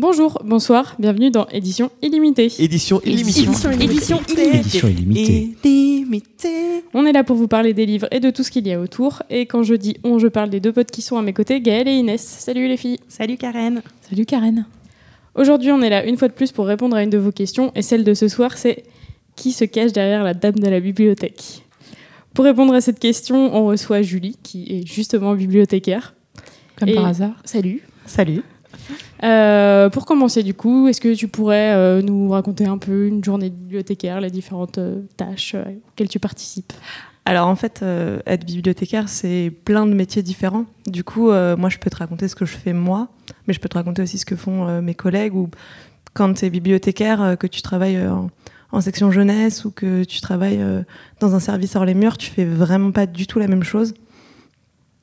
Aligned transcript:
Bonjour, 0.00 0.40
bonsoir, 0.44 0.94
bienvenue 1.00 1.32
dans 1.32 1.48
Édition 1.48 1.90
illimitée. 2.02 2.52
Édition 2.60 3.00
illimitée. 3.04 3.40
Édition 3.40 3.72
illimitée. 3.72 4.56
Édition 4.58 4.86
illimitée. 4.86 5.54
illimitée. 5.64 6.84
On 6.94 7.04
est 7.04 7.10
là 7.10 7.24
pour 7.24 7.34
vous 7.34 7.48
parler 7.48 7.74
des 7.74 7.84
livres 7.84 8.06
et 8.12 8.20
de 8.20 8.30
tout 8.30 8.44
ce 8.44 8.52
qu'il 8.52 8.64
y 8.68 8.72
a 8.72 8.78
autour. 8.80 9.24
Et 9.28 9.46
quand 9.46 9.64
je 9.64 9.74
dis 9.74 9.96
on, 10.04 10.20
je 10.20 10.28
parle 10.28 10.50
des 10.50 10.60
deux 10.60 10.70
potes 10.72 10.92
qui 10.92 11.02
sont 11.02 11.16
à 11.16 11.22
mes 11.22 11.32
côtés, 11.32 11.60
Gaëlle 11.60 11.88
et 11.88 11.94
Inès. 11.96 12.22
Salut 12.22 12.68
les 12.68 12.76
filles. 12.76 13.00
Salut 13.08 13.36
Karen. 13.36 13.82
Salut 14.08 14.24
Karen. 14.24 14.66
Aujourd'hui, 15.34 15.72
on 15.72 15.82
est 15.82 15.90
là 15.90 16.04
une 16.06 16.16
fois 16.16 16.28
de 16.28 16.32
plus 16.32 16.52
pour 16.52 16.66
répondre 16.66 16.94
à 16.94 17.02
une 17.02 17.10
de 17.10 17.18
vos 17.18 17.32
questions. 17.32 17.72
Et 17.74 17.82
celle 17.82 18.04
de 18.04 18.14
ce 18.14 18.28
soir, 18.28 18.56
c'est 18.56 18.84
qui 19.34 19.50
se 19.50 19.64
cache 19.64 19.90
derrière 19.90 20.22
la 20.22 20.32
dame 20.32 20.60
de 20.60 20.68
la 20.68 20.78
bibliothèque? 20.78 21.64
Pour 22.34 22.44
répondre 22.44 22.72
à 22.72 22.80
cette 22.80 23.00
question, 23.00 23.52
on 23.52 23.66
reçoit 23.66 24.02
Julie, 24.02 24.36
qui 24.44 24.62
est 24.78 24.86
justement 24.86 25.34
bibliothécaire. 25.34 26.14
Comme 26.76 26.88
Et- 26.88 26.94
par 26.94 27.06
hasard. 27.06 27.34
Salut. 27.44 27.82
Salut. 28.06 28.42
Euh, 29.24 29.90
pour 29.90 30.06
commencer, 30.06 30.42
du 30.42 30.54
coup, 30.54 30.88
est-ce 30.88 31.00
que 31.00 31.14
tu 31.14 31.28
pourrais 31.28 31.74
euh, 31.74 32.02
nous 32.02 32.30
raconter 32.30 32.66
un 32.66 32.78
peu 32.78 33.06
une 33.06 33.24
journée 33.24 33.50
bibliothécaire, 33.50 34.20
les 34.20 34.30
différentes 34.30 34.78
euh, 34.78 35.02
tâches 35.16 35.54
auxquelles 35.54 36.08
tu 36.08 36.18
participes? 36.18 36.72
Alors 37.24 37.48
en 37.48 37.56
fait, 37.56 37.84
être 38.24 38.46
bibliothécaire, 38.46 39.10
c'est 39.10 39.52
plein 39.66 39.84
de 39.84 39.92
métiers 39.92 40.22
différents. 40.22 40.64
Du 40.86 41.04
coup, 41.04 41.26
moi, 41.26 41.68
je 41.68 41.76
peux 41.76 41.90
te 41.90 41.96
raconter 41.96 42.26
ce 42.26 42.34
que 42.34 42.46
je 42.46 42.56
fais 42.56 42.72
moi, 42.72 43.08
mais 43.46 43.52
je 43.52 43.60
peux 43.60 43.68
te 43.68 43.76
raconter 43.76 44.00
aussi 44.00 44.16
ce 44.16 44.24
que 44.24 44.34
font 44.34 44.80
mes 44.80 44.94
collègues. 44.94 45.34
Ou 45.34 45.50
quand 46.14 46.32
tu 46.32 46.46
es 46.46 46.48
bibliothécaire, 46.48 47.36
que 47.38 47.46
tu 47.46 47.60
travailles 47.60 48.02
en, 48.06 48.30
en 48.72 48.80
section 48.80 49.10
jeunesse 49.10 49.66
ou 49.66 49.70
que 49.70 50.04
tu 50.04 50.22
travailles 50.22 50.64
dans 51.20 51.34
un 51.34 51.40
service 51.40 51.76
hors 51.76 51.84
les 51.84 51.92
murs, 51.92 52.16
tu 52.16 52.30
fais 52.30 52.46
vraiment 52.46 52.92
pas 52.92 53.04
du 53.04 53.26
tout 53.26 53.38
la 53.38 53.46
même 53.46 53.62
chose. 53.62 53.92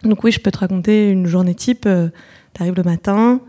Donc 0.01 0.23
oui, 0.23 0.31
je 0.31 0.39
peux 0.39 0.49
te 0.49 0.57
raconter 0.57 1.11
une 1.11 1.27
journée 1.27 1.53
type. 1.53 1.81
tu 1.81 2.61
arrives 2.61 2.75
le 2.75 2.81
matin. 2.81 3.39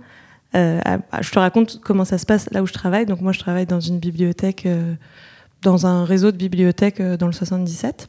Euh, 0.56 0.80
je 1.20 1.30
te 1.30 1.38
raconte 1.38 1.80
comment 1.82 2.04
ça 2.04 2.18
se 2.18 2.26
passe 2.26 2.48
là 2.50 2.62
où 2.62 2.66
je 2.66 2.72
travaille. 2.72 3.06
Donc 3.06 3.20
moi, 3.20 3.32
je 3.32 3.38
travaille 3.38 3.66
dans 3.66 3.80
une 3.80 3.98
bibliothèque, 3.98 4.66
euh, 4.66 4.94
dans 5.62 5.86
un 5.86 6.04
réseau 6.04 6.32
de 6.32 6.36
bibliothèques 6.36 7.00
euh, 7.00 7.16
dans 7.16 7.26
le 7.26 7.32
77 7.32 8.08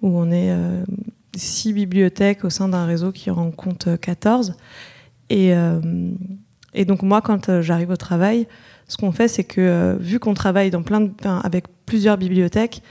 où 0.00 0.16
on 0.16 0.30
est 0.30 0.54
six 1.36 1.72
bibliothèques 1.72 2.44
au 2.44 2.50
sein 2.50 2.68
d'un 2.68 2.86
réseau 2.86 3.10
qui 3.10 3.30
en 3.30 3.50
compte 3.50 3.88
euh, 3.88 3.96
14. 3.96 4.54
Et, 5.30 5.52
donc 6.86 7.02
moi, 7.02 7.20
quand 7.20 7.60
j'arrive 7.60 7.90
au 7.90 7.96
travail, 7.96 8.46
ce 8.86 8.96
qu'on 8.96 9.10
fait, 9.10 9.26
c'est 9.26 9.44
que 9.44 9.96
vu 10.00 10.20
qu'on 10.20 10.34
travaille 10.34 10.70
avec 11.42 11.64
plusieurs 11.84 12.16
bibliothèques, 12.16 12.82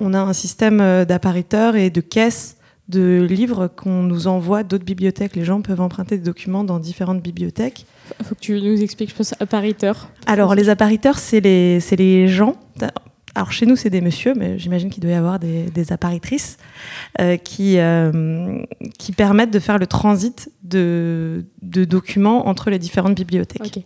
on 0.00 0.14
a 0.14 0.18
un 0.18 0.32
système 0.32 0.78
d'appariteurs 1.04 1.76
et 1.76 1.90
de 1.90 2.00
caisses 2.00 2.56
de 2.88 3.24
livres 3.28 3.68
qu'on 3.68 4.02
nous 4.02 4.26
envoie 4.26 4.64
d'autres 4.64 4.84
bibliothèques. 4.84 5.36
Les 5.36 5.44
gens 5.44 5.60
peuvent 5.60 5.80
emprunter 5.80 6.16
des 6.16 6.24
documents 6.24 6.64
dans 6.64 6.78
différentes 6.78 7.22
bibliothèques. 7.22 7.86
Faut 8.22 8.34
que 8.34 8.40
tu 8.40 8.60
nous 8.60 8.82
expliques, 8.82 9.10
je 9.10 9.14
pense, 9.14 9.34
appariteur. 9.40 10.08
Alors, 10.26 10.54
les 10.54 10.68
appariteurs, 10.68 11.18
c'est 11.18 11.40
les, 11.40 11.80
les 11.96 12.28
gens. 12.28 12.56
Alors, 13.34 13.50
chez 13.50 13.66
nous, 13.66 13.74
c'est 13.74 13.90
des 13.90 14.00
messieurs, 14.00 14.34
mais 14.36 14.58
j'imagine 14.58 14.90
qu'il 14.90 15.02
doit 15.02 15.12
y 15.12 15.16
avoir 15.16 15.38
des, 15.40 15.64
des 15.64 15.92
apparitrices 15.92 16.56
euh, 17.20 17.36
qui, 17.36 17.78
euh, 17.78 18.62
qui 18.98 19.12
permettent 19.12 19.50
de 19.50 19.58
faire 19.58 19.78
le 19.78 19.86
transit 19.86 20.50
de, 20.62 21.44
de 21.62 21.84
documents 21.84 22.46
entre 22.46 22.70
les 22.70 22.78
différentes 22.78 23.16
bibliothèques. 23.16 23.84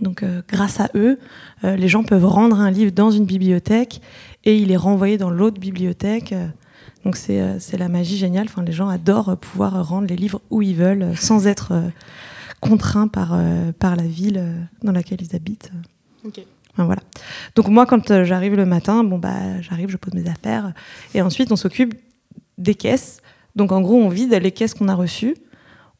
Donc, 0.00 0.22
euh, 0.22 0.40
grâce 0.48 0.80
à 0.80 0.88
eux, 0.94 1.18
les 1.62 1.88
gens 1.88 2.02
peuvent 2.02 2.24
rendre 2.24 2.58
un 2.58 2.70
livre 2.70 2.90
dans 2.90 3.10
une 3.10 3.26
bibliothèque 3.26 4.00
et 4.44 4.56
il 4.56 4.72
est 4.72 4.76
renvoyé 4.76 5.18
dans 5.18 5.30
l'autre 5.30 5.60
bibliothèque. 5.60 6.34
Donc, 7.04 7.16
c'est 7.16 7.76
la 7.76 7.88
magie 7.88 8.16
géniale. 8.16 8.46
Enfin, 8.48 8.62
les 8.64 8.72
gens 8.72 8.88
adorent 8.88 9.36
pouvoir 9.36 9.86
rendre 9.86 10.08
les 10.08 10.16
livres 10.16 10.40
où 10.50 10.62
ils 10.62 10.74
veulent 10.74 11.16
sans 11.16 11.46
être 11.46 11.74
contraints 12.62 13.08
par, 13.08 13.32
euh, 13.34 13.72
par 13.72 13.96
la 13.96 14.04
ville 14.04 14.38
euh, 14.38 14.56
dans 14.82 14.92
laquelle 14.92 15.20
ils 15.20 15.36
habitent. 15.36 15.70
Enfin, 16.72 16.86
voilà. 16.86 17.02
Donc 17.56 17.68
moi, 17.68 17.84
quand 17.84 18.10
euh, 18.10 18.24
j'arrive 18.24 18.54
le 18.54 18.64
matin, 18.64 19.04
bon 19.04 19.18
bah 19.18 19.60
j'arrive, 19.60 19.90
je 19.90 19.98
pose 19.98 20.14
mes 20.14 20.28
affaires, 20.28 20.72
et 21.12 21.20
ensuite 21.20 21.52
on 21.52 21.56
s'occupe 21.56 21.94
des 22.56 22.74
caisses. 22.74 23.20
Donc 23.56 23.72
en 23.72 23.82
gros, 23.82 23.96
on 23.96 24.08
vide 24.08 24.32
les 24.32 24.52
caisses 24.52 24.74
qu'on 24.74 24.88
a 24.88 24.94
reçues, 24.94 25.34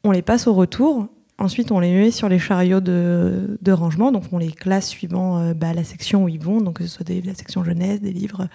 on 0.04 0.12
les 0.12 0.22
passe 0.22 0.46
au 0.46 0.54
retour. 0.54 1.08
Ensuite, 1.38 1.72
on 1.72 1.80
les 1.80 1.92
met 1.92 2.12
sur 2.12 2.28
les 2.28 2.38
chariots 2.38 2.80
de, 2.80 3.58
de 3.60 3.72
rangement. 3.72 4.12
Donc, 4.12 4.24
on 4.30 4.38
les 4.38 4.52
classe 4.52 4.86
suivant 4.86 5.38
euh, 5.38 5.54
bah, 5.54 5.72
la 5.72 5.82
section 5.82 6.24
où 6.24 6.28
ils 6.28 6.38
vont. 6.38 6.60
Donc, 6.60 6.76
que 6.76 6.84
ce 6.84 6.90
soit 6.90 7.06
des, 7.06 7.20
la 7.20 7.34
section 7.34 7.64
jeunesse, 7.64 8.00
des 8.00 8.12
livres. 8.12 8.46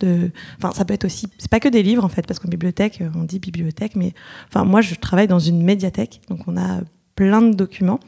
De... 0.00 0.30
Enfin, 0.56 0.72
ça 0.74 0.84
peut 0.84 0.94
être 0.94 1.04
aussi. 1.04 1.28
C'est 1.38 1.50
pas 1.50 1.60
que 1.60 1.68
des 1.68 1.84
livres, 1.84 2.04
en 2.04 2.08
fait, 2.08 2.26
parce 2.26 2.40
qu'en 2.40 2.48
bibliothèque, 2.48 3.00
on 3.14 3.24
dit 3.24 3.38
bibliothèque. 3.38 3.94
Mais 3.94 4.12
enfin, 4.48 4.64
moi, 4.64 4.80
je 4.80 4.94
travaille 4.96 5.28
dans 5.28 5.38
une 5.38 5.62
médiathèque. 5.62 6.20
Donc, 6.28 6.40
on 6.48 6.56
a 6.56 6.80
plein 7.14 7.42
de 7.42 7.54
documents. 7.54 8.00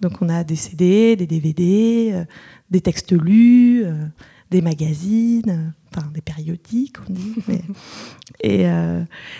Donc, 0.00 0.22
on 0.22 0.28
a 0.28 0.44
des 0.44 0.56
CD, 0.56 1.16
des 1.16 1.26
DVD, 1.26 2.10
euh, 2.12 2.24
des 2.70 2.80
textes 2.80 3.12
lus, 3.12 3.82
euh, 3.84 3.92
des 4.50 4.62
magazines, 4.62 5.42
euh, 5.50 5.68
enfin 5.96 6.06
des 6.14 6.20
périodiques, 6.20 6.96
on 7.08 7.12
dit. 7.12 7.34
mais- 7.48 7.62
et, 8.42 8.66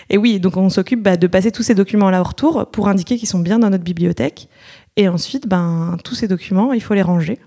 et 0.09 0.17
oui, 0.17 0.39
donc 0.39 0.57
on 0.57 0.69
s'occupe 0.69 1.01
bah, 1.01 1.15
de 1.15 1.27
passer 1.27 1.51
tous 1.51 1.63
ces 1.63 1.75
documents-là 1.75 2.19
au 2.21 2.23
retour 2.25 2.69
pour 2.71 2.87
indiquer 2.89 3.17
qu'ils 3.17 3.29
sont 3.29 3.39
bien 3.39 3.59
dans 3.59 3.69
notre 3.69 3.83
bibliothèque. 3.83 4.49
Et 4.97 5.07
ensuite, 5.07 5.47
ben, 5.47 5.95
tous 6.03 6.15
ces 6.15 6.27
documents, 6.27 6.73
il 6.73 6.81
faut 6.81 6.93
les 6.93 7.01
ranger. 7.01 7.39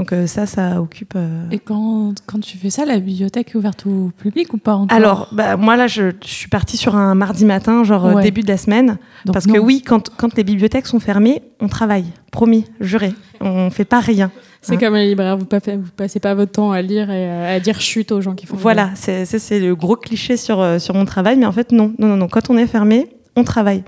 Donc 0.00 0.14
euh, 0.14 0.26
ça, 0.26 0.46
ça 0.46 0.80
occupe. 0.80 1.12
euh, 1.14 1.44
Et 1.50 1.58
quand, 1.58 2.14
quand 2.24 2.40
tu 2.40 2.56
fais 2.56 2.70
ça, 2.70 2.86
la 2.86 2.98
bibliothèque 2.98 3.50
est 3.50 3.54
ouverte 3.54 3.84
au 3.86 4.10
public 4.16 4.54
ou 4.54 4.56
pas 4.56 4.74
encore? 4.74 4.96
Alors, 4.96 5.28
bah, 5.32 5.58
moi 5.58 5.76
là, 5.76 5.88
je, 5.88 6.12
je 6.24 6.28
suis 6.28 6.48
partie 6.48 6.78
sur 6.78 6.96
un 6.96 7.14
mardi 7.14 7.44
matin, 7.44 7.84
genre 7.84 8.06
euh, 8.06 8.14
Ouais. 8.14 8.22
début 8.22 8.40
de 8.40 8.48
la 8.48 8.56
semaine. 8.56 8.96
Donc 9.26 9.34
parce 9.34 9.46
non. 9.46 9.52
que 9.54 9.58
oui, 9.58 9.82
quand, 9.82 10.08
quand 10.16 10.34
les 10.38 10.42
bibliothèques 10.42 10.86
sont 10.86 11.00
fermées, 11.00 11.42
on 11.60 11.68
travaille. 11.68 12.06
Promis, 12.32 12.64
juré. 12.80 13.12
On 13.42 13.68
fait 13.68 13.84
pas 13.84 14.00
rien. 14.00 14.30
C'est 14.62 14.74
Hein. 14.74 14.78
comme 14.78 14.94
les 14.94 15.08
libraires, 15.08 15.36
vous, 15.36 15.46
vous 15.50 15.90
passez 15.96 16.18
pas 16.20 16.34
votre 16.34 16.52
temps 16.52 16.72
à 16.72 16.80
lire 16.80 17.10
et 17.10 17.30
à 17.54 17.60
dire 17.60 17.78
chute 17.80 18.10
aux 18.10 18.22
gens 18.22 18.34
qui 18.34 18.46
font 18.46 18.56
Voilà, 18.56 18.90
c'est 18.94 19.26
c'est- 19.26 19.60
le 19.60 19.74
gros 19.76 19.96
cliché 19.96 20.38
sur, 20.38 20.80
sur 20.80 20.94
mon 20.94 21.04
travail, 21.04 21.36
mais 21.36 21.44
en 21.46 21.52
fait, 21.52 21.72
non, 21.72 21.92
non, 21.98 22.08
non, 22.08 22.16
non. 22.16 22.28
Quand 22.28 22.48
on 22.48 22.56
est 22.56 22.66
fermé, 22.66 23.08
on 23.36 23.44
travaille. 23.44 23.84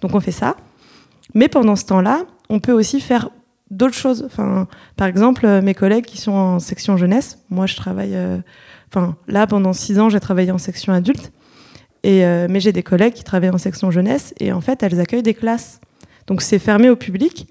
Donc 0.00 0.14
on 0.16 0.20
fait 0.20 0.32
ça. 0.32 0.56
Mais 1.32 1.46
pendant 1.46 1.76
ce 1.76 1.84
temps-là, 1.86 2.22
on 2.50 2.58
peut 2.58 2.72
aussi 2.72 3.00
faire 3.00 3.30
d'autres 3.76 3.94
choses. 3.94 4.22
Enfin, 4.26 4.66
par 4.96 5.06
exemple, 5.06 5.44
euh, 5.46 5.60
mes 5.62 5.74
collègues 5.74 6.04
qui 6.04 6.18
sont 6.18 6.32
en 6.32 6.58
section 6.58 6.96
jeunesse, 6.96 7.38
moi 7.50 7.66
je 7.66 7.76
travaille. 7.76 8.14
euh, 8.14 8.38
Enfin, 8.90 9.16
là, 9.26 9.46
pendant 9.48 9.72
six 9.72 9.98
ans, 9.98 10.08
j'ai 10.08 10.20
travaillé 10.20 10.52
en 10.52 10.58
section 10.58 10.92
adulte. 10.92 11.32
Et, 12.04 12.24
euh, 12.24 12.46
mais 12.48 12.60
j'ai 12.60 12.70
des 12.72 12.82
collègues 12.84 13.14
qui 13.14 13.24
travaillent 13.24 13.50
en 13.50 13.58
section 13.58 13.90
jeunesse 13.90 14.32
et 14.38 14.52
en 14.52 14.60
fait, 14.60 14.82
elles 14.82 15.00
accueillent 15.00 15.22
des 15.22 15.34
classes. 15.34 15.80
Donc 16.28 16.42
c'est 16.42 16.58
fermé 16.60 16.88
au 16.90 16.96
public. 16.96 17.48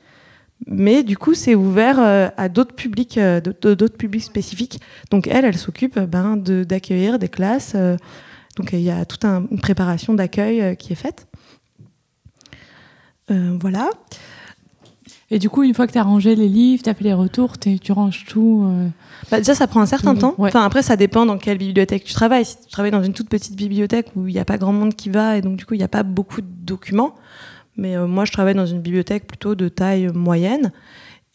Mais 0.67 1.03
du 1.03 1.17
coup, 1.17 1.34
c'est 1.34 1.56
ouvert 1.56 2.00
à 2.00 2.47
d'autres 2.47 2.73
publics, 2.75 3.19
d'autres 3.19 3.97
publics 3.97 4.23
spécifiques. 4.23 4.79
Donc 5.11 5.28
elle, 5.28 5.44
elle 5.44 5.57
s'occupe 5.57 5.97
euh, 5.97 6.05
ben, 6.05 6.38
d'accueillir 6.38 7.19
des 7.19 7.28
classes. 7.28 7.75
donc 8.55 8.72
il 8.72 8.79
y 8.79 8.90
a 8.91 9.03
toute 9.03 9.25
un- 9.25 9.45
une 9.51 9.59
préparation 9.59 10.13
d'accueil 10.13 10.78
qui 10.78 10.94
est 10.94 10.95
faite. 10.95 11.28
Voilà. 13.29 13.90
Et 15.34 15.40
du 15.40 15.50
coup, 15.50 15.64
une 15.64 15.74
fois 15.74 15.88
que 15.88 15.92
tu 15.94 15.98
as 15.98 16.04
rangé 16.04 16.36
les 16.36 16.48
livres, 16.48 16.84
tu 16.84 16.90
as 16.90 16.94
fait 16.94 17.04
les 17.04 17.14
retours, 17.14 17.58
tu 17.58 17.92
ranges 17.92 18.26
tout. 18.28 18.66
euh, 18.68 18.88
Bah, 19.32 19.38
déjà, 19.40 19.56
ça 19.56 19.66
prend 19.68 19.82
un 19.82 19.86
certain 19.88 20.14
Mhm, 20.14 20.20
temps. 20.20 20.36
ouais. 20.38 20.50
Enfin, 20.50 20.64
après, 20.64 20.84
ça 20.84 20.96
dépend 20.96 21.26
dans 21.26 21.38
quelle 21.38 21.58
bibliothèque 21.58 22.04
tu 22.04 22.14
travailles. 22.14 22.46
Si 22.46 22.58
tu 22.58 22.70
travailles 22.72 22.92
dans 22.92 23.02
une 23.04 23.14
toute 23.14 23.30
petite 23.30 23.56
bibliothèque 23.56 24.08
où 24.16 24.28
il 24.28 24.34
n'y 24.34 24.40
a 24.40 24.46
pas 24.46 24.58
grand 24.58 24.74
monde 24.74 24.94
qui 24.94 25.10
va 25.10 25.38
et 25.38 25.42
donc 25.42 25.56
du 25.56 25.66
coup, 25.66 25.74
il 25.74 25.78
n'y 25.80 25.84
a 25.84 25.88
pas 25.88 26.04
beaucoup 26.04 26.42
de 26.42 26.48
documents. 26.48 27.16
Mais 27.78 27.96
euh, 27.98 28.06
moi, 28.06 28.26
je 28.26 28.32
travaille 28.32 28.54
dans 28.54 28.68
une 28.68 28.82
bibliothèque 28.82 29.26
plutôt 29.26 29.56
de 29.56 29.68
taille 29.70 30.10
moyenne 30.14 30.72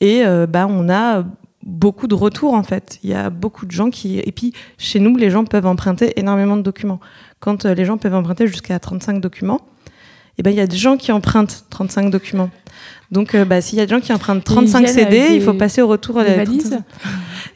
et 0.01 0.25
euh, 0.25 0.47
bah, 0.47 0.69
on 0.71 0.89
a 0.89 1.25
beaucoup 1.65 2.07
de 2.07 2.15
retours 2.15 2.55
en 2.55 2.63
fait. 2.63 3.01
Il 3.03 3.11
y 3.11 3.15
a 3.15 3.31
beaucoup 3.31 3.67
de 3.67 3.73
gens 3.73 3.91
qui. 3.91 4.21
Et 4.21 4.31
puis, 4.31 4.53
chez 4.79 5.01
nous, 5.01 5.17
les 5.17 5.31
gens 5.31 5.45
peuvent 5.45 5.67
emprunter 5.67 6.13
énormément 6.21 6.57
de 6.57 6.63
documents. 6.63 7.01
Quand 7.41 7.65
euh, 7.67 7.75
les 7.75 7.85
gens 7.85 7.99
peuvent 7.99 8.15
emprunter 8.15 8.47
jusqu'à 8.47 8.79
35 8.79 9.21
documents, 9.21 9.61
et 10.39 10.43
ben, 10.43 10.51
il 10.51 10.57
y 10.57 10.61
a 10.61 10.67
des 10.67 10.77
gens 10.77 10.97
qui 10.97 11.11
empruntent 11.13 11.65
35 11.71 12.11
documents. 12.11 12.51
Donc, 13.11 13.35
euh, 13.35 13.45
bah, 13.45 13.61
s'il 13.61 13.79
y 13.79 13.81
a 13.81 13.87
des 13.87 13.91
gens 13.95 14.01
qui 14.01 14.13
empruntent 14.13 14.45
35 14.45 14.79
viennent 14.81 14.95
CD, 14.95 15.29
il 15.35 15.43
faut 15.43 15.55
passer 15.55 15.83
au 15.83 15.89
retour. 15.89 16.17
35. 16.45 16.83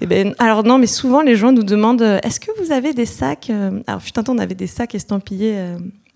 Eh 0.00 0.06
ben, 0.06 0.34
alors 0.38 0.64
non, 0.64 0.79
mais 0.79 0.87
souvent 0.87 1.20
les 1.23 1.37
gens 1.37 1.52
nous 1.52 1.62
demandent 1.62 2.02
euh, 2.02 2.19
est-ce 2.25 2.40
que 2.40 2.50
vous 2.61 2.73
avez 2.73 2.93
des 2.94 3.06
sacs 3.06 3.50
euh, 3.50 3.81
Alors 3.87 4.02
fut 4.02 4.19
un 4.19 4.23
temps 4.23 4.34
on 4.34 4.38
avait 4.38 4.55
des 4.55 4.67
sacs 4.67 4.94
estampillés 4.94 5.55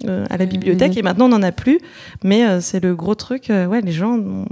euh, 0.06 0.24
à 0.28 0.36
la 0.38 0.46
bibliothèque 0.46 0.96
et 0.96 1.02
maintenant 1.02 1.26
on 1.26 1.28
n'en 1.28 1.42
a 1.42 1.52
plus. 1.52 1.78
Mais 2.24 2.60
c'est 2.60 2.82
le 2.82 2.94
gros 2.96 3.14
truc. 3.14 3.46
ouais, 3.50 3.80
les 3.82 3.92
gens 3.92 4.18
on- 4.18 4.46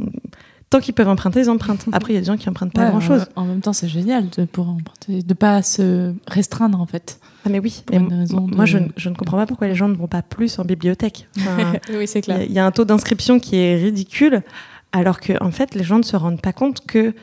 tant 0.75 0.81
qu'ils 0.81 0.94
peuvent 0.94 1.09
emprunter, 1.09 1.41
ils 1.41 1.50
empruntent. 1.50 1.87
Après 1.93 2.12
il 2.12 2.17
y 2.17 2.19
a 2.19 2.21
des 2.21 2.26
gens 2.26 2.37
qui 2.37 2.49
empruntent 2.49 2.73
pas 2.73 2.85
ouais, 2.85 2.91
grand 2.91 3.00
chose. 3.00 3.26
En, 3.37 3.44
même 3.44 3.61
temps, 3.61 3.73
c'est 3.73 3.87
génial 3.87 4.29
de 4.31 4.44
pouvoir 4.44 4.75
emprunter, 4.75 5.23
de 5.23 5.35
pas 5.35 5.62
se 5.62 6.12
restreindre 6.26 6.81
en 6.81 6.87
fait. 6.87 7.21
Ah 7.47 7.49
mais 7.49 7.61
oui. 7.61 7.85
Et 7.93 8.00
moi 8.00 8.65
je, 8.65 8.79
ne- 8.79 8.88
je 8.97 9.09
ne 9.09 9.15
comprends 9.15 9.37
pas 9.37 9.47
pourquoi 9.47 9.69
les 9.69 9.76
gens 9.76 9.88
ne 9.88 9.94
vont 9.94 10.09
pas 10.09 10.23
plus 10.23 10.59
en 10.59 10.65
bibliothèque. 10.65 11.29
Enfin, 11.38 11.75
Oui, 11.91 12.09
c'est 12.09 12.19
Il 12.19 12.23
y, 12.23 12.25
clair. 12.25 12.43
il 12.43 12.53
y 12.53 12.59
a 12.59 12.67
un 12.67 12.73
taux 12.73 12.85
d'inscription 12.85 13.38
qui 13.38 13.56
est 13.56 13.76
ridicule, 13.76 14.43
alors 14.91 15.21
que 15.21 15.32
en 15.43 15.53
fait, 15.53 15.76
les 15.76 15.85
gens 15.85 15.99
ne 15.99 16.03
se 16.03 16.17
rendent 16.17 16.43
pas 16.43 16.53
compte 16.53 16.85
que, 16.85 17.15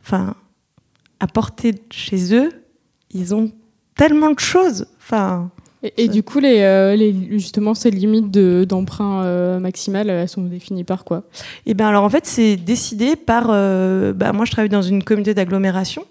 enfin, 0.00 0.34
à 1.18 1.26
portée 1.26 1.72
de 1.72 1.80
chez 1.90 2.34
eux, 2.36 2.50
ils 3.10 3.34
ont 3.34 3.50
tellement 3.96 4.30
de 4.30 4.38
choses. 4.38 4.86
Enfin, 4.98 5.50
Et, 5.96 6.06
du 6.08 6.22
coup, 6.22 6.38
les, 6.38 6.60
euh, 6.60 6.94
les- 6.94 7.14
justement, 7.38 7.74
ces 7.74 7.90
limites 7.90 8.30
de- 8.30 8.64
d'emprunt 8.68 9.24
euh, 9.24 9.58
maximal, 9.58 10.08
elles 10.10 10.28
sont 10.28 10.42
définies 10.42 10.84
par 10.84 11.04
quoi? 11.04 11.24
Et 11.66 11.74
bien 11.74 11.88
alors 11.88 12.04
en 12.04 12.08
fait 12.10 12.24
c'est 12.24 12.56
décidé 12.56 13.16
par, 13.16 13.46
euh, 13.50 14.12
bah, 14.12 14.32
moi 14.32 14.44
je 14.44 14.52
travaille 14.52 14.68
dans 14.68 14.82
une 14.82 15.02
communauté 15.02 15.34
d'agglomération, 15.34 16.04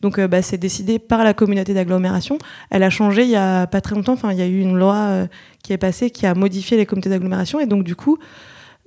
donc 0.00 0.18
bah, 0.20 0.42
c'est 0.42 0.58
décidé 0.58 0.98
par 0.98 1.22
la 1.22 1.34
communauté 1.34 1.72
d'agglomération. 1.72 2.36
Elle 2.70 2.82
a 2.82 2.90
changé 2.90 3.22
il 3.22 3.30
y 3.30 3.36
a 3.36 3.68
pas 3.68 3.80
très 3.80 3.94
longtemps, 3.94 4.14
enfin 4.14 4.32
il 4.32 4.38
y 4.38 4.42
a 4.42 4.46
eu 4.46 4.58
une 4.60 4.76
loi 4.76 5.28
qui 5.62 5.72
est 5.72 5.78
passée 5.78 6.10
qui 6.10 6.26
a 6.26 6.34
modifié 6.34 6.76
les 6.76 6.86
communautés 6.86 7.10
d'agglomération. 7.10 7.60
Et 7.60 7.66
donc 7.66 7.84
du 7.84 7.94
coup 7.94 8.18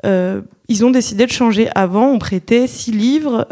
ils 0.04 0.86
ont 0.86 0.92
décidé 0.92 1.26
de 1.26 1.32
changer. 1.32 1.70
Avant 1.74 2.10
on 2.12 2.20
prêtait 2.20 2.68
6 2.68 2.92
livres, 2.92 3.48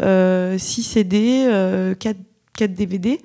6 0.58 0.82
CD, 0.82 1.94
4, 1.98 2.16
4 2.56 2.74
DVD 2.74 3.18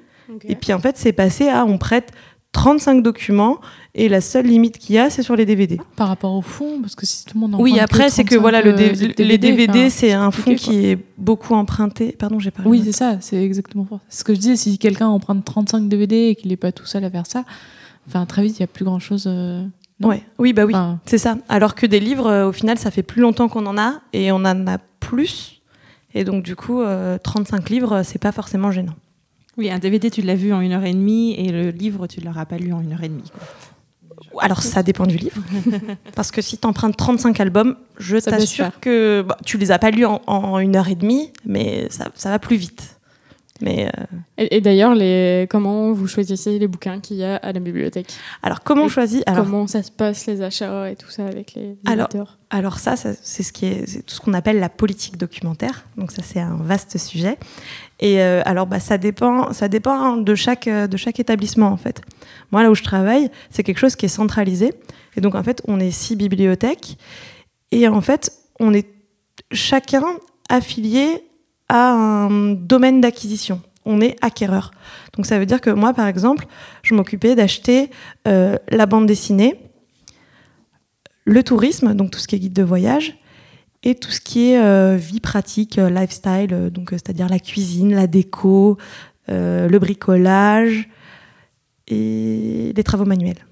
et 0.48 0.56
puis 0.56 0.74
en 0.74 0.80
fait 0.80 0.96
c'est 0.98 1.12
passé 1.12 1.50
à 1.50 1.66
on 1.66 1.78
prête 1.78 2.12
35 2.52 3.04
documents 3.04 3.60
et 3.94 4.10
la 4.10 4.22
seule 4.22 4.46
limite 4.48 4.78
qu'il 4.80 4.96
y 4.96 5.00
a 5.00 5.10
c'est 5.10 5.22
sur 5.22 5.36
les 5.36 5.46
DVD. 5.46 5.80
Par 5.96 6.08
rapport 6.08 6.34
au 6.34 6.42
fond, 6.42 6.82
parce 6.82 6.96
que 6.96 7.06
si 7.06 7.24
tout 7.26 7.36
le 7.36 7.42
monde 7.42 7.56
Oui, 7.60 7.74
emprunte 7.74 7.84
après, 7.84 8.10
c'est 8.10 8.24
que 8.24 8.36
35, 8.36 8.42
voilà, 8.42 8.62
le 8.62 8.74
euh, 8.74 9.14
D- 9.14 9.24
les 9.24 9.38
DVD, 9.38 9.70
enfin, 9.82 9.90
c'est 9.90 10.12
un 10.14 10.32
compliqué, 10.32 10.56
qui 10.56 10.86
est 10.88 10.98
beaucoup 11.18 11.54
emprunté. 11.54 12.12
Pardon, 12.12 12.40
j'ai 12.40 12.52
pas. 12.52 12.64
Oui, 12.66 12.82
c'est 12.84 12.92
ça, 12.92 13.18
c'est 13.22 13.44
exactement 13.44 13.86
ça. 13.90 14.00
Ce 14.10 14.24
que 14.24 14.34
je 14.34 14.40
disais, 14.40 14.56
si 14.56 14.78
quelqu'un 14.78 15.08
emprunte 15.08 15.46
35 15.46 15.88
DVD 15.88 16.30
et 16.30 16.36
qu'il 16.36 16.50
n'est 16.50 16.58
pas 16.58 16.72
tout 16.72 16.86
seul 16.86 17.04
à 17.04 17.10
faire 17.12 17.28
ça, 17.28 17.44
enfin, 18.08 18.26
très 18.26 18.42
vite, 18.42 18.58
il 18.58 18.62
n'y 18.62 18.66
a 18.66 18.68
plus 18.68 18.86
grand 18.86 19.00
chose. 19.00 19.30
Ouais. 20.02 20.24
Oui, 20.38 20.54
bah 20.54 20.66
oui, 20.66 20.74
Enfin, 20.74 21.00
c'est 21.06 21.18
ça. 21.18 21.38
Alors 21.50 21.76
que 21.76 21.86
des 21.86 22.00
livres, 22.00 22.28
euh, 22.28 22.48
au 22.48 22.52
final, 22.54 22.78
ça 22.78 22.90
fait 22.90 23.04
plus 23.04 23.22
longtemps 23.22 23.50
qu'on 23.50 23.66
en 23.66 23.78
a 23.78 24.02
et 24.14 24.32
on 24.32 24.38
en 24.38 24.66
a 24.68 24.78
plus. 25.00 25.62
Et 26.14 26.24
donc, 26.24 26.44
du 26.44 26.56
coup, 26.56 26.82
euh, 26.82 27.18
35 27.22 27.70
livres, 27.70 28.02
c'est 28.04 28.18
pas 28.20 28.32
forcément 28.32 28.72
gênant. 28.72 28.96
Oui, 29.60 29.70
un 29.70 29.78
DVD, 29.78 30.10
tu 30.10 30.22
l'as 30.22 30.36
vu 30.36 30.54
en 30.54 30.62
une 30.62 30.72
heure 30.72 30.86
et 30.86 30.94
demie, 30.94 31.34
et 31.34 31.52
le 31.52 31.70
livre, 31.72 32.08
tu 32.08 32.22
l'auras 32.22 32.46
pas 32.46 32.58
lu 32.58 32.72
en 32.72 32.80
une 32.80 32.94
heure 32.94 33.04
et 33.04 33.10
demie. 33.10 33.30
quoi. 33.30 34.42
Alors, 34.42 34.62
ça 34.62 34.84
dépend 34.84 35.06
du 35.06 35.18
livre. 35.18 35.42
Parce 36.16 36.32
que 36.32 36.42
si 36.42 36.58
tu 36.58 36.66
empruntes 36.66 36.96
35 36.96 37.38
albums, 37.42 37.76
je 37.98 38.16
t'assure 38.18 38.72
que 38.80 39.26
bah, 39.28 39.38
tu 39.46 39.58
les 39.58 39.72
as 39.72 39.78
pas 39.78 39.92
lus 39.92 40.06
en, 40.06 40.22
en 40.28 40.60
une 40.60 40.78
heure 40.78 40.88
et 40.88 40.96
demie, 40.96 41.34
mais 41.46 41.88
ça, 41.90 42.08
ça 42.16 42.30
va 42.30 42.40
plus 42.40 42.56
vite. 42.56 42.99
Mais 43.62 43.88
euh, 43.88 44.04
Et, 44.38 44.58
et 44.58 44.62
d'ailleurs, 44.62 44.96
les... 44.96 45.48
comment 45.50 45.92
vous 45.92 46.08
choisissez 46.08 46.60
les 46.60 46.68
bouquins 46.68 47.00
qu'il 47.00 47.18
y 47.18 47.24
a 47.24 47.36
à 47.36 47.52
la 47.52 47.60
bibliothèque 47.60 48.14
alors, 48.42 48.62
comment 48.64 48.84
on 48.84 48.90
choisit 48.90 49.24
alors, 49.28 49.46
Comment 49.46 49.68
ça 49.68 49.84
se 49.84 49.92
passe, 49.92 50.26
les 50.28 50.42
achats 50.42 50.90
et 50.90 50.96
tout 50.96 51.10
ça 51.10 51.26
avec 51.26 51.54
les 51.54 51.78
éditeurs 51.92 52.38
Alors 52.50 52.80
ça, 52.80 52.96
ça, 52.96 53.12
c'est 53.22 53.44
ce 53.44 53.52
qui 53.52 53.66
est, 53.66 53.86
c'est 53.88 54.04
tout 54.04 54.16
ce 54.16 54.22
qu'on 54.22 54.34
appelle 54.34 54.60
la 54.60 54.70
politique 54.70 55.18
documentaire. 55.18 55.86
Donc 55.98 56.12
ça, 56.12 56.22
c'est 56.24 56.40
un 56.40 56.58
vaste 56.62 56.98
sujet. 56.98 57.38
Et 58.00 58.22
euh, 58.22 58.42
alors, 58.46 58.66
bah, 58.66 58.80
ça 58.80 58.98
dépend, 58.98 59.52
ça 59.54 59.68
dépend 59.68 60.16
de 60.18 60.36
chaque, 60.36 60.70
de 60.70 60.98
chaque 60.98 61.20
établissement 61.20 61.68
en 61.68 61.78
fait. 61.78 62.02
Moi, 62.52 62.64
là 62.64 62.72
où 62.72 62.76
je 62.76 62.84
travaille, 62.84 63.30
c'est 63.50 63.64
quelque 63.64 63.80
chose 63.80 63.96
qui 63.96 64.06
est 64.06 64.10
centralisé. 64.10 64.74
Et 65.18 65.22
donc 65.22 65.36
en 65.36 65.44
fait, 65.44 65.62
on 65.68 65.80
est 65.80 65.92
six 65.92 66.16
bibliothèques. 66.16 66.98
Et 67.72 67.88
en 67.88 68.02
fait, 68.02 68.32
on 68.60 68.74
est 68.74 68.88
chacun 69.52 70.04
affilié 70.50 71.24
à 71.70 71.92
un 71.92 72.52
domaine 72.52 73.00
d'acquisition. 73.02 73.62
On 73.86 74.02
est 74.02 74.18
acquéreur. 74.22 74.72
Donc 75.16 75.26
ça 75.26 75.40
veut 75.40 75.46
dire 75.46 75.62
que 75.62 75.70
moi, 75.70 75.94
par 75.94 76.08
exemple, 76.08 76.46
je 76.84 76.94
m'occupais 76.94 77.36
d'acheter 77.36 77.90
euh, 78.28 78.58
la 78.70 78.86
bande 78.86 79.06
dessinée, 79.06 79.60
le 81.26 81.44
tourisme, 81.44 81.94
donc 81.94 82.12
tout 82.12 82.20
ce 82.20 82.28
qui 82.28 82.36
est 82.36 82.40
guide 82.40 82.54
de 82.54 82.64
voyage, 82.64 83.18
et 83.84 83.96
tout 83.96 84.12
ce 84.12 84.20
qui 84.20 84.52
est 84.52 84.60
euh, 84.62 84.98
vie 84.98 85.22
pratique, 85.22 85.78
euh, 85.78 85.90
lifestyle, 85.90 86.70
donc 86.72 86.90
c'est-à-dire 86.92 87.30
la 87.30 87.40
cuisine, 87.40 87.96
la 87.96 88.08
déco, 88.08 88.78
euh, 89.30 89.70
le 89.70 89.80
bricolage 89.80 90.90
et 91.88 92.74
les 92.76 92.84
travaux 92.84 93.06
manuels. 93.06 93.46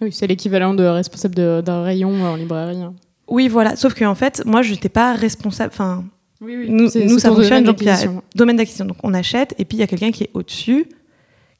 Oui, 0.00 0.12
c'est 0.12 0.26
l'équivalent 0.26 0.72
de 0.72 0.84
responsable 0.84 1.62
d'un 1.62 1.82
rayon 1.82 2.22
en 2.22 2.36
librairie. 2.36 2.82
hein. 2.82 2.94
Oui, 3.28 3.48
voilà. 3.48 3.76
Sauf 3.76 3.94
qu'en 3.94 4.14
fait, 4.14 4.42
moi, 4.46 4.62
je 4.62 4.72
n'étais 4.72 4.88
pas 4.88 5.14
responsable. 5.14 5.70
Enfin, 5.72 6.04
Oui, 6.40 6.56
oui. 6.56 6.66
nous, 6.70 6.84
nous 6.84 7.18
ça 7.18 7.28
fonctionne. 7.30 7.62
domaine 7.62 7.64
Donc, 7.64 7.80
il 7.80 7.86
y 7.86 7.90
a 7.90 8.22
domaine 8.34 8.56
d'acquisition. 8.56 8.86
Donc, 8.86 8.96
on 9.02 9.12
achète, 9.14 9.54
et 9.58 9.64
puis 9.64 9.76
il 9.76 9.80
y 9.80 9.82
a 9.82 9.86
quelqu'un 9.86 10.10
qui 10.10 10.24
est 10.24 10.30
au-dessus, 10.34 10.86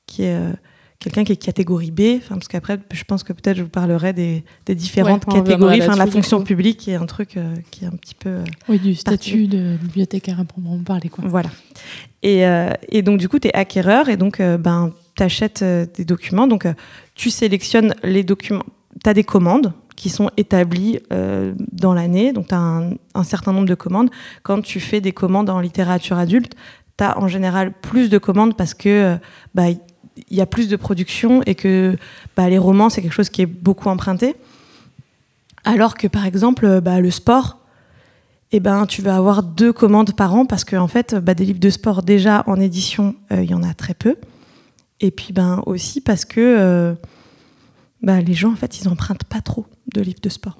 qui 0.07 0.23
est 0.25 0.35
euh, 0.35 0.53
quelqu'un 0.99 1.23
qui 1.25 1.33
est 1.33 1.37
catégorie 1.37 1.91
B. 1.91 2.01
Enfin, 2.19 2.37
parce 2.37 2.49
qu'après, 2.49 2.79
je 2.93 3.05
pense 3.05 3.23
que 3.23 3.33
peut-être 3.33 3.57
je 3.59 3.63
vous 3.63 3.69
parlerai 3.69 4.13
des, 4.13 4.43
des 4.67 4.75
différentes 4.75 5.27
Ouais, 5.27 5.35
catégories. 5.35 5.83
Enfin, 5.83 5.97
la 5.97 6.07
fonction 6.07 6.39
coup. 6.39 6.45
publique 6.45 6.79
qui 6.79 6.91
est 6.93 6.95
un 6.97 7.07
truc 7.07 7.37
euh, 7.37 7.55
qui 7.71 7.85
est 7.85 7.89
un 7.89 7.93
petit 7.93 8.15
peu. 8.15 8.31
euh, 8.31 8.45
Oui, 8.69 8.79
du 8.79 8.95
statut 8.95 9.47
de 9.49 9.77
bibliothécaire 9.83 10.41
à 10.41 10.45
proprement 10.45 10.79
parler. 10.83 11.09
Quoi. 11.11 11.25
Voilà. 11.27 11.51
Et, 12.23 12.47
euh, 12.47 12.71
et 12.89 13.03
donc, 13.03 13.19
du 13.19 13.29
coup, 13.29 13.39
tu 13.39 13.49
es 13.49 13.55
acquéreur 13.55 14.09
et 14.09 14.17
donc, 14.17 14.41
euh, 14.41 14.57
ben, 14.59 14.93
tu 15.17 15.23
achètes 15.23 15.63
des 15.63 16.05
documents. 16.05 16.47
Donc, 16.47 16.65
euh, 16.67 16.73
tu 17.15 17.29
sélectionnes 17.31 17.95
les 18.03 18.25
documents. 18.25 18.65
Tu 19.05 19.09
as 19.11 19.15
des 19.15 19.25
commandes 19.25 19.73
qui 20.01 20.09
sont 20.09 20.31
établies 20.39 20.99
euh, 21.13 21.53
dans 21.73 21.93
l'année. 21.93 22.33
Donc, 22.33 22.49
tu 22.49 22.55
as 22.55 22.59
un, 23.15 23.23
certain 23.23 23.53
nombre 23.53 23.69
de 23.69 23.75
commandes. 23.75 24.09
Quand 24.43 24.63
tu 24.63 24.81
fais 24.81 25.03
des 25.03 25.13
commandes 25.13 25.51
en 25.51 25.61
littérature 25.61 26.17
adulte, 26.17 26.55
tu 26.97 27.05
as 27.05 27.19
en 27.19 27.29
général 27.29 27.75
plus 27.83 28.09
de 28.09 28.17
commandes 28.17 28.57
parce 28.57 28.73
que 28.73 28.89
euh, 28.89 29.17
bah, 29.55 29.69
il 29.69 29.79
y 30.31 30.41
a 30.41 30.47
plus 30.47 30.69
de 30.69 30.77
production 30.77 31.43
et 31.45 31.55
que 31.55 31.99
bah, 32.35 32.49
les 32.49 32.57
romans, 32.57 32.89
c'est 32.89 33.03
quelque 33.03 33.13
chose 33.13 33.29
qui 33.29 33.43
est 33.43 33.47
beaucoup 33.47 33.91
emprunté. 33.91 34.37
Alors 35.65 35.95
que, 35.99 36.07
par 36.07 36.25
exemple, 36.25 36.65
euh, 36.65 36.81
bah, 36.81 36.99
le 36.99 37.11
sport, 37.11 37.59
eh 38.53 38.61
ben, 38.61 38.87
tu 38.87 39.03
vas 39.03 39.17
avoir 39.17 39.43
deux 39.43 39.75
commandes 39.75 40.17
par 40.17 40.35
an 40.35 40.47
parce 40.47 40.65
que 40.65 40.77
en 40.77 40.89
fait, 40.89 41.15
bah, 41.15 41.35
des 41.35 41.45
livres 41.45 41.61
de 41.61 41.69
sport 41.69 42.03
déjà 42.03 42.43
en 42.47 42.59
édition, 42.59 43.17
il 43.31 43.51
y 43.51 43.55
en 43.55 43.63
a 43.63 43.75
très 43.75 43.93
peu. 43.93 44.17
Et 45.03 45.11
puis 45.11 45.33
ben 45.33 45.63
aussi 45.67 46.01
parce 46.01 46.25
que 46.25 46.97
bah, 48.03 48.21
les 48.21 48.35
gens 48.35 48.53
en 48.53 48.57
fait, 48.57 48.81
ils 48.81 48.89
empruntent 48.89 49.25
pas 49.25 49.41
trop 49.41 49.67
de 49.95 50.01
livres 50.01 50.21
de 50.23 50.29
sport. 50.29 50.57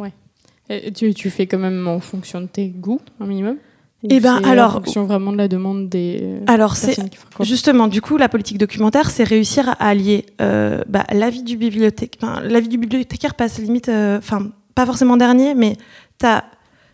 Et 0.69 0.93
tu, 0.93 1.13
tu 1.15 1.31
fais 1.31 1.47
quand 1.47 1.59
même 1.59 1.89
en 1.89 1.99
fonction 2.01 2.41
de 2.41 2.47
tes 2.47 2.69
goûts, 2.69 3.01
un 3.21 3.27
minimum? 3.27 3.57
Ou 4.03 4.09
Eh 4.11 4.21
ben, 4.21 4.41
alors- 4.45 4.77
En 4.77 4.83
fonction 4.83 5.05
vraiment 5.05 5.31
de 5.33 5.37
la 5.37 5.49
demande 5.49 5.89
des 5.91 6.37
Alors 6.47 6.75
c'est 6.77 6.97
justement 7.43 7.87
du 7.87 8.01
coup 8.01 8.17
la 8.17 8.29
politique 8.31 8.57
documentaire, 8.57 9.11
c'est 9.11 9.25
réussir 9.25 9.69
à 9.69 9.73
allier 9.89 10.25
euh, 10.41 10.83
bah, 10.89 11.05
l'avis 11.13 11.43
du 11.43 11.57
bibliothécaire. 11.59 12.19
Enfin, 12.23 12.41
l'avis 12.43 12.69
du 12.69 12.79
bibliothécaire 12.79 13.35
passe 13.35 13.59
limite, 13.59 13.89
euh, 13.91 14.17
enfin 14.17 14.53
pas 14.75 14.87
forcément 14.87 15.17
dernier, 15.19 15.55
mais 15.55 15.77
tu 16.19 16.25
as 16.27 16.45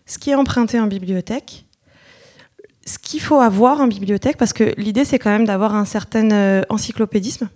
ce 0.05 0.17
qui 0.17 0.31
est 0.31 0.35
emprunté 0.35 0.79
en 0.81 0.87
bibliothèque, 0.87 1.65
ce 2.85 2.97
qu'il 2.99 3.21
faut 3.21 3.39
avoir 3.39 3.79
en 3.81 3.87
bibliothèque, 3.87 4.37
parce 4.37 4.51
que 4.53 4.73
l'idée 4.77 5.05
c'est 5.05 5.19
quand 5.19 5.29
même 5.29 5.45
d'avoir 5.45 5.75
un 5.75 5.85
certain 5.85 6.29
euh, 6.31 6.61
encyclopédisme. 6.69 7.47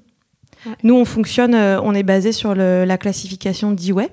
Ouais. 0.66 0.74
Nous 0.84 0.94
on 0.96 1.04
fonctionne, 1.06 1.56
euh, 1.56 1.82
on 1.82 1.94
est 1.94 2.04
basé 2.04 2.32
sur 2.32 2.54
le- 2.56 2.86
la 2.86 2.98
classification 2.98 3.72
d'Iway. 3.72 4.10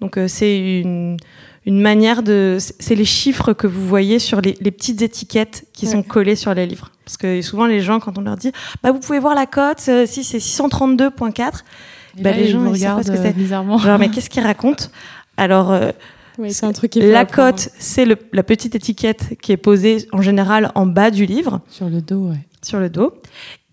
Donc 0.00 0.18
euh, 0.18 0.28
c'est 0.28 0.80
une, 0.80 1.16
une 1.64 1.80
manière 1.80 2.22
de, 2.22 2.56
c'est 2.60 2.74
c'est 2.78 2.94
les 2.94 3.04
chiffres 3.04 3.52
que 3.52 3.66
vous 3.66 3.86
voyez 3.86 4.18
sur 4.18 4.40
les, 4.40 4.56
les 4.60 4.70
petites 4.70 5.02
étiquettes 5.02 5.66
qui 5.72 5.86
Ouais. 5.86 5.92
sont 5.92 6.02
collées 6.02 6.36
sur 6.36 6.52
les 6.54 6.66
livres. 6.66 6.90
Parce 7.04 7.16
que 7.16 7.40
souvent 7.42 7.66
les 7.66 7.80
gens 7.80 7.98
quand 8.00 8.18
on 8.18 8.20
leur 8.22 8.36
dit, 8.36 8.52
bah 8.82 8.92
vous 8.92 9.00
pouvez 9.00 9.18
voir 9.18 9.34
la 9.34 9.46
cote, 9.46 9.82
euh, 9.88 10.04
si 10.06 10.22
c'est 10.24 10.38
632.4, 10.38 11.64
Et 12.18 12.22
Bah, 12.22 12.32
les 12.32 12.48
gens, 12.48 12.60
ils 12.72 12.78
savent 12.78 12.90
pas 12.90 12.94
regardent 12.96 13.02
ce 13.06 13.10
que 13.12 13.16
c'est. 13.16 13.28
euh, 13.28 13.32
bizarrement. 13.32 13.78
genre 13.78 13.98
mais 13.98 14.08
qu'est-ce 14.12 14.30
qu'ils 14.30 14.42
racontent? 14.42 14.86
Alors 15.36 15.72
euh, 15.72 15.92
Oui, 16.38 16.52
c'est 16.52 16.66
un 16.66 16.72
truc 16.72 16.90
qui 16.92 17.00
la 17.00 17.24
cote, 17.24 17.68
c'est 17.78 18.04
la 18.32 18.42
petite 18.42 18.74
étiquette 18.74 19.36
qui 19.40 19.52
est 19.52 19.56
posée 19.56 20.06
en 20.12 20.20
général 20.22 20.72
en 20.74 20.86
bas 20.86 21.10
du 21.10 21.26
livre, 21.26 21.60
Sur 21.68 21.88
le 21.88 22.00
dos, 22.02 22.28
ouais. 22.30 22.38
sur 22.62 22.78
le 22.80 22.90
dos. 22.90 23.12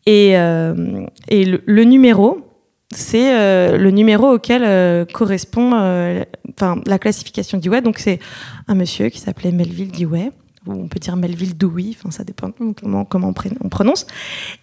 Et, 0.06 0.38
euh, 0.38 1.06
et 1.30 1.46
le, 1.46 1.62
le 1.66 1.84
numéro, 1.86 2.42
c'est 2.96 3.36
euh, 3.38 3.78
le 3.78 3.92
numéro 3.92 4.28
auquel 4.34 4.64
euh, 4.66 5.06
correspond 5.06 5.72
euh, 5.74 6.24
la 6.86 7.00
classification 7.00 7.58
d'Iway. 7.58 7.82
Donc 7.82 8.00
c'est 8.00 8.20
un 8.68 8.76
monsieur 8.76 9.10
qui 9.10 9.20
s'appelait 9.20 9.52
Melville 9.52 9.92
Dewey, 9.92 10.32
ou 10.68 10.74
on 10.74 10.88
peut 10.88 11.00
dire 11.00 11.16
Melville 11.16 11.58
Dewey, 11.58 11.96
enfin 11.98 12.12
ça 12.12 12.24
dépend 12.24 12.52
comment, 12.80 13.06
comment 13.06 13.34
on, 13.62 13.70
prononce, 13.70 14.06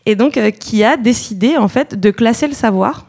et 0.07 0.15
donc 0.17 0.39
qui 0.59 0.83
a 0.85 0.97
décidé 0.97 1.57
en 1.57 1.69
fait 1.69 1.99
de 1.99 2.11
classer 2.11 2.47
le 2.47 2.55
savoir. 2.55 3.07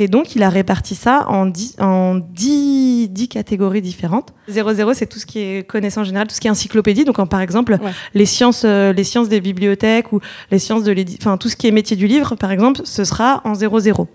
Et 0.00 0.06
donc, 0.06 0.36
il 0.36 0.44
a 0.44 0.48
réparti 0.48 0.94
ça 0.94 1.24
en 1.28 1.46
10, 1.46 1.76
en 1.80 2.14
10, 2.16 3.08
10 3.10 3.28
catégories 3.28 3.82
différentes. 3.82 4.32
00, 4.48 4.94
c'est 4.94 5.06
tout 5.06 5.18
ce 5.18 5.26
qui 5.26 5.40
est 5.40 5.66
connaissance 5.66 6.06
générale, 6.06 6.28
tout 6.28 6.36
ce 6.36 6.40
qui 6.40 6.46
est 6.46 6.50
encyclopédie. 6.50 7.04
Donc, 7.04 7.18
en, 7.18 7.26
par 7.26 7.40
exemple, 7.40 7.72
Ouais. 7.82 7.90
les, 8.14 8.26
sciences, 8.26 8.64
les 8.64 9.02
sciences 9.02 9.28
des 9.28 9.40
bibliothèques 9.40 10.12
ou 10.12 10.20
les 10.52 10.60
sciences 10.60 10.84
de 10.84 10.92
l'édi- 10.92 11.16
Enfin, 11.20 11.36
tout 11.36 11.48
ce 11.48 11.56
qui 11.56 11.66
est 11.66 11.72
métier 11.72 11.96
du 11.96 12.06
livre, 12.06 12.36
par 12.36 12.52
exemple, 12.52 12.82
ce 12.84 13.02
sera 13.02 13.40
en 13.44 13.54
00. 13.56 14.06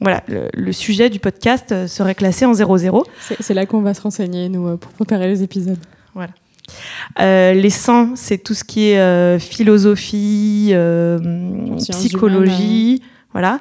Voilà, 0.00 0.22
le, 0.28 0.48
le 0.52 0.72
sujet 0.72 1.08
du 1.08 1.18
podcast 1.20 1.72
euh, 1.72 1.86
serait 1.86 2.14
classé 2.14 2.44
en 2.44 2.52
00. 2.52 3.04
C'est 3.40 3.54
là 3.54 3.64
qu'on 3.66 3.80
va 3.80 3.94
se 3.94 4.02
renseigner, 4.02 4.48
nous, 4.48 4.66
euh, 4.68 4.76
pour 4.76 4.92
préparer 4.92 5.28
les 5.28 5.42
épisodes. 5.42 5.78
Euh, 7.20 7.52
les 7.52 7.70
100, 7.70 8.16
c'est 8.16 8.38
tout 8.38 8.54
ce 8.54 8.64
qui 8.64 8.90
est 8.90 8.98
euh, 8.98 9.38
philosophie, 9.38 10.70
euh, 10.72 11.76
psychologie, 11.78 13.02
voilà. 13.32 13.60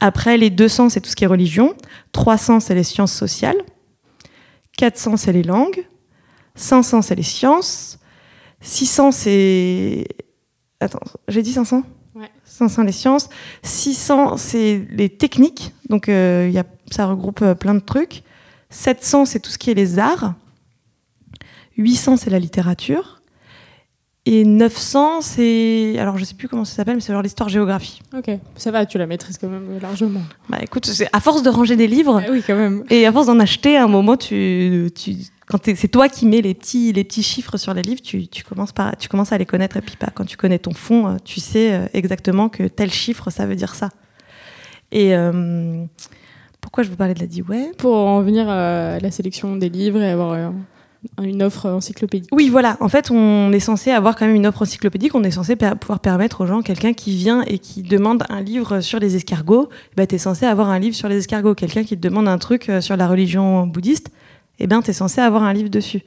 Après, 0.00 0.36
les 0.36 0.50
200, 0.50 0.88
c'est 0.88 1.00
tout 1.00 1.10
ce 1.10 1.16
qui 1.16 1.24
est 1.24 1.28
religion. 1.28 1.74
300, 2.12 2.60
c'est 2.60 2.74
les 2.74 2.82
sciences 2.84 3.12
sociales. 3.12 3.58
400, 4.78 5.16
c'est 5.18 5.32
les 5.32 5.42
langues. 5.42 5.86
500, 6.54 7.02
c'est 7.02 7.14
les 7.14 7.22
sciences. 7.22 7.98
600, 8.62 9.12
c'est... 9.12 10.06
Attends, 10.80 11.00
j'ai 11.28 11.42
dit 11.42 11.52
500 11.52 11.76
Ouais. 11.78 11.82
500 12.50 12.82
les 12.82 12.92
sciences. 12.92 13.28
600 13.62 14.36
c'est 14.36 14.86
les 14.90 15.08
techniques. 15.08 15.72
Donc 15.88 16.08
euh, 16.08 16.50
y 16.52 16.58
a, 16.58 16.64
ça 16.90 17.06
regroupe 17.06 17.42
euh, 17.42 17.54
plein 17.54 17.74
de 17.74 17.80
trucs. 17.80 18.22
700 18.70 19.24
c'est 19.24 19.40
tout 19.40 19.50
ce 19.50 19.58
qui 19.58 19.70
est 19.70 19.74
les 19.74 19.98
arts. 19.98 20.34
800 21.76 22.16
c'est 22.18 22.30
la 22.30 22.38
littérature. 22.38 23.16
Et 24.26 24.44
900 24.44 25.22
c'est 25.22 25.96
alors 25.98 26.18
je 26.18 26.24
sais 26.24 26.34
plus 26.34 26.46
comment 26.48 26.64
ça 26.66 26.76
s'appelle 26.76 26.96
mais 26.96 27.00
c'est 27.00 27.12
genre 27.12 27.22
l'histoire-géographie. 27.22 28.02
Ok, 28.16 28.30
ça 28.56 28.70
va, 28.70 28.84
tu 28.84 28.98
la 28.98 29.06
maîtrises 29.06 29.38
quand 29.38 29.48
même 29.48 29.78
largement. 29.80 30.20
Bah 30.50 30.58
écoute, 30.60 30.90
à 31.12 31.20
force 31.20 31.42
de 31.42 31.48
ranger 31.48 31.76
des 31.76 31.86
livres 31.86 32.20
Ah 32.22 32.30
oui, 32.30 32.42
quand 32.46 32.56
même. 32.56 32.84
et 32.90 33.06
à 33.06 33.12
force 33.12 33.26
d'en 33.26 33.40
acheter, 33.40 33.76
à 33.78 33.84
un 33.84 33.88
moment 33.88 34.16
tu, 34.18 34.90
tu 34.94 35.14
quand 35.50 35.58
c'est 35.74 35.88
toi 35.88 36.08
qui 36.08 36.26
mets 36.26 36.40
les 36.40 36.54
petits 36.54 36.92
les 36.92 37.02
petits 37.04 37.22
chiffres 37.24 37.56
sur 37.56 37.74
les 37.74 37.82
livres, 37.82 38.00
tu, 38.02 38.28
tu 38.28 38.44
commences 38.44 38.72
par 38.72 38.96
tu 38.96 39.08
commences 39.08 39.32
à 39.32 39.38
les 39.38 39.46
connaître 39.46 39.76
et 39.76 39.80
puis 39.80 39.96
pas 39.96 40.08
quand 40.14 40.24
tu 40.24 40.36
connais 40.36 40.58
ton 40.58 40.72
fond, 40.72 41.08
euh, 41.08 41.16
tu 41.24 41.40
sais 41.40 41.72
euh, 41.74 41.86
exactement 41.92 42.48
que 42.48 42.62
tel 42.68 42.90
chiffre 42.90 43.30
ça 43.30 43.46
veut 43.46 43.56
dire 43.56 43.74
ça. 43.74 43.90
Et 44.92 45.14
euh, 45.14 45.84
pourquoi 46.60 46.84
je 46.84 46.90
vous 46.90 46.96
parlais 46.96 47.14
de 47.14 47.20
la 47.20 47.26
DIWeb 47.26 47.74
Pour 47.76 47.96
en 47.96 48.22
venir 48.22 48.48
à 48.48 48.98
la 48.98 49.10
sélection 49.10 49.56
des 49.56 49.68
livres 49.68 50.00
et 50.02 50.10
avoir 50.10 50.32
euh, 50.32 50.50
une 51.22 51.42
offre 51.42 51.66
encyclopédique. 51.70 52.28
Oui, 52.32 52.48
voilà. 52.50 52.76
En 52.80 52.88
fait, 52.88 53.10
on 53.10 53.50
est 53.52 53.60
censé 53.60 53.90
avoir 53.90 54.16
quand 54.16 54.26
même 54.26 54.34
une 54.34 54.46
offre 54.46 54.62
encyclopédique. 54.62 55.14
On 55.14 55.22
est 55.24 55.30
censé 55.30 55.56
per- 55.56 55.72
pouvoir 55.80 56.00
permettre 56.00 56.42
aux 56.42 56.46
gens, 56.46 56.60
quelqu'un 56.60 56.92
qui 56.92 57.16
vient 57.16 57.42
et 57.46 57.58
qui 57.58 57.82
demande 57.82 58.24
un 58.28 58.42
livre 58.42 58.80
sur 58.80 58.98
les 58.98 59.16
escargots, 59.16 59.70
bah, 59.96 60.06
tu 60.06 60.16
es 60.16 60.18
censé 60.18 60.44
avoir 60.44 60.68
un 60.68 60.78
livre 60.78 60.94
sur 60.94 61.08
les 61.08 61.16
escargots. 61.16 61.54
Quelqu'un 61.54 61.84
qui 61.84 61.96
te 61.96 62.02
demande 62.06 62.28
un 62.28 62.36
truc 62.38 62.70
sur 62.80 62.96
la 62.96 63.08
religion 63.08 63.66
bouddhiste, 63.66 64.10
eh 64.60 64.66
ben, 64.66 64.82
tu 64.82 64.90
es 64.90 64.92
censé 64.92 65.20
avoir 65.20 65.42
un 65.42 65.52
livre 65.52 65.70
dessus. 65.70 66.02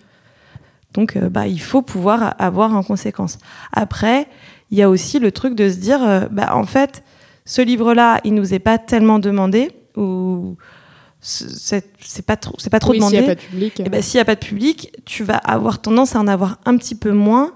Donc, 0.94 1.16
euh, 1.16 1.30
bah, 1.30 1.48
il 1.48 1.60
faut 1.62 1.82
pouvoir 1.82 2.36
avoir 2.40 2.76
en 2.76 2.84
conséquence. 2.84 3.40
Après, 3.72 4.28
il 4.72 4.78
y 4.78 4.82
a 4.82 4.90
aussi 4.90 5.20
le 5.20 5.32
truc 5.32 5.56
de 5.56 5.70
se 5.70 5.78
dire, 5.78 6.04
euh, 6.04 6.28
bah, 6.32 6.56
en 6.56 6.66
fait, 6.66 7.04
ce 7.46 7.62
livre-là, 7.62 8.22
il 8.24 8.34
nous 8.34 8.54
est 8.54 8.60
pas 8.60 8.78
tellement 8.78 9.20
demandé, 9.20 9.72
ou 9.98 10.56
c'est 11.20 12.26
pas 12.26 12.36
trop, 12.36 12.56
c'est 12.58 12.70
pas 12.70 12.80
trop 12.80 12.92
oui, 12.92 13.02
s'il 13.02 13.10
demandé. 13.12 13.18
n'y 13.18 13.24
a 13.24 13.36
pas 13.36 13.36
de 13.36 13.48
public. 13.48 13.82
Eh 13.86 13.90
ben, 13.90 14.02
s'il 14.02 14.18
n'y 14.18 14.22
a 14.22 14.26
pas 14.26 14.36
de 14.36 14.46
public, 14.46 14.92
tu 15.06 15.24
vas 15.24 15.38
avoir 15.38 15.82
tendance 15.82 16.16
à 16.16 16.20
en 16.20 16.28
avoir 16.28 16.60
un 16.66 16.78
petit 16.78 16.96
peu 16.96 17.12
moins 17.12 17.54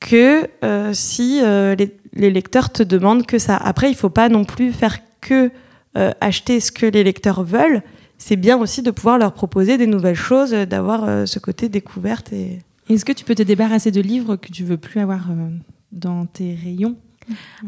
que 0.00 0.48
euh, 0.64 0.92
si 0.92 1.40
euh, 1.42 1.74
les, 1.76 1.94
les 2.14 2.30
lecteurs 2.30 2.70
te 2.70 2.82
demandent 2.82 3.26
que 3.26 3.38
ça. 3.38 3.56
Après, 3.56 3.90
il 3.90 3.94
faut 3.94 4.10
pas 4.10 4.28
non 4.28 4.44
plus 4.44 4.72
faire 4.72 4.98
que 5.20 5.50
euh, 5.96 6.12
acheter 6.20 6.58
ce 6.60 6.72
que 6.72 6.86
les 6.86 7.04
lecteurs 7.04 7.44
veulent. 7.44 7.82
C'est 8.20 8.36
bien 8.36 8.58
aussi 8.58 8.82
de 8.82 8.90
pouvoir 8.90 9.18
leur 9.18 9.32
proposer 9.32 9.78
des 9.78 9.86
nouvelles 9.86 10.14
choses, 10.14 10.52
euh, 10.52 10.66
d'avoir 10.66 11.04
euh, 11.08 11.26
ce 11.26 11.38
côté 11.38 11.70
découverte. 11.70 12.32
Et... 12.32 12.58
Est-ce 12.90 13.04
que 13.04 13.12
tu 13.12 13.24
peux 13.24 13.34
te 13.34 13.42
débarrasser 13.42 13.90
de 13.90 14.00
livres 14.00 14.36
que 14.36 14.52
tu 14.52 14.62
veux 14.62 14.76
plus 14.76 15.00
avoir 15.00 15.30
euh, 15.30 15.48
dans 15.90 16.26
tes 16.26 16.54
rayons? 16.54 16.96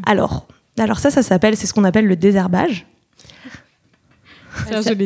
Alors, 0.05 0.47
alors 0.79 0.99
ça, 0.99 1.11
ça 1.11 1.23
s'appelle, 1.23 1.57
c'est 1.57 1.67
ce 1.67 1.73
qu'on 1.73 1.85
appelle 1.85 2.07
le 2.07 2.17
désherbage. 2.17 2.87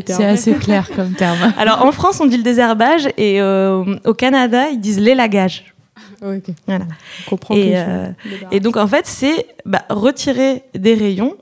C'est 0.07 0.25
assez 0.25 0.55
clair 0.55 0.91
comme 0.95 1.13
terme. 1.13 1.53
Alors 1.57 1.85
en 1.85 1.93
France, 1.93 2.21
on 2.21 2.27
dit 2.27 2.37
le 2.37 2.43
désherbage 2.43 3.09
et 3.17 3.41
euh, 3.41 3.97
au 4.05 4.15
Canada, 4.15 4.69
ils 4.71 4.81
disent 4.81 4.99
l'élagage. 4.99 5.73
Ouais, 6.21 6.39
ok. 6.39 6.55
Voilà. 6.67 6.87
On 7.27 7.31
comprend 7.31 7.55
Et, 7.55 7.75
euh. 7.77 8.09
Et 8.51 8.61
donc, 8.61 8.77
en 8.77 8.89
fait, 8.89 9.07
c'est 9.07 9.47
bah, 9.65 9.85
retirer 9.89 10.65
des 10.75 10.95
rayons 10.95 11.37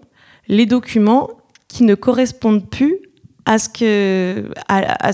les 0.48 0.66
documents 0.66 1.30
qui 1.68 1.84
ne 1.84 1.94
correspondent 1.94 2.68
plus 2.68 2.98
à 3.46 3.58
ce 3.58 3.68
que 3.68 4.50
à, 4.68 5.10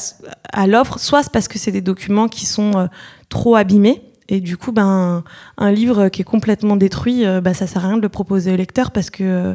à- 0.53 0.67
l'offre. 0.67 0.99
Soit 0.99 1.23
c'est 1.23 1.33
parce 1.33 1.49
que 1.49 1.59
c'est 1.59 1.73
des 1.73 1.81
documents 1.81 2.29
qui 2.29 2.47
sont 2.47 2.79
euh, 2.79 2.87
trop 3.29 3.57
abîmés. 3.57 4.03
Et 4.29 4.41
du 4.41 4.57
coup, 4.57 4.71
ben, 4.71 5.25
un 5.59 5.73
livre 5.73 6.09
qui 6.09 6.23
est 6.23 6.25
complètement 6.25 6.77
détruit, 6.77 7.27
euh, 7.27 7.41
bah, 7.41 7.53
ça 7.53 7.67
sert 7.67 7.85
à 7.85 7.89
rien 7.89 7.97
de 7.97 8.03
le 8.03 8.09
proposer 8.09 8.53
au 8.53 8.57
lecteur 8.57 8.93
parce 8.93 9.11
que 9.11 9.25
euh, 9.25 9.55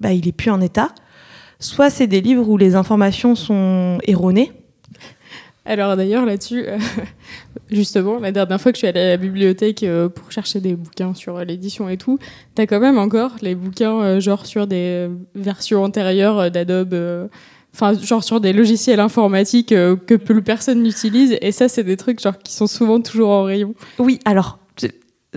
bah, 0.00 0.12
il 0.12 0.28
est 0.28 0.32
plus 0.32 0.50
en 0.50 0.60
état. 0.60 0.90
Soit 1.58 1.88
c'est 1.88 2.06
des 2.06 2.20
livres 2.20 2.48
où 2.48 2.58
les 2.58 2.74
informations 2.74 3.34
sont 3.34 3.98
erronées. 4.06 4.52
Alors 5.64 5.96
d'ailleurs 5.96 6.26
là-dessus, 6.26 6.64
euh, 6.66 6.78
justement, 7.70 8.18
la 8.18 8.32
dernière 8.32 8.60
fois 8.60 8.72
que 8.72 8.76
je 8.76 8.80
suis 8.80 8.86
allée 8.88 9.00
à 9.00 9.08
la 9.08 9.16
bibliothèque 9.16 9.86
pour 10.14 10.32
chercher 10.32 10.60
des 10.60 10.74
bouquins 10.74 11.14
sur 11.14 11.38
l'édition 11.44 11.88
et 11.88 11.96
tout, 11.96 12.18
t'as 12.54 12.66
quand 12.66 12.80
même 12.80 12.98
encore 12.98 13.32
les 13.40 13.54
bouquins 13.54 14.20
genre 14.20 14.44
sur 14.44 14.66
des 14.66 15.08
versions 15.34 15.84
antérieures 15.84 16.50
d'Adobe, 16.50 17.28
enfin 17.74 17.94
genre 17.94 18.24
sur 18.24 18.40
des 18.40 18.52
logiciels 18.52 19.00
informatiques 19.00 19.72
euh, 19.72 19.96
que 19.96 20.14
plus 20.14 20.42
personne 20.42 20.82
n'utilise. 20.82 21.36
Et 21.40 21.52
ça, 21.52 21.68
c'est 21.68 21.84
des 21.84 21.96
trucs 21.96 22.20
genre 22.20 22.38
qui 22.38 22.52
sont 22.52 22.66
souvent 22.66 23.00
toujours 23.00 23.30
en 23.30 23.44
rayon. 23.44 23.74
Oui, 23.98 24.18
alors, 24.24 24.58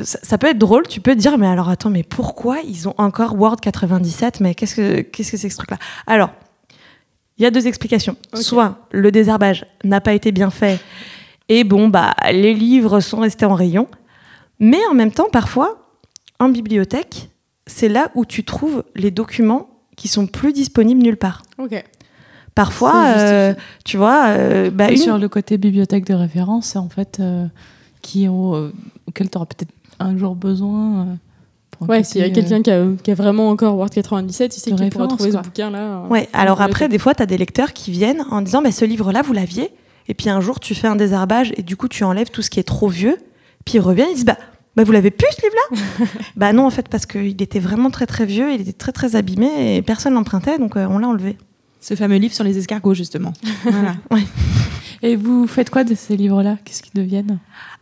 ça, 0.02 0.20
ça 0.24 0.38
peut 0.38 0.48
être 0.48 0.58
drôle, 0.58 0.88
tu 0.88 1.02
peux 1.02 1.13
te 1.13 1.20
dire, 1.20 1.38
mais 1.38 1.48
alors 1.48 1.70
attends, 1.70 1.90
mais 1.90 2.04
pourquoi 2.04 2.60
ils 2.68 2.88
ont 2.88 2.96
encore 2.98 3.40
Word 3.40 3.58
97 3.62 4.40
Mais 4.40 4.56
qu'est-ce 4.56 4.75
que 4.75 5.02
qu'est-ce 5.02 5.32
que 5.32 5.38
c'est 5.38 5.48
que 5.48 5.54
ce 5.54 5.58
truc-là? 5.60 5.78
Alors, 6.08 6.32
il 7.38 7.44
y 7.44 7.46
a 7.46 7.52
deux 7.52 7.68
explications. 7.68 8.16
Soit 8.34 8.78
le 8.92 9.12
désherbage 9.12 9.66
n'a 9.84 10.02
pas 10.02 10.13
été 10.13 10.32
bien 10.32 10.50
fait, 10.50 10.80
et 11.50 11.63
bon, 11.63 11.90
bah, 11.90 12.16
les 12.32 12.54
livres 12.54 13.00
sont 13.00 13.20
restés 13.20 13.46
en 13.46 13.54
rayon. 13.54 13.88
Mais 14.60 14.80
en 14.90 14.94
même 14.94 15.12
temps, 15.12 15.30
parfois, 15.32 15.98
en 16.40 16.50
bibliothèque, 16.50 17.30
c'est 17.68 17.90
là 17.90 18.12
où 18.16 18.25
tu 18.25 18.44
trouves 18.44 18.84
les 18.96 19.12
documents 19.12 19.70
qui 19.96 20.08
sont 20.08 20.28
plus 20.28 20.54
disponibles 20.54 21.02
nulle 21.02 21.18
part. 21.18 21.44
Ok. 21.58 21.84
Parfois, 22.56 22.94
euh, 23.18 23.54
tu 23.84 23.98
vois, 23.98 24.26
euh, 24.28 24.70
bah, 24.70 24.92
une- 24.92 24.98
sur 24.98 25.18
le 25.18 25.28
côté 25.30 25.58
bibliothèque 25.58 26.06
de 26.06 26.14
référence, 26.14 26.76
en 26.76 26.90
fait, 26.90 27.18
euh, 27.20 27.46
qui, 28.02 28.28
au- 28.28 28.54
euh, 28.56 28.74
auquel 29.08 29.30
tu 29.30 29.38
auras 29.38 29.46
peut-être 29.48 29.72
un 30.00 30.18
jour 30.18 30.36
besoin. 30.36 31.02
euh, 31.02 31.86
Ouais, 31.88 32.04
s'il 32.04 32.22
y 32.22 32.24
a 32.24 32.28
euh, 32.28 32.30
quelqu'un 32.34 32.62
qui, 32.62 32.72
a, 32.72 32.86
qui 33.04 33.12
a 33.12 33.16
vraiment 33.16 33.50
encore 33.50 33.76
Word 33.76 33.90
97, 33.90 34.56
il 34.56 34.60
sait 34.60 34.70
qu'il 34.78 34.90
pourra 34.92 35.04
trouver 35.18 35.32
ce 35.32 35.36
bouquin-là. 35.44 36.04
Ouais, 36.10 36.30
alors 36.32 36.58
après, 36.62 36.88
des 36.92 37.00
fois, 37.00 37.14
tu 37.16 37.24
as 37.24 37.26
des 37.26 37.38
lecteurs 37.38 37.74
qui 37.74 37.92
viennent 37.92 38.24
en 38.32 38.42
disant 38.42 38.62
bah, 38.62 38.72
ce 38.72 38.86
livre-là, 38.86 39.22
vous 39.22 39.34
l'aviez. 39.34 39.70
Et 40.08 40.14
puis 40.14 40.30
un 40.30 40.40
jour, 40.40 40.60
tu 40.60 40.76
fais 40.76 40.88
un 40.88 40.96
désherbage 40.96 41.52
et 41.58 41.64
du 41.64 41.76
coup, 41.76 41.88
tu 41.88 42.04
enlèves 42.04 42.30
tout 42.30 42.42
ce 42.42 42.50
qui 42.50 42.60
est 42.60 42.64
trop 42.64 42.88
vieux. 42.88 43.18
Puis 43.66 43.76
ils 43.76 43.80
reviennent, 43.82 44.10
ils 44.12 44.16
disent 44.16 44.26
bah, 44.26 44.38
bah 44.76 44.84
vous 44.84 44.92
l'avez 44.92 45.12
plus 45.12 45.28
ce 45.36 45.42
livre-là 45.42 46.06
Bah 46.38 46.54
non, 46.54 46.66
en 46.66 46.70
fait, 46.70 46.88
parce 46.88 47.06
qu'il 47.06 47.42
était 47.42 47.60
vraiment 47.60 47.90
très 47.90 48.06
très 48.06 48.26
vieux, 48.26 48.54
il 48.54 48.62
était 48.62 48.74
très 48.74 48.92
très 48.92 49.16
abîmé 49.18 49.76
et 49.76 49.82
personne 49.82 50.14
l'empruntait, 50.14 50.60
donc 50.60 50.78
euh, 50.78 50.86
on 50.90 51.00
l'a 51.00 51.08
enlevé. 51.08 51.38
Ce 51.84 51.96
fameux 51.96 52.16
livre 52.16 52.34
sur 52.34 52.46
les 52.46 52.58
escargots, 52.58 52.94
justement. 52.94 53.34
voilà. 53.63 53.96
Et 55.02 55.18
vous 55.18 55.48
faites 55.48 55.70
quoi 55.70 55.84
de 55.84 55.96
ces 55.96 56.16
livres-là? 56.16 56.58
Qu'est-ce 56.63 56.82
qu'ils 56.82 56.94
deviennent? 56.94 57.40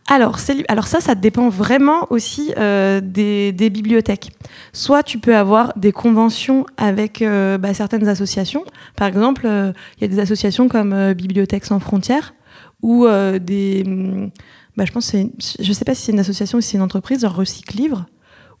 Alors, 0.08 0.38
alors 0.66 0.88
ça, 0.88 1.00
ça 1.00 1.14
dépend 1.14 1.48
vraiment 1.48 2.08
aussi 2.10 2.52
euh, 2.58 3.00
des, 3.00 3.52
des 3.52 3.70
bibliothèques. 3.70 4.32
Soit 4.72 5.04
tu 5.04 5.18
peux 5.18 5.36
avoir 5.36 5.72
des 5.78 5.92
conventions 5.92 6.66
avec 6.76 7.22
euh, 7.22 7.58
bah, 7.58 7.74
certaines 7.74 8.08
associations. 8.08 8.64
Par 8.96 9.06
exemple, 9.06 9.42
euh, 9.46 9.72
il 9.96 10.00
y 10.00 10.04
a 10.04 10.08
des 10.08 10.18
associations 10.18 10.66
comme 10.66 10.92
euh, 10.92 11.14
Bibliothèques 11.14 11.64
sans 11.64 11.78
frontières 11.78 12.34
ou 12.82 13.06
euh, 13.06 13.38
des... 13.38 13.84
hum, 13.86 14.30
bah, 14.76 14.84
je 14.84 14.90
pense, 14.90 15.14
je 15.14 15.72
sais 15.72 15.84
pas 15.84 15.94
si 15.94 16.06
c'est 16.06 16.12
une 16.12 16.18
association 16.18 16.58
ou 16.58 16.60
si 16.60 16.70
c'est 16.70 16.76
une 16.76 16.82
entreprise, 16.82 17.20
genre 17.20 17.36
Recycle 17.36 17.76
Livre, 17.76 18.06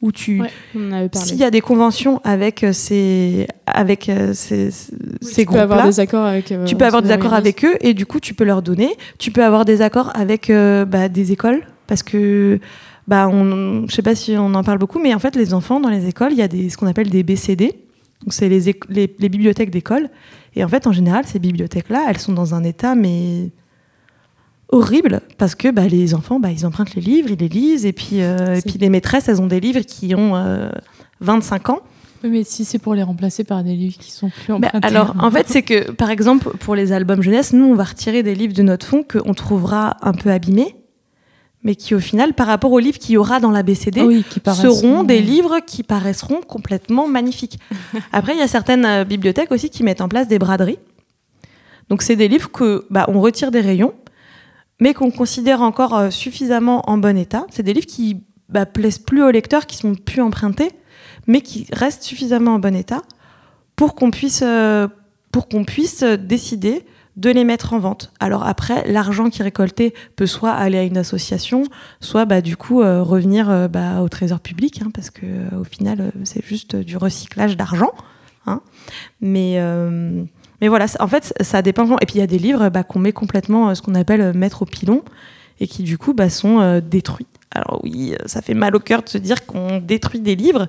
où 0.02 0.12
tu, 0.12 0.40
Ouais, 0.42 1.08
s'il 1.14 1.36
y 1.38 1.44
a 1.44 1.50
des 1.50 1.60
conventions 1.60 2.20
avec 2.24 2.64
euh, 2.64 2.72
ces, 2.72 3.46
avec 3.66 4.08
euh, 4.08 4.34
ces, 4.34 4.70
ces 5.20 5.46
tu 5.46 5.46
peux 5.46 5.60
avoir 5.60 5.86
des 5.86 6.00
accords 6.00 6.26
avec. 6.26 6.50
euh, 6.52 6.64
tu 6.64 6.74
peux 6.76 6.84
avoir 6.84 7.02
des 7.02 7.10
accords 7.12 7.34
avec 7.34 7.64
eux 7.64 7.74
et 7.80 7.94
du 7.94 8.04
coup 8.04 8.18
tu 8.20 8.34
peux 8.34 8.44
leur 8.44 8.62
donner. 8.62 8.90
Tu 9.18 9.30
peux 9.30 9.44
avoir 9.44 9.64
des 9.64 9.80
accords 9.80 10.10
avec 10.14 10.50
euh, 10.50 10.84
bah, 10.84 11.08
des 11.08 11.30
écoles 11.32 11.62
parce 11.86 12.02
que 12.02 12.58
bah 13.08 13.28
on, 13.28 13.86
je 13.88 13.94
sais 13.94 14.02
pas 14.02 14.14
si 14.14 14.34
on 14.36 14.54
en 14.54 14.62
parle 14.64 14.78
beaucoup, 14.78 14.98
mais 14.98 15.14
en 15.14 15.18
fait 15.18 15.34
les 15.36 15.54
enfants 15.54 15.80
dans 15.80 15.88
les 15.88 16.06
écoles 16.08 16.32
il 16.32 16.38
y 16.38 16.42
a 16.42 16.48
des 16.48 16.68
ce 16.68 16.76
qu'on 16.76 16.86
appelle 16.88 17.08
des 17.08 17.22
BCD. 17.22 17.66
Donc 18.22 18.32
c'est 18.32 18.48
les, 18.48 18.60
les, 18.88 19.14
les 19.18 19.28
bibliothèques 19.28 19.70
d'école 19.70 20.08
et 20.54 20.62
en 20.64 20.68
fait 20.68 20.86
en 20.86 20.92
général 20.92 21.24
ces 21.26 21.38
bibliothèques 21.38 21.88
là 21.90 22.04
elles 22.08 22.18
sont 22.18 22.32
dans 22.32 22.54
un 22.54 22.62
état 22.64 22.94
mais 22.94 23.50
horrible 24.72 25.20
parce 25.38 25.54
que 25.54 25.70
bah, 25.70 25.86
les 25.86 26.14
enfants 26.14 26.40
bah, 26.40 26.50
ils 26.50 26.66
empruntent 26.66 26.94
les 26.94 27.02
livres, 27.02 27.30
ils 27.30 27.38
les 27.38 27.48
lisent 27.48 27.86
et 27.86 27.92
puis 27.92 28.22
euh, 28.22 28.56
et 28.56 28.62
puis 28.62 28.78
les 28.78 28.88
maîtresses 28.88 29.28
elles 29.28 29.40
ont 29.40 29.46
des 29.46 29.60
livres 29.60 29.80
qui 29.80 30.14
ont 30.16 30.34
euh, 30.34 30.70
25 31.20 31.68
ans. 31.70 31.80
Oui, 32.24 32.30
Mais 32.30 32.44
si 32.44 32.64
c'est 32.64 32.78
pour 32.78 32.94
les 32.94 33.02
remplacer 33.02 33.42
par 33.44 33.62
des 33.64 33.74
livres 33.74 33.96
qui 33.98 34.10
sont 34.12 34.30
plus 34.30 34.48
Bah, 34.58 34.68
empruntés. 34.68 34.86
alors, 34.86 35.14
en 35.18 35.28
fait, 35.30 35.46
c'est 35.48 35.62
que, 35.62 35.90
par 35.90 36.08
exemple, 36.10 36.50
pour 36.58 36.76
les 36.76 36.92
albums 36.92 37.20
jeunesse, 37.20 37.52
nous, 37.52 37.64
on 37.64 37.74
va 37.74 37.82
retirer 37.82 38.22
des 38.22 38.36
livres 38.36 38.54
de 38.54 38.62
notre 38.62 38.86
fond 38.86 39.02
qu'on 39.02 39.34
trouvera 39.34 39.96
un 40.02 40.12
peu 40.12 40.30
abîmés, 40.30 40.76
mais 41.64 41.74
qui, 41.74 41.96
au 41.96 41.98
final, 41.98 42.32
par 42.34 42.46
rapport 42.46 42.70
aux 42.70 42.78
livres 42.78 42.98
qu'il 43.00 43.14
y 43.14 43.16
aura 43.16 43.40
dans 43.40 43.50
la 43.50 43.64
BCD, 43.64 44.02
oui, 44.02 44.24
qui 44.30 44.40
seront 44.54 45.02
des 45.02 45.20
livres 45.20 45.58
qui 45.66 45.82
paraîtront 45.82 46.42
complètement 46.42 47.08
magnifiques. 47.08 47.58
Après, 48.12 48.34
il 48.34 48.38
y 48.38 48.42
a 48.42 48.46
certaines 48.48 48.84
euh, 48.84 49.04
bibliothèques 49.04 49.50
aussi 49.50 49.68
qui 49.68 49.82
mettent 49.82 50.00
en 50.00 50.08
place 50.08 50.28
des 50.28 50.38
braderies. 50.38 50.78
Donc, 51.88 52.02
c'est 52.02 52.14
des 52.14 52.28
livres 52.28 52.52
que 52.52 52.86
bah, 52.88 53.04
on 53.08 53.20
retire 53.20 53.50
des 53.50 53.60
rayons, 53.60 53.94
mais 54.82 54.94
qu'on 54.94 55.12
considère 55.12 55.60
encore 55.62 55.94
euh, 55.94 56.10
suffisamment 56.10 56.82
en 56.90 56.98
bon 56.98 57.16
état. 57.16 57.46
C'est 57.50 57.62
des 57.62 57.72
livres 57.72 57.86
qui 57.86 58.24
bah, 58.48 58.66
plaisent 58.66 58.98
plus 58.98 59.22
aux 59.22 59.30
lecteurs, 59.30 59.66
qui 59.66 59.76
sont 59.76 59.94
plus 59.94 60.20
empruntés, 60.20 60.72
mais 61.28 61.40
qui 61.40 61.68
restent 61.72 62.02
suffisamment 62.02 62.54
en 62.54 62.58
bon 62.58 62.74
état 62.74 63.02
pour 63.76 63.94
qu'on 63.94 64.10
puisse, 64.10 64.42
euh, 64.44 64.88
pour 65.30 65.46
qu'on 65.48 65.62
puisse 65.64 66.02
euh, 66.02 66.16
décider 66.16 66.84
de 67.14 67.30
les 67.30 67.44
mettre 67.44 67.74
en 67.74 67.78
vente. 67.78 68.12
Alors 68.18 68.44
après, 68.44 68.84
l'argent 68.90 69.30
qui 69.30 69.40
est 69.40 69.44
récolté 69.44 69.94
peut 70.16 70.26
soit 70.26 70.50
aller 70.50 70.78
à 70.78 70.82
une 70.82 70.96
association, 70.96 71.62
soit 72.00 72.24
bah, 72.24 72.40
du 72.40 72.56
coup 72.56 72.78
revenir 72.78 73.68
bah, 73.68 74.00
au 74.00 74.08
trésor 74.08 74.40
public, 74.40 74.80
hein, 74.82 74.88
parce 74.94 75.10
que 75.10 75.26
au 75.54 75.64
final, 75.64 76.10
c'est 76.24 76.42
juste 76.42 76.74
du 76.74 76.96
recyclage 76.96 77.58
d'argent. 77.58 77.92
hein. 78.46 78.62
Mais, 79.20 79.58
mais 80.62 80.68
voilà, 80.68 80.86
en 81.00 81.08
fait, 81.08 81.34
ça 81.40 81.60
dépend. 81.60 81.84
Et 81.98 82.06
puis 82.06 82.14
il 82.14 82.18
y 82.20 82.22
a 82.22 82.28
des 82.28 82.38
livres 82.38 82.68
bah, 82.68 82.84
qu'on 82.84 83.00
met 83.00 83.12
complètement 83.12 83.68
euh, 83.68 83.74
ce 83.74 83.82
qu'on 83.82 83.96
appelle 83.96 84.20
euh, 84.20 84.32
mettre 84.32 84.62
au 84.62 84.64
pilon, 84.64 85.02
et 85.58 85.66
qui 85.66 85.82
du 85.82 85.98
coup 85.98 86.14
bah, 86.14 86.30
sont 86.30 86.60
euh, 86.60 86.80
détruits. 86.80 87.26
Alors 87.50 87.80
oui, 87.82 88.14
ça 88.26 88.40
fait 88.42 88.54
mal 88.54 88.76
au 88.76 88.78
cœur 88.78 89.02
de 89.02 89.08
se 89.08 89.18
dire 89.18 89.44
qu'on 89.44 89.80
détruit 89.80 90.20
des 90.20 90.36
livres, 90.36 90.68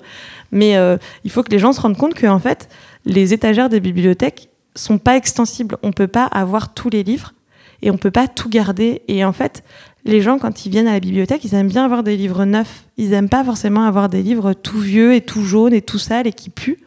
mais 0.52 0.76
il 1.24 1.30
faut 1.30 1.42
que 1.42 1.50
les 1.50 1.58
gens 1.58 1.72
se 1.72 1.80
rendent 1.80 1.96
compte 1.96 2.12
que 2.12 2.26
en 2.26 2.38
fait, 2.38 2.68
les 3.06 3.32
étagères 3.32 3.70
des 3.70 3.80
bibliothèques 3.80 4.50
sont 4.76 4.98
pas 4.98 5.16
extensibles. 5.16 5.78
On 5.82 5.92
peut 5.92 6.08
pas 6.08 6.26
avoir 6.26 6.74
tous 6.74 6.90
les 6.90 7.02
livres 7.02 7.32
et 7.80 7.90
on 7.90 7.96
peut 7.96 8.10
pas 8.10 8.28
tout 8.28 8.50
garder. 8.50 9.00
Et 9.08 9.24
en 9.24 9.32
fait, 9.32 9.64
les 10.04 10.20
gens 10.20 10.38
quand 10.38 10.66
ils 10.66 10.70
viennent 10.70 10.88
à 10.88 10.92
la 10.92 11.00
bibliothèque, 11.00 11.42
ils 11.44 11.54
aiment 11.54 11.68
bien 11.68 11.86
avoir 11.86 12.02
des 12.02 12.18
livres 12.18 12.44
neufs. 12.44 12.84
Ils 12.98 13.14
aiment 13.14 13.30
pas 13.30 13.44
forcément 13.44 13.84
avoir 13.84 14.10
des 14.10 14.22
livres 14.22 14.52
tout 14.52 14.78
vieux 14.78 15.14
et 15.14 15.22
tout 15.22 15.42
jaunes 15.42 15.72
et 15.72 15.80
tout 15.80 15.98
sales 15.98 16.26
et 16.26 16.34
qui 16.34 16.50
puent 16.50 16.84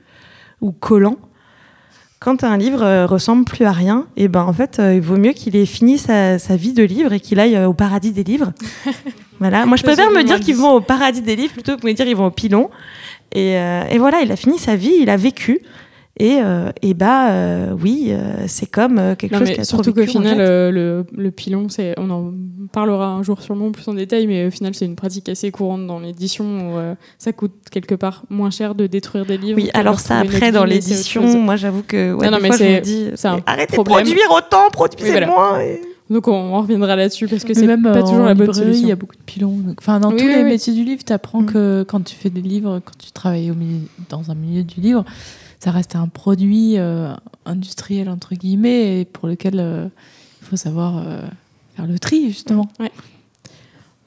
ou 0.61 0.71
collants. 0.71 1.17
Quand 2.19 2.43
un 2.43 2.57
livre 2.57 2.81
euh, 2.83 3.05
ressemble 3.05 3.45
plus 3.45 3.65
à 3.65 3.71
rien, 3.71 4.07
et 4.17 4.27
ben 4.27 4.41
en 4.41 4.53
fait, 4.53 4.79
euh, 4.79 4.95
il 4.95 5.01
vaut 5.01 5.17
mieux 5.17 5.33
qu'il 5.33 5.55
ait 5.55 5.67
fini 5.67 5.99
sa, 5.99 6.39
sa 6.39 6.55
vie 6.55 6.73
de 6.73 6.83
livre 6.83 7.13
et 7.13 7.19
qu'il 7.19 7.39
aille 7.39 7.55
euh, 7.55 7.67
au 7.67 7.73
paradis 7.73 8.11
des 8.11 8.23
livres. 8.23 8.53
voilà. 9.39 9.67
Moi, 9.67 9.77
je 9.77 9.83
préfère 9.83 10.09
me 10.09 10.23
dire 10.23 10.39
qu'ils 10.39 10.55
vont 10.55 10.71
au 10.71 10.81
paradis 10.81 11.21
des 11.21 11.35
livres 11.35 11.53
plutôt 11.53 11.75
que 11.75 11.81
de 11.81 11.85
me 11.85 11.93
dire 11.93 12.05
qu'ils 12.05 12.15
vont 12.15 12.25
au 12.25 12.31
pilon. 12.31 12.71
Et, 13.33 13.57
euh, 13.57 13.83
et 13.89 13.99
voilà, 13.99 14.21
il 14.21 14.31
a 14.31 14.35
fini 14.35 14.57
sa 14.57 14.75
vie, 14.75 14.95
il 14.99 15.09
a 15.11 15.17
vécu. 15.17 15.61
Et, 16.19 16.39
euh, 16.41 16.71
et 16.81 16.93
bah 16.95 17.29
euh, 17.31 17.75
oui, 17.79 18.07
euh, 18.09 18.45
c'est 18.47 18.65
comme 18.65 18.97
euh, 18.97 19.15
quelque 19.15 19.33
Non, 19.33 19.39
chose 19.39 19.51
qui 19.51 19.59
a 19.61 19.63
surtout 19.63 19.93
qu'au 19.93 20.05
final, 20.05 20.37
euh, 20.39 20.71
le, 20.71 21.05
le 21.15 21.29
pilon, 21.31 21.67
c'est, 21.69 21.93
on 21.99 22.09
en 22.09 22.33
parlera 22.71 23.09
un 23.09 23.21
jour 23.21 23.39
sûrement 23.41 23.71
plus 23.71 23.87
en 23.87 23.93
détail, 23.93 24.25
mais 24.25 24.47
au 24.47 24.51
final, 24.51 24.73
c'est 24.73 24.85
une 24.85 24.95
pratique 24.95 25.29
assez 25.29 25.51
courante 25.51 25.85
dans 25.85 25.99
l'édition 25.99 26.43
où 26.45 26.77
euh, 26.77 26.95
ça 27.19 27.33
coûte 27.33 27.53
quelque 27.71 27.93
part 27.93 28.23
moins 28.31 28.49
cher 28.49 28.73
de 28.73 28.87
détruire 28.87 29.27
des 29.27 29.37
livres. 29.37 29.57
Oui, 29.57 29.69
alors 29.75 29.99
ça, 29.99 30.19
après, 30.19 30.51
dans 30.51 30.65
l'édition, 30.65 31.21
moi 31.39 31.55
j'avoue 31.55 31.83
que 31.87 32.13
ouais, 32.13 32.25
Non, 32.25 32.31
non, 32.31 32.37
des 32.37 32.43
mais 32.43 32.47
fois, 32.49 32.57
je 32.57 32.63
me 32.63 32.79
dis, 32.81 33.07
arrêtez 33.45 33.73
problème. 33.75 33.99
de 33.99 34.03
produire 34.09 34.31
autant, 34.35 34.69
produisez 34.71 35.03
Oui, 35.03 35.11
voilà. 35.11 35.27
moins. 35.27 35.59
et- 35.61 35.81
Donc 36.09 36.27
on, 36.27 36.31
on 36.33 36.61
reviendra 36.61 36.95
là-dessus 36.95 37.27
parce 37.27 37.43
que 37.43 37.53
c'est 37.53 37.67
même 37.67 37.83
pas 37.83 38.01
toujours 38.01 38.19
la 38.25 38.33
bonne 38.33 38.47
librairie, 38.47 38.53
solution. 38.65 38.85
Il 38.85 38.89
y 38.89 38.91
a 38.91 38.95
beaucoup 38.95 39.15
de 39.15 39.21
pilons. 39.23 39.51
donc- 39.57 39.75
Enfin, 39.79 39.99
dans 39.99 40.09
Oui, 40.11 40.17
tous 40.17 40.23
oui, 40.25 40.33
les 40.35 40.43
oui. 40.43 40.49
métiers 40.49 40.73
du 40.73 40.83
livre, 40.83 41.03
tu 41.05 41.13
apprends 41.13 41.41
Mm. 41.41 41.45
que 41.51 41.85
quand 41.87 42.01
tu 42.03 42.15
fais 42.15 42.29
des 42.31 42.41
livres, 42.41 42.79
quand 42.83 42.97
tu 42.97 43.11
travailles 43.11 43.51
au 43.51 43.55
milieu- 43.55 43.87
dans 44.09 44.31
un 44.31 44.35
milieu 44.35 44.63
du 44.63 44.79
livre, 44.81 45.03
ça 45.59 45.71
reste 45.71 45.95
un 45.95 46.07
produit 46.07 46.77
euh, 46.77 47.13
industriel, 47.45 48.09
entre 48.09 48.35
guillemets, 48.35 49.01
et 49.01 49.05
pour 49.05 49.27
lequel 49.27 49.59
euh, 49.59 49.87
il 50.41 50.47
faut 50.47 50.55
savoir 50.57 50.97
euh, 50.97 51.21
faire 51.75 51.87
le 51.87 51.97
tri, 51.99 52.27
justement. 52.27 52.67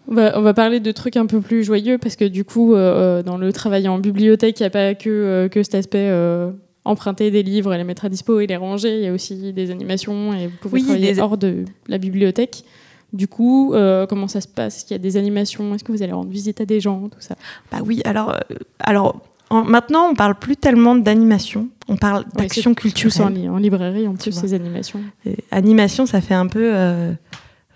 On 0.09 0.15
va, 0.15 0.39
on 0.39 0.43
va 0.43 0.55
parler 0.55 0.81
de 0.81 0.91
trucs 0.93 1.17
un 1.17 1.27
peu 1.27 1.41
plus 1.41 1.63
joyeux 1.63 1.99
parce 1.99 2.17
que 2.17 2.25
du 2.25 2.45
coup, 2.45 2.75
euh, 2.75 3.23
dans 3.23 3.37
le 3.37 3.53
travail 3.53 3.87
en 3.89 3.99
bibliothèque, 3.99 4.59
il 4.59 4.63
n'y 4.65 4.67
a 4.67 4.71
pas 4.71 4.95
que, 4.95 5.09
euh, 5.11 5.49
que 5.49 5.63
cet 5.63 5.75
aspect 5.77 6.09
euh, 6.11 6.51
emprunter 6.85 7.31
des 7.31 7.43
livres 7.43 7.73
et 7.75 7.79
les 7.79 7.85
mettre 7.85 8.07
à 8.07 8.09
dispo 8.09 8.41
et 8.41 8.47
les 8.47 8.57
ranger. 8.57 8.97
Il 8.99 9.05
y 9.05 9.07
a 9.07 9.13
aussi 9.13 9.53
des 9.53 9.71
animations 9.71 10.33
et 10.35 10.49
vous 10.49 10.57
pouvez 10.61 10.75
Oui, 10.81 10.83
travailler 10.85 11.13
des- 11.15 11.21
hors 11.21 11.37
de 11.39 11.65
la 11.87 11.99
bibliothèque. 11.99 12.65
Du 13.13 13.29
coup, 13.29 13.75
euh, 13.75 14.07
comment 14.07 14.27
ça 14.29 14.41
se 14.41 14.49
passe? 14.49 14.79
Est-ce 14.79 14.85
qu'il 14.87 14.95
y 14.95 15.01
a 15.01 15.03
des 15.03 15.17
animations? 15.17 15.75
Est-ce 15.75 15.85
que 15.85 15.93
vous 15.93 16.03
allez 16.03 16.13
rendre 16.13 16.31
visite 16.31 16.61
à 16.61 16.65
des 16.65 16.81
gens? 16.81 17.09
Tout 17.09 17.21
ça. 17.21 17.37
Bah 17.71 17.79
oui, 17.85 18.01
alors, 18.05 18.35
alors 18.81 19.21
en- 19.51 19.65
maintenant, 19.65 20.09
on 20.11 20.15
parle 20.15 20.35
plus 20.37 20.57
tellement 20.57 20.95
d'animation, 20.95 21.69
on 21.89 21.97
parle 21.97 22.25
d'action 22.37 22.71
en, 22.71 22.75
culturelle. 22.75 23.33
li- 23.35 23.49
en 23.49 23.57
librairie, 23.59 24.07
en 24.09 24.15
plus, 24.15 24.31
vois. 24.31 24.41
ces 24.43 24.55
animations. 24.55 25.01
Et 25.27 25.37
Animation, 25.51 26.07
ça 26.07 26.21
fait 26.21 26.35
un 26.35 26.47
peu 26.47 26.71
euh, 26.75 27.13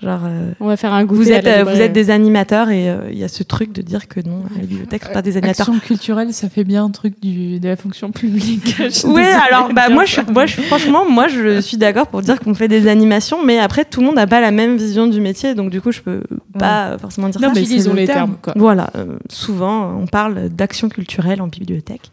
genre. 0.05 0.21
euh, 0.25 0.53
On 0.61 0.67
va 0.67 0.77
faire 0.77 0.93
un 0.93 1.05
goûter 1.05 1.23
vous 1.25 1.33
à 1.33 1.37
êtes, 1.37 1.45
la 1.45 1.59
euh, 1.61 1.65
vous 1.65 1.81
êtes 1.81 1.93
des 1.93 2.11
animateurs 2.11 2.71
et 2.71 2.89
euh, 2.89 3.09
il 3.11 3.19
y 3.19 3.25
a 3.25 3.29
ce 3.29 3.43
truc 3.43 3.73
de 3.73 3.83
dire 3.83 4.07
que 4.09 4.21
non, 4.21 4.43
les 4.61 4.67
bibliothèques 4.67 5.05
sont 5.05 5.13
pas 5.13 5.23
des 5.23 5.37
animateurs. 5.37 5.69
Action 5.69 5.81
culturelle, 5.81 6.33
ça 6.33 6.49
fait 6.49 6.65
bien 6.65 6.85
un 6.85 6.91
truc 6.91 7.15
du, 7.21 7.59
de 7.61 7.69
la 7.69 7.77
fonction 7.77 8.11
publique. 8.13 8.77
Oui, 9.05 9.23
alors 9.23 9.73
bah, 9.73 9.89
moi, 9.91 10.05
je, 10.05 10.21
moi 10.31 10.47
je, 10.47 10.61
franchement, 10.63 11.09
moi 11.09 11.29
je 11.29 11.61
suis 11.61 11.77
d'accord 11.77 12.07
pour 12.07 12.23
dire 12.23 12.39
qu'on 12.41 12.55
fait 12.55 12.69
des 12.69 12.87
animations, 12.89 13.45
mais 13.45 13.59
après 13.59 13.85
tout 13.85 14.01
le 14.01 14.07
monde 14.07 14.17
n'a 14.17 14.27
pas 14.27 14.41
la 14.41 14.51
même 14.51 14.77
vision 14.77 15.07
du 15.07 15.21
métier, 15.21 15.55
donc 15.55 15.71
du 15.71 15.81
coup 15.81 15.93
je 15.93 16.01
peux 16.01 16.23
pas 16.59 16.97
forcément 16.99 17.29
dire 17.29 17.41
Non, 17.41 17.49
ça. 17.55 17.61
mais 17.61 17.67
le 17.67 17.93
les 17.95 18.07
terme, 18.07 18.17
termes. 18.17 18.37
quoi. 18.43 18.53
Voilà, 18.57 18.91
euh, 18.97 19.17
souvent 19.31 19.95
on 20.01 20.07
parle 20.07 20.49
d'action 20.49 20.89
culturelle 20.89 21.41
en 21.43 21.49
bibliothèque. 21.49 22.11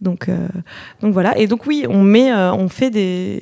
Donc, 0.00 0.28
euh, 0.28 0.48
donc 1.00 1.12
voilà, 1.14 1.38
et 1.38 1.46
donc 1.46 1.66
oui, 1.66 1.86
on 1.88 2.02
met, 2.02 2.30
euh, 2.30 2.52
on 2.52 2.68
fait 2.68 2.90
des, 2.90 3.40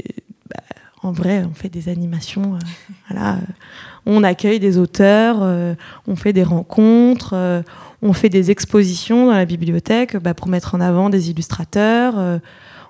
en 1.04 1.12
vrai, 1.12 1.44
on 1.44 1.54
fait 1.54 1.68
des 1.68 1.88
animations. 1.88 2.54
euh, 2.54 2.58
voilà, 3.10 3.34
euh, 3.34 3.40
on 4.06 4.24
accueille 4.24 4.58
des 4.58 4.78
auteurs, 4.78 5.38
euh, 5.42 5.74
on 6.06 6.16
fait 6.16 6.32
des 6.32 6.42
rencontres, 6.42 7.62
on 8.02 8.12
fait 8.12 8.28
des 8.28 8.50
expositions 8.50 9.26
dans 9.26 9.32
la 9.32 9.44
bibliothèque 9.44 10.16
bah, 10.16 10.34
pour 10.34 10.48
mettre 10.48 10.74
en 10.74 10.80
avant 10.80 11.10
des 11.10 11.30
illustrateurs. 11.30 12.40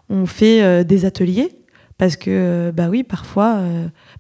on 0.08 0.26
fait 0.26 0.84
des 0.84 1.04
ateliers 1.04 1.50
parce 1.98 2.16
que 2.16 2.72
bah 2.74 2.88
oui, 2.90 3.04
parfois, 3.04 3.60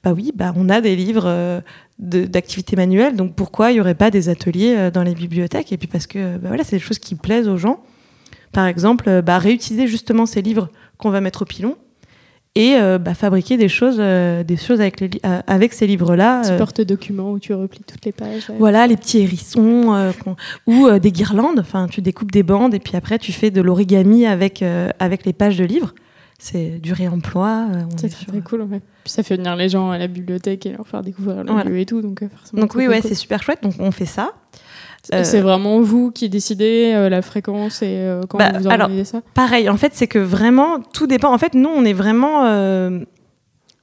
bah 0.04 0.12
oui, 0.12 0.32
bah 0.34 0.52
on 0.56 0.68
a 0.68 0.80
des 0.80 0.94
livres. 0.94 1.62
d'activités 1.98 2.76
manuelles. 2.76 3.16
Donc 3.16 3.34
pourquoi 3.34 3.70
il 3.70 3.74
n'y 3.74 3.80
aurait 3.80 3.96
pas 3.96 4.10
des 4.12 4.28
ateliers 4.28 4.90
dans 4.92 5.02
les 5.02 5.14
bibliothèques? 5.14 5.72
Et 5.72 5.76
puis 5.76 5.88
parce 5.88 6.06
que 6.06 6.36
bah 6.36 6.48
voilà, 6.48 6.62
c'est 6.62 6.76
des 6.76 6.82
choses 6.82 7.00
qui 7.00 7.16
plaisent 7.16 7.48
aux 7.48 7.56
gens. 7.56 7.80
Par 8.52 8.66
exemple, 8.66 9.22
bah, 9.22 9.38
réutiliser 9.38 9.88
justement 9.88 10.26
ces 10.26 10.42
livres 10.42 10.68
qu'on 10.96 11.10
va 11.10 11.20
mettre 11.20 11.42
au 11.42 11.44
pilon 11.44 11.76
et 12.56 12.76
euh, 12.76 12.98
bah, 12.98 13.14
fabriquer 13.14 13.56
des 13.56 13.68
choses, 13.68 13.96
euh, 13.98 14.44
des 14.44 14.56
choses 14.56 14.80
avec, 14.80 15.00
les 15.00 15.08
li- 15.08 15.20
euh, 15.26 15.40
avec 15.46 15.72
ces 15.72 15.86
livres-là. 15.86 16.42
Petit 16.42 16.56
porte-document 16.56 17.32
où 17.32 17.38
tu 17.38 17.52
replies 17.52 17.82
toutes 17.86 18.04
les 18.04 18.12
pages. 18.12 18.48
ouais. 18.48 18.56
voilà, 18.58 18.86
les 18.86 18.96
petits 18.96 19.18
hérissons 19.18 20.12
ou 20.66 20.90
des 20.98 21.12
guirlandes. 21.12 21.58
Enfin, 21.60 21.88
tu 21.88 22.00
découpes 22.00 22.30
des 22.32 22.42
bandes 22.42 22.74
et 22.74 22.78
puis 22.78 22.96
après 22.96 23.18
tu 23.18 23.32
fais 23.32 23.50
de 23.50 23.60
l'origami 23.60 24.26
avec, 24.26 24.62
avec 24.98 25.24
les 25.26 25.32
pages 25.32 25.58
de 25.58 25.64
livres. 25.64 25.94
C'est 26.38 26.78
du 26.80 26.92
réemploi. 26.92 27.68
C'est 27.96 28.06
est 28.06 28.10
très, 28.10 28.26
très 28.26 28.40
cool. 28.40 28.62
ouais. 28.62 28.80
Puis 29.04 29.12
ça 29.12 29.22
fait 29.22 29.36
venir 29.36 29.56
les 29.56 29.68
gens 29.68 29.90
à 29.90 29.98
la 29.98 30.08
bibliothèque 30.08 30.66
et 30.66 30.72
leur 30.72 30.86
faire 30.86 31.02
découvrir 31.02 31.42
le 31.44 31.50
Voilà. 31.52 31.70
lieu 31.70 31.78
et 31.78 31.86
tout. 31.86 32.02
Donc, 32.02 32.22
Donc 32.52 32.74
oui, 32.74 32.86
ouais, 32.88 33.00
c'est 33.00 33.14
super 33.14 33.42
chouette. 33.42 33.62
Donc 33.62 33.74
on 33.78 33.90
fait 33.92 34.04
ça. 34.04 34.32
C'est- 35.04 35.14
Euh, 35.14 35.24
C'est 35.24 35.40
vraiment 35.42 35.80
vous 35.80 36.10
qui 36.10 36.28
décidez 36.28 36.92
euh, 36.94 37.08
la 37.08 37.20
fréquence 37.22 37.82
et 37.82 37.88
euh, 37.98 38.22
quand 38.28 38.38
Bah, 38.38 38.52
vous 38.58 38.66
alors, 38.68 38.86
organisez 38.88 39.04
ça 39.04 39.20
Pareil, 39.34 39.68
en 39.68 39.76
fait, 39.76 39.92
c'est 39.94 40.06
que 40.06 40.18
vraiment, 40.18 40.80
tout 40.92 41.06
dépend. 41.06 41.32
En 41.32 41.38
fait, 41.38 41.54
nous, 41.54 41.68
on 41.68 41.84
est 41.84 41.92
vraiment 41.92 42.44
euh, 42.46 43.00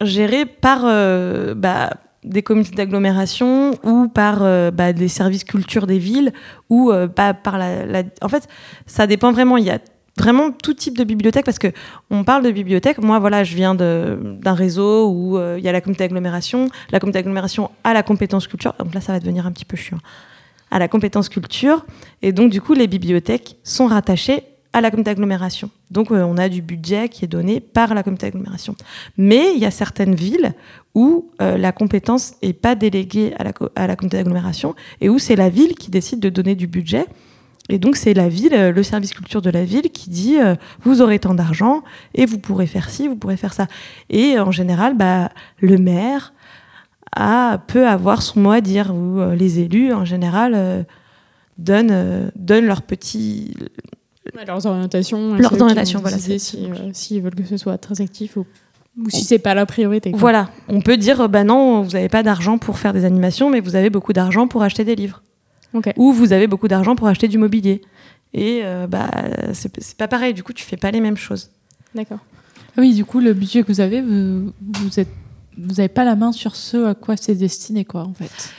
géré 0.01 0.45
par 0.45 0.81
euh, 0.85 1.53
bah, 1.53 1.91
des 2.23 2.41
comités 2.41 2.75
d'agglomération 2.75 3.71
ou 3.83 4.07
par 4.07 4.39
euh, 4.41 4.71
bah, 4.71 4.93
des 4.93 5.07
services 5.07 5.43
culture 5.43 5.85
des 5.87 5.99
villes 5.99 6.33
ou 6.69 6.91
euh, 6.91 7.07
par 7.07 7.57
la, 7.57 7.85
la- 7.85 8.03
En 8.21 8.29
fait, 8.29 8.47
ça 8.87 9.05
dépend 9.07 9.31
vraiment. 9.31 9.57
Il 9.57 9.65
y 9.65 9.69
a 9.71 9.77
vraiment 10.17 10.51
tout 10.51 10.73
type 10.73 10.97
de 10.97 11.03
bibliothèque 11.03 11.45
parce 11.45 11.59
que 11.59 11.67
on 12.09 12.23
parle 12.23 12.43
de 12.43 12.51
bibliothèque. 12.51 12.97
Moi, 12.99 13.19
voilà, 13.19 13.43
je 13.43 13.55
viens 13.55 13.75
d'un 13.75 14.53
réseau 14.53 15.07
où 15.09 15.37
euh, 15.37 15.55
il 15.59 15.63
y 15.63 15.69
a 15.69 15.71
la 15.71 15.81
comité 15.81 16.03
d'agglomération. 16.03 16.67
La 16.91 16.99
comité 16.99 17.19
d'agglomération 17.19 17.69
a 17.83 17.93
la 17.93 18.01
compétence 18.03 18.47
culture. 18.47 18.73
Donc 18.79 18.93
là, 18.95 19.01
ça 19.01 19.13
va 19.13 19.19
devenir 19.19 19.45
un 19.45 19.51
petit 19.51 19.65
peu 19.65 19.77
chiant. 19.77 19.97
À 20.71 20.79
la 20.79 20.87
compétence 20.87 21.29
culture. 21.29 21.85
Et 22.21 22.31
donc, 22.31 22.51
du 22.51 22.61
coup, 22.61 22.73
les 22.73 22.87
bibliothèques 22.87 23.57
sont 23.63 23.87
rattachées 23.87 24.43
à 24.73 24.81
la 24.81 24.89
comité 24.89 25.09
d'agglomération. 25.09 25.69
Donc, 25.89 26.11
euh, 26.11 26.23
on 26.23 26.37
a 26.37 26.47
du 26.47 26.61
budget 26.61 27.09
qui 27.09 27.25
est 27.25 27.27
donné 27.27 27.59
par 27.59 27.93
la 27.93 28.03
comité 28.03 28.27
d'agglomération. 28.27 28.75
Mais 29.17 29.53
il 29.53 29.59
y 29.59 29.65
a 29.65 29.71
certaines 29.71 30.15
villes 30.15 30.53
où 30.95 31.31
euh, 31.41 31.57
la 31.57 31.71
compétence 31.71 32.33
n'est 32.41 32.53
pas 32.53 32.75
déléguée 32.75 33.33
à 33.37 33.43
la, 33.43 33.51
à 33.75 33.95
comité 33.95 34.17
d'agglomération 34.17 34.75
et 35.01 35.09
où 35.09 35.19
c'est 35.19 35.35
la 35.35 35.49
ville 35.49 35.75
qui 35.75 35.91
décide 35.91 36.19
de 36.19 36.29
donner 36.29 36.55
du 36.55 36.67
budget. 36.67 37.05
Et 37.69 37.79
donc, 37.79 37.95
c'est 37.95 38.13
la 38.13 38.29
ville, 38.29 38.53
euh, 38.53 38.71
le 38.71 38.83
service 38.83 39.13
culture 39.13 39.41
de 39.41 39.49
la 39.49 39.65
ville 39.65 39.91
qui 39.91 40.09
dit 40.09 40.37
vous 40.83 41.01
aurez 41.01 41.19
tant 41.19 41.33
d'argent 41.33 41.83
et 42.15 42.25
vous 42.25 42.39
pourrez 42.39 42.67
faire 42.67 42.89
ci, 42.89 43.07
vous 43.07 43.15
pourrez 43.15 43.37
faire 43.37 43.53
ça. 43.53 43.67
Et 44.09 44.39
en 44.39 44.51
général, 44.51 44.95
bah, 44.95 45.31
le 45.59 45.77
maire 45.77 46.33
a, 47.15 47.59
peut 47.67 47.87
avoir 47.87 48.21
son 48.21 48.39
mot 48.39 48.51
à 48.51 48.61
dire 48.61 48.93
ou 48.95 49.19
euh, 49.19 49.35
les 49.35 49.59
élus, 49.59 49.93
en 49.93 50.05
général, 50.05 50.53
euh, 50.55 50.83
donnent, 51.57 51.89
euh, 51.91 52.29
donnent 52.35 52.65
leur 52.65 52.81
petit, 52.81 53.53
Ouais, 54.35 54.45
Leurs 54.45 54.65
orientations. 54.67 55.33
Leurs 55.35 55.59
orientations, 55.59 55.99
voilà, 55.99 56.17
c'est- 56.19 56.37
si, 56.37 56.65
euh, 56.65 56.89
S'ils 56.93 57.21
veulent 57.23 57.33
que 57.35 57.43
ce 57.43 57.57
soit 57.57 57.77
très 57.79 57.99
actif 58.01 58.37
ou, 58.37 58.45
ou 58.99 59.09
si 59.09 59.23
c'est 59.23 59.39
pas 59.39 59.55
la 59.55 59.65
priorité. 59.65 60.11
quoi. 60.11 60.19
Voilà, 60.19 60.49
on 60.69 60.79
peut 60.79 60.95
dire, 60.95 61.27
bah 61.27 61.43
non, 61.43 61.81
vous 61.81 61.91
n'avez 61.91 62.07
pas 62.07 62.21
d'argent 62.21 62.59
pour 62.59 62.77
faire 62.77 62.93
des 62.93 63.03
animations, 63.03 63.49
mais 63.49 63.59
vous 63.61 63.75
avez 63.75 63.89
beaucoup 63.89 64.13
d'argent 64.13 64.47
pour 64.47 64.61
acheter 64.61 64.83
des 64.85 64.95
livres. 64.95 65.21
Ou 65.97 66.11
vous 66.13 66.33
avez 66.33 66.45
beaucoup 66.47 66.67
d'argent 66.67 66.95
pour 66.95 67.07
acheter 67.07 67.27
du 67.27 67.37
mobilier. 67.39 67.81
Et 68.33 68.61
euh, 68.63 68.85
bah, 68.87 69.09
c'est 69.53 69.71
c'est 69.81 69.97
pas 69.97 70.07
pareil, 70.07 70.33
du 70.35 70.43
coup, 70.43 70.53
tu 70.53 70.63
fais 70.63 70.77
pas 70.77 70.91
les 70.91 71.01
mêmes 71.01 71.17
choses. 71.17 71.49
D'accord. 71.95 72.19
Ah 72.77 72.81
Oui, 72.81 72.93
du 72.93 73.03
coup, 73.05 73.19
le 73.21 73.33
budget 73.33 73.63
que 73.63 73.67
vous 73.71 73.81
avez, 73.81 74.01
vous, 74.01 74.51
vous 74.61 74.99
êtes, 74.99 75.09
vous 75.63 75.75
n'avez 75.75 75.87
pas 75.89 76.03
la 76.03 76.15
main 76.15 76.31
sur 76.31 76.55
ce 76.55 76.85
à 76.87 76.93
quoi 76.95 77.15
c'est 77.17 77.35
destiné, 77.35 77.85
quoi, 77.85 78.01
en 78.03 78.13
fait. 78.13 78.53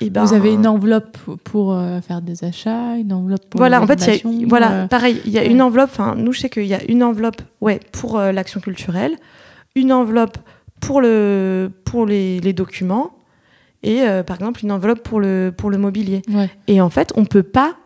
Et 0.00 0.10
ben, 0.10 0.24
vous 0.24 0.34
avez 0.34 0.52
une 0.52 0.66
enveloppe 0.66 1.16
pour 1.44 1.72
euh, 1.72 2.00
faire 2.02 2.20
des 2.20 2.44
achats, 2.44 2.96
une 2.96 3.12
enveloppe 3.14 3.46
pour 3.48 3.58
Voilà, 3.58 3.80
en 3.80 3.86
fait, 3.86 4.20
il 4.26 4.40
y 4.40 4.44
a- 4.44 4.48
voilà, 4.48 4.72
euh, 4.72 4.86
pareil, 4.88 5.22
il 5.24 5.32
y 5.32 5.38
a 5.38 5.42
ouais. 5.42 5.50
une 5.50 5.62
enveloppe, 5.62 5.88
enfin, 5.90 6.14
nous, 6.16 6.32
je 6.32 6.40
sais 6.40 6.50
qu'il 6.50 6.66
y 6.66 6.74
a 6.74 6.82
une 6.90 7.02
enveloppe 7.02 7.40
ouais, 7.62 7.80
pour 7.92 8.18
euh, 8.18 8.30
l'action 8.30 8.60
culturelle, 8.60 9.16
une 9.74 9.92
enveloppe 9.92 10.36
pour, 10.80 11.00
le, 11.00 11.70
pour 11.84 12.04
les, 12.04 12.40
les 12.40 12.52
documents 12.52 13.12
et 13.82 14.02
euh, 14.02 14.22
par 14.22 14.36
exemple 14.36 14.60
une 14.64 14.72
enveloppe 14.72 15.00
pour 15.02 15.18
le, 15.20 15.52
pour 15.56 15.70
le 15.70 15.78
mobilier. 15.78 16.20
Ouais. 16.28 16.50
Et 16.66 16.80
en 16.82 16.90
fait, 16.90 17.12
on 17.16 17.24
peut 17.24 17.42
pas. 17.42 17.76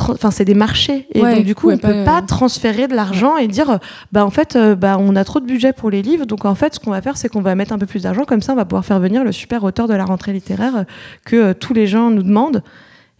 Enfin, 0.00 0.30
c'est 0.30 0.44
des 0.44 0.54
marchés. 0.54 1.06
Et 1.14 1.22
Ouais, 1.22 1.36
donc, 1.36 1.44
du 1.44 1.54
coup, 1.54 1.70
on 1.70 1.78
peut 1.78 1.88
pas, 1.88 2.04
pas 2.04 2.18
euh, 2.18 2.26
transférer 2.26 2.88
de 2.88 2.94
l'argent 2.94 3.36
et 3.36 3.48
dire, 3.48 3.70
euh, 3.70 3.78
bah, 4.12 4.24
en 4.24 4.30
fait, 4.30 4.56
euh, 4.56 4.74
bah, 4.74 4.96
on 4.98 5.16
a 5.16 5.24
trop 5.24 5.40
de 5.40 5.46
budget 5.46 5.72
pour 5.72 5.90
les 5.90 6.02
livres. 6.02 6.26
Donc, 6.26 6.44
en 6.44 6.54
fait, 6.54 6.74
ce 6.74 6.80
qu'on 6.80 6.90
va 6.90 7.02
faire, 7.02 7.16
c'est 7.16 7.28
qu'on 7.28 7.42
va 7.42 7.54
mettre 7.54 7.72
un 7.72 7.78
peu 7.78 7.86
plus 7.86 8.02
d'argent. 8.02 8.24
Comme 8.24 8.42
ça, 8.42 8.52
on 8.52 8.56
va 8.56 8.64
pouvoir 8.64 8.84
faire 8.84 9.00
venir 9.00 9.24
le 9.24 9.32
super 9.32 9.64
auteur 9.64 9.88
de 9.88 9.94
la 9.94 10.04
rentrée 10.04 10.32
littéraire 10.32 10.84
que 11.24 11.36
euh, 11.36 11.54
tous 11.54 11.74
les 11.74 11.86
gens 11.86 12.10
nous 12.10 12.22
demandent. 12.22 12.62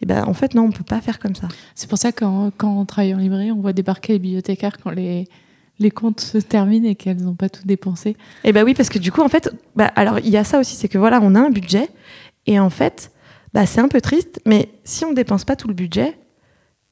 Et 0.01 0.07
ben, 0.07 0.25
en 0.27 0.35
fait, 0.35 0.55
non, 0.55 0.63
on 0.63 0.71
peut 0.71 0.85
pas 0.85 1.01
faire 1.01 1.19
comme 1.19 1.35
ça. 1.35 1.49
C'est 1.75 1.89
pour 1.89 1.99
ça 1.99 2.13
que 2.13 2.21
quand, 2.21 2.51
quand 2.57 2.79
on 2.79 2.85
travaille 2.85 3.15
en 3.15 3.19
librairie, 3.19 3.51
on 3.51 3.61
voit 3.61 3.73
débarquer 3.73 4.15
les 4.15 4.19
bibliothécaires 4.19 4.79
quand 4.83 4.91
les, 4.91 5.27
les 5.79 5.91
comptes 5.91 6.21
se 6.21 6.39
terminent 6.39 6.89
et 6.89 6.95
qu'elles 6.95 7.23
n'ont 7.23 7.35
pas 7.35 7.49
tout 7.49 7.63
dépensé. 7.65 8.17
Et 8.45 8.53
bah 8.53 8.63
oui, 8.65 8.75
parce 8.75 8.89
que 8.89 8.99
du 8.99 9.13
coup, 9.13 9.23
en 9.23 9.29
fait, 9.29 9.53
bah, 9.77 9.91
alors 9.97 10.19
il 10.21 10.29
y 10.29 10.37
a 10.37 10.45
ça 10.45 10.59
aussi, 10.59 10.77
c'est 10.77 10.89
que 10.89 10.99
voilà, 10.99 11.21
on 11.23 11.35
a 11.35 11.41
un 11.41 11.51
budget, 11.51 11.89
et 12.47 12.59
en 12.59 12.71
fait, 12.71 13.13
bah, 13.55 13.67
c'est 13.67 13.81
un 13.81 13.89
peu 13.89 14.01
triste, 14.01 14.41
mais 14.47 14.69
si 14.85 15.05
on 15.05 15.13
dépense 15.13 15.45
pas 15.45 15.57
tout 15.57 15.69
le 15.69 15.75
budget, 15.75 16.17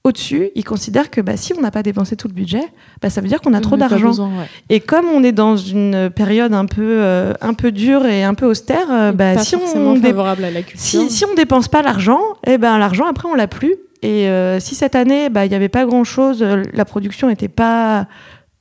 au-dessus, 0.07 0.51
ils 0.55 0.64
considèrent 0.64 1.11
que 1.11 1.21
bah, 1.21 1.37
si 1.37 1.53
on 1.53 1.61
n'a 1.61 1.71
pas 1.71 1.83
dépensé 1.83 2.16
tout 2.16 2.29
le 2.29 2.33
budget, 2.35 2.62
bah, 3.03 3.11
ça 3.11 3.21
veut 3.21 3.29
dire 3.29 3.40
qu'on 3.40 3.55
a 3.55 3.59
On 3.59 3.61
trop 3.61 3.77
d'argent. 3.77 4.12
ouais. 4.38 4.47
Et 4.71 4.81
comme 4.81 5.07
on 5.07 5.23
est 5.23 5.33
dans 5.33 5.57
une 5.57 6.11
période 6.11 6.53
un 6.55 6.66
peu, 6.66 6.83
euh, 6.83 7.33
un 7.40 7.55
peu 7.55 7.73
dure 7.73 8.07
et 8.07 8.23
un 8.25 8.35
peu 8.35 8.47
austère, 8.47 8.87
euh, 8.90 9.12
bah, 9.12 9.38
si, 9.38 9.57
on 9.57 10.01
favorable 10.01 10.45
à 10.45 10.51
la 10.51 10.61
si, 10.75 11.11
si 11.11 11.25
on 11.25 11.35
dépense 11.35 11.69
pas 11.69 11.83
l'argent, 11.83 12.21
eh 12.47 12.59
ben, 12.59 12.79
l'argent, 12.79 13.07
après, 13.07 13.29
on 13.29 13.35
l'a 13.35 13.49
plus. 13.49 13.75
Et 14.03 14.29
euh, 14.29 14.61
si 14.61 14.75
cette 14.75 14.95
année, 14.95 15.29
bah, 15.31 15.47
il 15.47 15.49
n'y 15.49 15.55
avait 15.55 15.69
pas 15.69 15.85
grand-chose, 15.85 16.42
la 16.42 16.85
production 16.85 17.29
n'était 17.29 17.49
pas, 17.49 18.07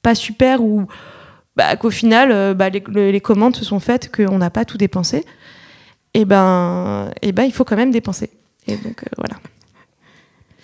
pas 0.02 0.16
super, 0.16 0.64
ou 0.64 0.86
bah, 1.56 1.76
qu'au 1.76 1.92
final, 1.92 2.54
bah, 2.56 2.70
les, 2.70 2.84
le- 2.88 3.12
les 3.12 3.22
commandes 3.22 3.56
se 3.56 3.64
sont 3.66 3.80
faites, 3.80 4.10
qu'on 4.16 4.38
n'a 4.38 4.50
pas 4.50 4.66
tout 4.66 4.78
dépensé, 4.78 5.24
et 6.14 6.26
ben, 6.26 7.12
et 7.22 7.32
ben, 7.34 7.44
il 7.44 7.52
faut 7.54 7.64
quand 7.66 7.76
même 7.76 7.92
dépenser. 7.92 8.30
Et 8.68 8.78
donc, 8.78 9.04
voilà. 9.18 9.36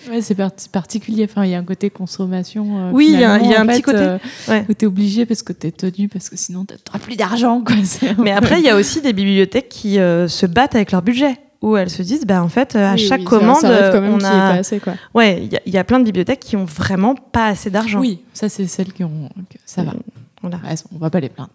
Ouais, 0.10 0.22
c'est 0.22 0.36
par- 0.36 0.52
c'est 0.56 0.72
particulier. 0.72 1.28
Enfin, 1.30 1.46
il 1.46 1.52
y 1.52 1.56
a 1.56 1.60
un 1.60 1.64
côté 1.64 1.90
consommation. 1.90 2.88
euh, 2.88 2.92
Oui, 2.92 3.10
il 3.12 3.20
y 3.20 3.24
a- 3.24 3.40
y 3.40 3.54
a 3.54 3.62
un 3.62 3.66
petit 3.68 3.82
côté, 3.82 3.98
euh, 4.00 4.18
ouais. 4.48 4.66
Où 4.70 4.74
tu 4.74 4.86
es 4.86 4.88
obligé 4.88 5.26
parce 5.26 5.44
que 5.44 5.54
tu 5.54 5.68
es 5.68 5.72
tenu, 5.72 6.08
parce 6.08 6.30
que 6.30 6.36
sinon 6.38 6.66
tu 6.66 6.74
n'auras 6.74 7.00
plus 7.00 7.16
d'argent. 7.16 7.64
Mais 8.18 8.32
après, 8.32 8.60
il 8.60 8.66
y 8.66 8.70
a 8.70 8.76
aussi 8.76 9.02
des 9.02 9.14
bibliothèques 9.14 9.70
qui 9.70 10.00
euh, 10.00 10.28
se 10.28 10.46
battent 10.46 10.76
avec 10.76 10.92
leur 10.92 11.02
budget, 11.02 11.36
où 11.62 11.78
elles 11.78 11.90
se 11.92 12.02
disent, 12.02 12.26
bah, 12.26 12.42
en 12.44 12.50
fait, 12.50 12.76
à 12.76 12.94
Oui, 12.94 12.98
chaque 13.00 13.20
oui, 13.20 13.26
commande, 13.26 13.62
quand 13.62 14.02
même 14.02 14.14
on 14.14 14.18
ait 14.20 14.22
pas 14.22 14.48
a... 14.50 14.54
assez, 14.58 14.80
quoi. 14.80 14.94
Ouais, 15.14 15.44
il 15.44 15.54
y 15.54 15.56
a- 15.58 15.62
y, 15.66 15.78
a 15.78 15.84
plein 15.84 16.00
de 16.00 16.06
bibliothèques 16.06 16.40
qui 16.40 16.56
ont 16.56 16.66
vraiment 16.66 17.14
pas 17.16 17.48
assez 17.48 17.70
d'argent. 17.70 18.00
Oui, 18.00 18.22
ça, 18.34 18.50
c'est 18.50 18.66
celles 18.68 18.94
qui 18.94 19.04
ont. 19.04 19.30
Ça 19.66 19.84
va. 19.84 19.94
Voilà. 20.42 20.60
Sont- 20.76 20.90
on 20.96 20.98
va 20.98 21.10
pas 21.12 21.20
les 21.20 21.30
plaindre. 21.30 21.52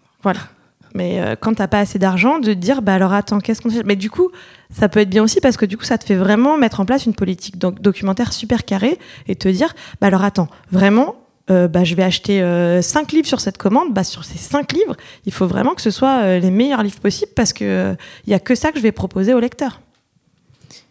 Mais 0.97 1.21
euh, 1.21 1.35
quand 1.39 1.53
t'as 1.53 1.67
pas 1.67 1.79
assez 1.79 1.99
d'argent, 1.99 2.39
de 2.39 2.53
dire 2.53 2.81
bah 2.81 2.95
alors 2.95 3.13
attends, 3.13 3.39
qu'est-ce 3.39 3.61
qu'on 3.61 3.69
fait? 3.69 3.83
Mais 3.83 3.95
du 3.95 4.09
coup, 4.09 4.31
ça 4.71 4.89
peut 4.89 4.99
être 4.99 5.09
bien 5.09 5.23
aussi 5.23 5.39
parce 5.39 5.55
que 5.55 5.65
du 5.65 5.77
coup, 5.77 5.85
ça 5.85 5.99
te 5.99 6.03
fait 6.03 6.15
vraiment 6.15 6.57
mettre 6.57 6.79
en 6.79 6.85
place 6.85 7.05
une 7.05 7.13
politique 7.13 7.59
doc- 7.59 7.79
documentaire 7.79 8.33
super 8.33 8.65
carrée 8.65 8.97
et 9.27 9.35
te 9.35 9.47
dire 9.47 9.75
bah 10.01 10.07
alors 10.07 10.23
attends, 10.23 10.47
vraiment, 10.71 11.15
euh, 11.51 11.67
bah, 11.67 11.83
je 11.83 11.93
vais 11.93 12.03
acheter 12.03 12.41
5 12.81 13.11
livres 13.11 13.27
sur 13.27 13.39
cette 13.39 13.59
commande. 13.59 13.93
Bah, 13.93 14.03
sur 14.03 14.25
ces 14.25 14.39
5 14.39 14.73
livres, 14.73 14.97
il 15.27 15.31
faut 15.31 15.45
vraiment 15.45 15.75
que 15.75 15.83
ce 15.83 15.91
soit 15.91 16.21
euh, 16.23 16.39
les 16.39 16.51
meilleurs 16.51 16.81
livres 16.81 16.99
possibles 16.99 17.31
parce 17.35 17.53
que 17.53 17.95
il 18.25 18.31
y 18.31 18.33
a 18.33 18.39
que 18.39 18.55
ça 18.55 18.71
que 18.71 18.79
je 18.79 18.83
vais 18.83 18.91
proposer 18.91 19.35
aux 19.35 19.39
lecteurs, 19.39 19.81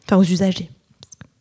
enfin 0.07 0.16
aux 0.19 0.25
usagers. 0.25 0.71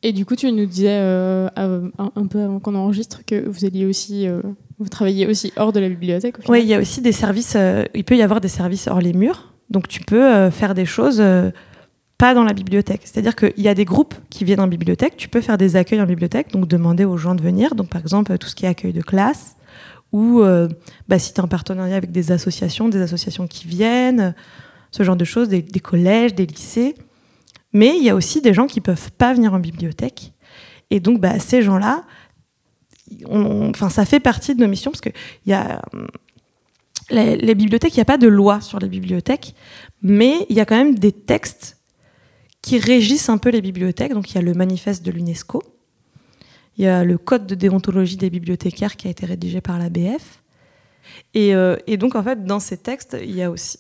Et 0.06 0.12
du 0.12 0.24
coup, 0.24 0.36
tu 0.36 0.52
nous 0.52 0.68
disais 0.68 1.00
euh, 1.00 1.48
euh, 1.58 1.90
un, 1.98 2.28
peu 2.28 2.40
avant 2.40 2.60
qu'on 2.60 2.76
enregistre 2.76 3.22
que 3.26 3.48
vous 3.48 3.66
alliez 3.66 3.88
aussi, 3.88 4.28
euh, 4.28 4.42
vous 4.80 4.90
travailliez 4.90 5.26
aussi 5.26 5.54
hors 5.56 5.72
de 5.72 5.80
la 5.80 5.90
bibliothèque. 5.90 6.36
Oui, 6.50 6.62
il 6.62 6.68
y 6.68 6.74
a 6.74 6.80
aussi 6.80 7.02
des 7.02 7.12
services. 7.12 7.54
euh, 7.56 7.86
il 7.94 8.04
peut 8.04 8.18
y 8.18 8.22
avoir 8.22 8.42
des 8.42 8.48
services 8.48 8.88
hors 8.88 9.00
les 9.00 9.14
murs. 9.14 9.54
Donc, 9.70 9.88
tu 9.88 10.02
peux 10.02 10.24
euh, 10.24 10.52
faire 10.52 10.76
des 10.76 10.86
choses 10.86 11.20
euh, 11.20 11.50
pas 12.18 12.34
dans 12.34 12.44
la 12.44 12.54
bibliothèque. 12.54 13.02
C'est-à-dire 13.06 13.36
qu'il 13.36 13.64
y 13.64 13.68
a 13.68 13.74
des 13.74 13.86
groupes 13.86 14.16
qui 14.30 14.44
viennent 14.44 14.60
en 14.60 14.68
bibliothèque. 14.68 15.16
Tu 15.18 15.30
peux 15.30 15.42
faire 15.42 15.58
des 15.58 15.76
accueils 15.76 16.02
en 16.02 16.06
bibliothèque, 16.06 16.52
donc 16.52 16.68
demander 16.68 17.06
aux 17.06 17.18
gens 17.18 17.36
de 17.36 17.42
venir. 17.42 17.76
Donc, 17.76 17.90
par 17.90 18.02
exemple, 18.02 18.38
tout 18.38 18.48
ce 18.48 18.56
qui 18.56 18.66
est 18.66 18.70
accueil 18.70 18.94
de 18.94 19.02
classe, 19.02 19.56
ou 20.12 20.42
bah, 21.10 21.20
si 21.20 21.34
tu 21.34 21.42
es 21.42 21.44
en 21.44 21.48
partenariat 21.50 21.98
avec 21.98 22.12
des 22.12 22.32
associations, 22.32 22.88
des 22.88 23.02
associations 23.02 23.48
qui 23.48 23.68
viennent, 23.68 24.34
ce 24.92 25.04
genre 25.04 25.18
de 25.18 25.26
choses, 25.26 25.50
des, 25.50 25.62
des 25.62 25.82
collèges, 25.82 26.34
des 26.36 26.46
lycées. 26.46 26.96
Mais 27.74 27.98
il 27.98 28.04
y 28.04 28.10
a 28.10 28.16
aussi 28.16 28.40
des 28.40 28.54
gens 28.54 28.68
qui 28.68 28.80
peuvent 28.80 29.12
pas 29.12 29.34
venir 29.34 29.54
en 29.54 29.60
bibliothèque. 29.60 30.32
Et 30.90 31.02
donc, 31.02 31.20
bah, 31.20 31.40
ces 31.40 31.62
gens-là, 31.62 32.04
enfin, 33.30 33.90
ça 33.90 34.06
fait 34.06 34.20
partie 34.20 34.56
de 34.56 34.62
nos 34.62 34.68
missions 34.68 34.92
parce 34.92 35.02
que 35.02 35.10
il 35.46 35.52
y 35.52 35.54
a 35.54 35.82
hum, 35.94 36.08
les, 37.10 37.56
bibliothèques, 37.56 37.94
il 37.96 38.00
n'y 38.00 38.04
a 38.04 38.06
pas 38.06 38.18
de 38.18 38.28
loi 38.28 38.62
sur 38.62 38.80
les 38.80 38.90
bibliothèques, 38.90 39.56
mais 40.02 40.46
il 40.50 40.56
y 40.56 40.60
a 40.60 40.66
quand 40.66 40.76
même 40.78 40.98
des 40.98 41.12
textes 41.12 41.78
qui 42.62 42.80
régissent 42.80 43.30
un 43.30 43.38
peu 43.38 43.50
les 43.50 43.62
bibliothèques. 43.62 44.14
Donc 44.14 44.32
il 44.32 44.36
y 44.36 44.38
a 44.38 44.42
le 44.42 44.54
manifeste 44.54 45.06
de 45.06 45.12
l'UNESCO, 45.12 45.62
il 46.78 46.86
y 46.86 46.88
a 46.88 47.04
le 47.04 47.18
code 47.18 47.46
de 47.46 47.56
déontologie 47.56 48.18
des 48.18 48.30
bibliothécaires 48.30 48.96
qui 48.96 49.08
a 49.08 49.12
été 49.12 49.26
rédigé 49.26 49.62
par 49.62 49.78
la 49.78 49.90
BF. 49.90 50.42
Et, 51.34 51.54
euh, 51.54 51.78
et 51.86 51.98
donc 51.98 52.16
en 52.16 52.24
fait, 52.24 52.44
dans 52.44 52.60
ces 52.60 52.78
textes, 52.78 53.16
il 53.22 53.36
y 53.36 53.44
a 53.44 53.52
aussi 53.52 53.78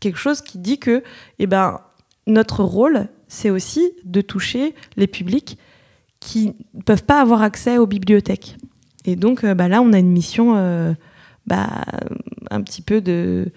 quelque 0.00 0.18
chose 0.18 0.42
qui 0.42 0.58
dit 0.58 0.78
que 0.78 1.02
eh 1.38 1.46
ben, 1.46 1.80
notre 2.26 2.62
rôle, 2.62 3.08
c'est 3.28 3.50
aussi 3.50 3.92
de 4.04 4.20
toucher 4.20 4.74
les 4.96 5.06
publics 5.06 5.58
qui 6.26 6.52
ne 6.74 6.82
peuvent 6.82 7.04
pas 7.04 7.20
avoir 7.20 7.42
accès 7.42 7.78
aux 7.78 7.86
bibliothèques. 7.86 8.56
Et 9.04 9.14
donc 9.14 9.44
euh, 9.44 9.54
bah, 9.54 9.68
là, 9.68 9.80
on 9.80 9.92
a 9.92 9.98
une 9.98 10.10
mission 10.10 10.54
euh, 10.56 10.92
bah, 11.46 11.68
un 12.50 12.60
petit 12.62 12.82
peu 12.82 13.00
de... 13.00 13.52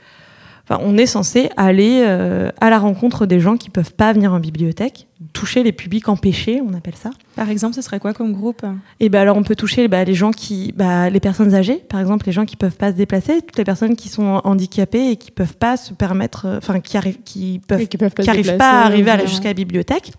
Enfin, 0.64 0.80
on 0.86 0.96
est 1.00 1.08
censé 1.08 1.50
aller 1.58 2.04
euh, 2.06 2.52
à 2.62 2.70
la 2.70 2.78
rencontre 2.78 3.26
des 3.26 3.40
gens 3.40 3.58
qui 3.58 3.72
peuvent 3.72 3.96
pas 3.96 4.14
venir 4.14 4.34
en 4.34 4.40
bibliothèque, 4.40 5.08
toucher 5.34 5.64
les 5.64 5.72
publics 5.72 6.08
empêchés, 6.08 6.62
on 6.62 6.76
appelle 6.76 6.96
ça. 6.96 7.10
Par 7.36 7.50
exemple, 7.50 7.74
ce 7.74 7.82
serait 7.82 8.00
quoi 8.00 8.14
comme 8.14 8.34
groupe? 8.34 8.64
Et 9.00 9.10
ben 9.10 9.22
alors 9.22 9.36
on 9.36 9.42
peut 9.42 9.56
toucher 9.56 9.88
bah, 9.88 10.04
les 10.04 10.14
gens 10.14 10.30
qui, 10.30 10.72
bah, 10.78 11.10
les 11.10 11.20
personnes 11.20 11.56
âgées, 11.56 11.84
par 11.90 12.00
exemple 12.00 12.28
les 12.28 12.32
gens 12.32 12.46
qui 12.46 12.56
peuvent 12.56 12.78
pas 12.78 12.92
se 12.92 12.98
déplacer, 12.98 13.42
toutes 13.42 13.58
les 13.58 13.64
personnes 13.64 13.96
qui 13.96 14.10
sont 14.10 14.42
handicapées 14.44 15.10
et 15.10 15.16
qui 15.16 15.32
peuvent 15.32 15.58
pas 15.58 15.76
se 15.76 15.96
permettre, 15.96 16.46
enfin 16.58 16.80
qui 16.82 16.98
arrivent, 16.98 17.24
qui 17.26 17.62
peuvent, 17.68 17.88
qui 17.88 17.98
peuvent 17.98 18.14
pas 18.14 18.22
qui 18.22 18.30
à 18.30 18.86
arriver 18.86 19.12
jusqu'à 19.26 19.48
la 19.48 19.56
bibliothèque. 19.56 20.12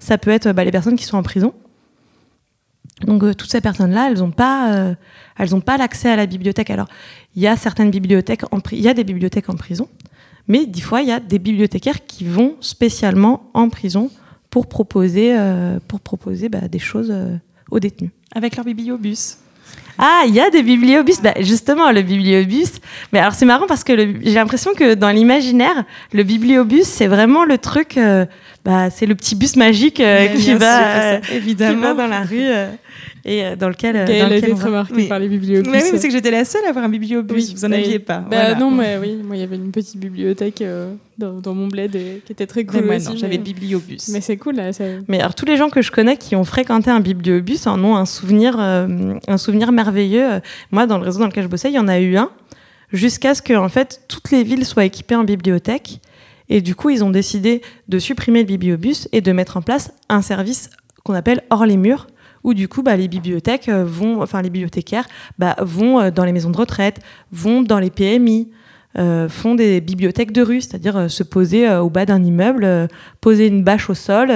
Ça 0.00 0.18
peut 0.18 0.32
être 0.32 0.52
bah, 0.52 0.64
les 0.64 0.70
personnes 0.70 0.96
qui 0.96 1.04
sont 1.04 1.16
en 1.16 1.22
prison. 1.22 1.54
Donc 3.02 3.22
euh, 3.22 3.34
toutes 3.34 3.50
ces 3.50 3.60
personnes-là, 3.60 4.08
elles 4.10 4.18
n'ont 4.18 4.30
pas, 4.30 4.72
euh, 4.72 4.94
elles 5.38 5.54
ont 5.54 5.60
pas 5.60 5.76
l'accès 5.76 6.10
à 6.10 6.16
la 6.16 6.26
bibliothèque. 6.26 6.70
Alors 6.70 6.88
il 7.34 7.42
y 7.42 7.46
a 7.46 7.56
certaines 7.56 7.90
bibliothèques, 7.90 8.42
des 8.72 9.04
bibliothèques 9.04 9.50
en 9.50 9.56
prison, 9.56 9.88
mais 10.46 10.66
des 10.66 10.80
fois 10.80 11.02
il 11.02 11.08
y 11.08 11.12
a 11.12 11.20
des 11.20 11.38
bibliothécaires 11.38 12.06
qui 12.06 12.24
vont 12.24 12.56
spécialement 12.60 13.50
en 13.54 13.68
prison 13.68 14.10
pour 14.50 14.68
proposer, 14.68 15.36
euh, 15.36 15.78
proposer 16.04 16.48
bah, 16.48 16.68
des 16.68 16.78
choses 16.78 17.12
aux 17.70 17.80
détenus. 17.80 18.10
Avec 18.34 18.56
leur 18.56 18.64
bibliobus. 18.64 19.38
Ah, 19.98 20.22
il 20.26 20.34
y 20.34 20.40
a 20.40 20.50
des 20.50 20.62
bibliobus. 20.62 21.20
Bah, 21.22 21.34
justement, 21.40 21.90
le 21.92 22.02
bibliobus. 22.02 22.80
Mais 23.12 23.20
alors, 23.20 23.34
c'est 23.34 23.44
marrant 23.46 23.66
parce 23.66 23.84
que 23.84 23.92
le- 23.92 24.14
j'ai 24.22 24.34
l'impression 24.34 24.72
que 24.74 24.94
dans 24.94 25.10
l'imaginaire, 25.10 25.84
le 26.12 26.22
bibliobus, 26.24 26.84
c'est 26.84 27.06
vraiment 27.06 27.44
le 27.44 27.58
truc. 27.58 27.96
euh, 27.96 28.26
bah, 28.64 28.88
c'est 28.90 29.06
le 29.06 29.14
petit 29.14 29.34
bus 29.36 29.56
magique 29.56 30.00
euh, 30.00 30.26
Ouais, 30.28 30.34
qui, 30.36 30.54
va, 30.54 30.78
euh, 30.86 31.12
ça, 31.14 31.20
qui 31.20 31.34
évidemment. 31.34 31.80
va 31.80 31.94
dans 31.94 32.06
la 32.06 32.22
rue 32.22 32.38
euh, 32.40 32.70
et 33.24 33.44
euh, 33.44 33.56
dans 33.56 33.68
lequel. 33.68 33.96
euh, 33.96 34.04
Gaëlle 34.06 34.18
dans 34.20 34.26
a 34.26 34.28
lequel 34.30 34.44
été 34.44 34.52
on 34.52 34.56
très 34.56 34.70
va. 34.70 34.76
marquée 34.78 34.94
Oui. 34.96 35.08
par 35.08 35.18
les 35.18 35.28
bibliobus. 35.28 35.68
Mais 35.70 35.82
oui, 35.82 35.88
mais 35.92 35.98
c'est 35.98 36.08
que 36.08 36.12
j'étais 36.14 36.30
la 36.30 36.44
seule 36.44 36.64
à 36.66 36.68
avoir 36.70 36.84
un 36.84 36.88
bibliobus. 36.88 37.34
Oui, 37.34 37.52
Vous 37.54 37.64
en 37.64 37.68
bah, 37.70 37.76
aviez 37.76 37.98
pas. 37.98 38.18
Bah 38.18 38.26
voilà. 38.30 38.54
non, 38.56 38.70
mais 38.70 38.98
oui, 39.00 39.16
moi 39.24 39.36
il 39.36 39.40
y 39.40 39.42
avait 39.42 39.56
une 39.56 39.70
petite 39.70 39.96
bibliothèque 39.96 40.62
euh, 40.62 40.92
dans, 41.18 41.32
dans 41.40 41.54
mon 41.54 41.68
bled 41.68 41.94
et- 41.94 42.22
qui 42.24 42.32
était 42.32 42.46
très 42.46 42.60
Mais 42.60 42.66
cool 42.66 42.84
moi, 42.86 42.96
aussi. 42.96 43.08
non, 43.08 43.16
j'avais 43.16 43.32
mais- 43.32 43.36
le 43.38 43.42
bibliobus. 43.44 44.08
Mais 44.12 44.20
c'est 44.20 44.36
cool 44.36 44.56
là. 44.56 44.72
ça- 44.72 44.84
Mais 45.08 45.20
alors, 45.20 45.34
tous 45.34 45.46
les 45.46 45.56
gens 45.56 45.70
que 45.70 45.82
je 45.82 45.90
connais 45.90 46.16
qui 46.16 46.36
ont 46.36 46.44
fréquenté 46.44 46.90
un 46.90 47.00
bibliobus 47.00 47.66
en 47.66 47.82
ont 47.84 47.96
un 47.96 48.06
souvenir, 48.06 48.56
euh, 48.58 49.14
un 49.28 49.36
souvenir 49.38 49.72
merveilleux. 49.72 50.26
Moi, 50.70 50.86
dans 50.86 50.98
le 50.98 51.04
réseau 51.04 51.20
dans 51.20 51.26
lequel 51.26 51.44
je 51.44 51.48
bossais, 51.48 51.70
il 51.70 51.74
y 51.74 51.78
en 51.78 51.88
a 51.88 51.98
eu 52.00 52.16
un, 52.16 52.30
jusqu'à 52.92 53.34
ce 53.34 53.42
que 53.42 53.54
en 53.54 53.68
fait, 53.68 54.02
toutes 54.08 54.30
les 54.30 54.42
villes 54.44 54.64
soient 54.64 54.84
équipées 54.84 55.16
en 55.16 55.24
bibliothèque. 55.24 56.00
Et 56.50 56.60
du 56.60 56.74
coup, 56.74 56.90
ils 56.90 57.02
ont 57.02 57.10
décidé 57.10 57.62
de 57.88 57.98
supprimer 57.98 58.40
le 58.40 58.46
bibliobus 58.46 59.08
et 59.12 59.22
de 59.22 59.32
mettre 59.32 59.56
en 59.56 59.62
place 59.62 59.92
un 60.10 60.20
service 60.20 60.68
qu'on 61.02 61.14
appelle 61.14 61.42
hors 61.50 61.64
les 61.64 61.78
murs, 61.78 62.06
où 62.44 62.54
du 62.54 62.68
coup, 62.68 62.82
bah, 62.82 62.96
les 62.96 63.08
bibliothèques 63.08 63.68
euh, 63.68 63.84
vont, 63.84 64.22
enfin 64.22 64.42
les 64.42 64.50
bibliothécaires 64.50 65.06
bah, 65.38 65.56
vont 65.60 65.98
euh, 66.00 66.10
dans 66.10 66.24
les 66.24 66.32
maisons 66.32 66.50
de 66.50 66.56
retraite, 66.56 67.00
vont 67.32 67.62
dans 67.62 67.78
les 67.78 67.90
PMI, 67.90 68.50
euh, 68.98 69.28
font 69.28 69.54
des 69.56 69.80
bibliothèques 69.80 70.30
de 70.30 70.42
rue, 70.42 70.60
c'est-à-dire 70.60 70.96
euh, 70.96 71.08
se 71.08 71.22
poser 71.24 71.68
euh, 71.68 71.80
au 71.82 71.90
bas 71.90 72.06
d'un 72.06 72.22
immeuble, 72.22 72.88
poser 73.20 73.46
une 73.48 73.64
bâche 73.64 73.90
au 73.90 73.94
sol, 73.94 74.30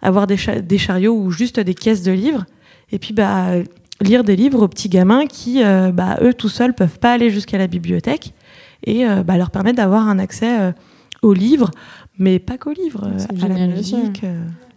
avoir 0.00 0.26
des, 0.26 0.36
cha- 0.36 0.60
des 0.60 0.78
chariots 0.78 1.14
ou 1.14 1.30
juste 1.30 1.60
des 1.60 1.74
caisses 1.74 2.02
de 2.02 2.10
livres, 2.12 2.44
et 2.90 2.98
puis 2.98 3.12
bah, 3.14 3.50
lire 4.00 4.24
des 4.24 4.34
livres 4.34 4.62
aux 4.62 4.68
petits 4.68 4.88
gamins 4.88 5.26
qui, 5.26 5.62
bah, 5.92 6.18
eux 6.22 6.34
tout 6.34 6.48
seuls, 6.48 6.74
peuvent 6.74 6.98
pas 6.98 7.12
aller 7.12 7.30
jusqu'à 7.30 7.58
la 7.58 7.66
bibliothèque, 7.68 8.32
et 8.84 9.04
bah, 9.24 9.36
leur 9.36 9.50
permettre 9.52 9.76
d'avoir 9.76 10.08
un 10.08 10.18
accès 10.18 10.72
aux 11.22 11.34
livres, 11.34 11.70
mais 12.18 12.40
pas 12.40 12.58
qu'aux 12.58 12.72
livres, 12.72 13.08
à 13.44 13.48
la 13.48 13.54
musique. 13.76 14.22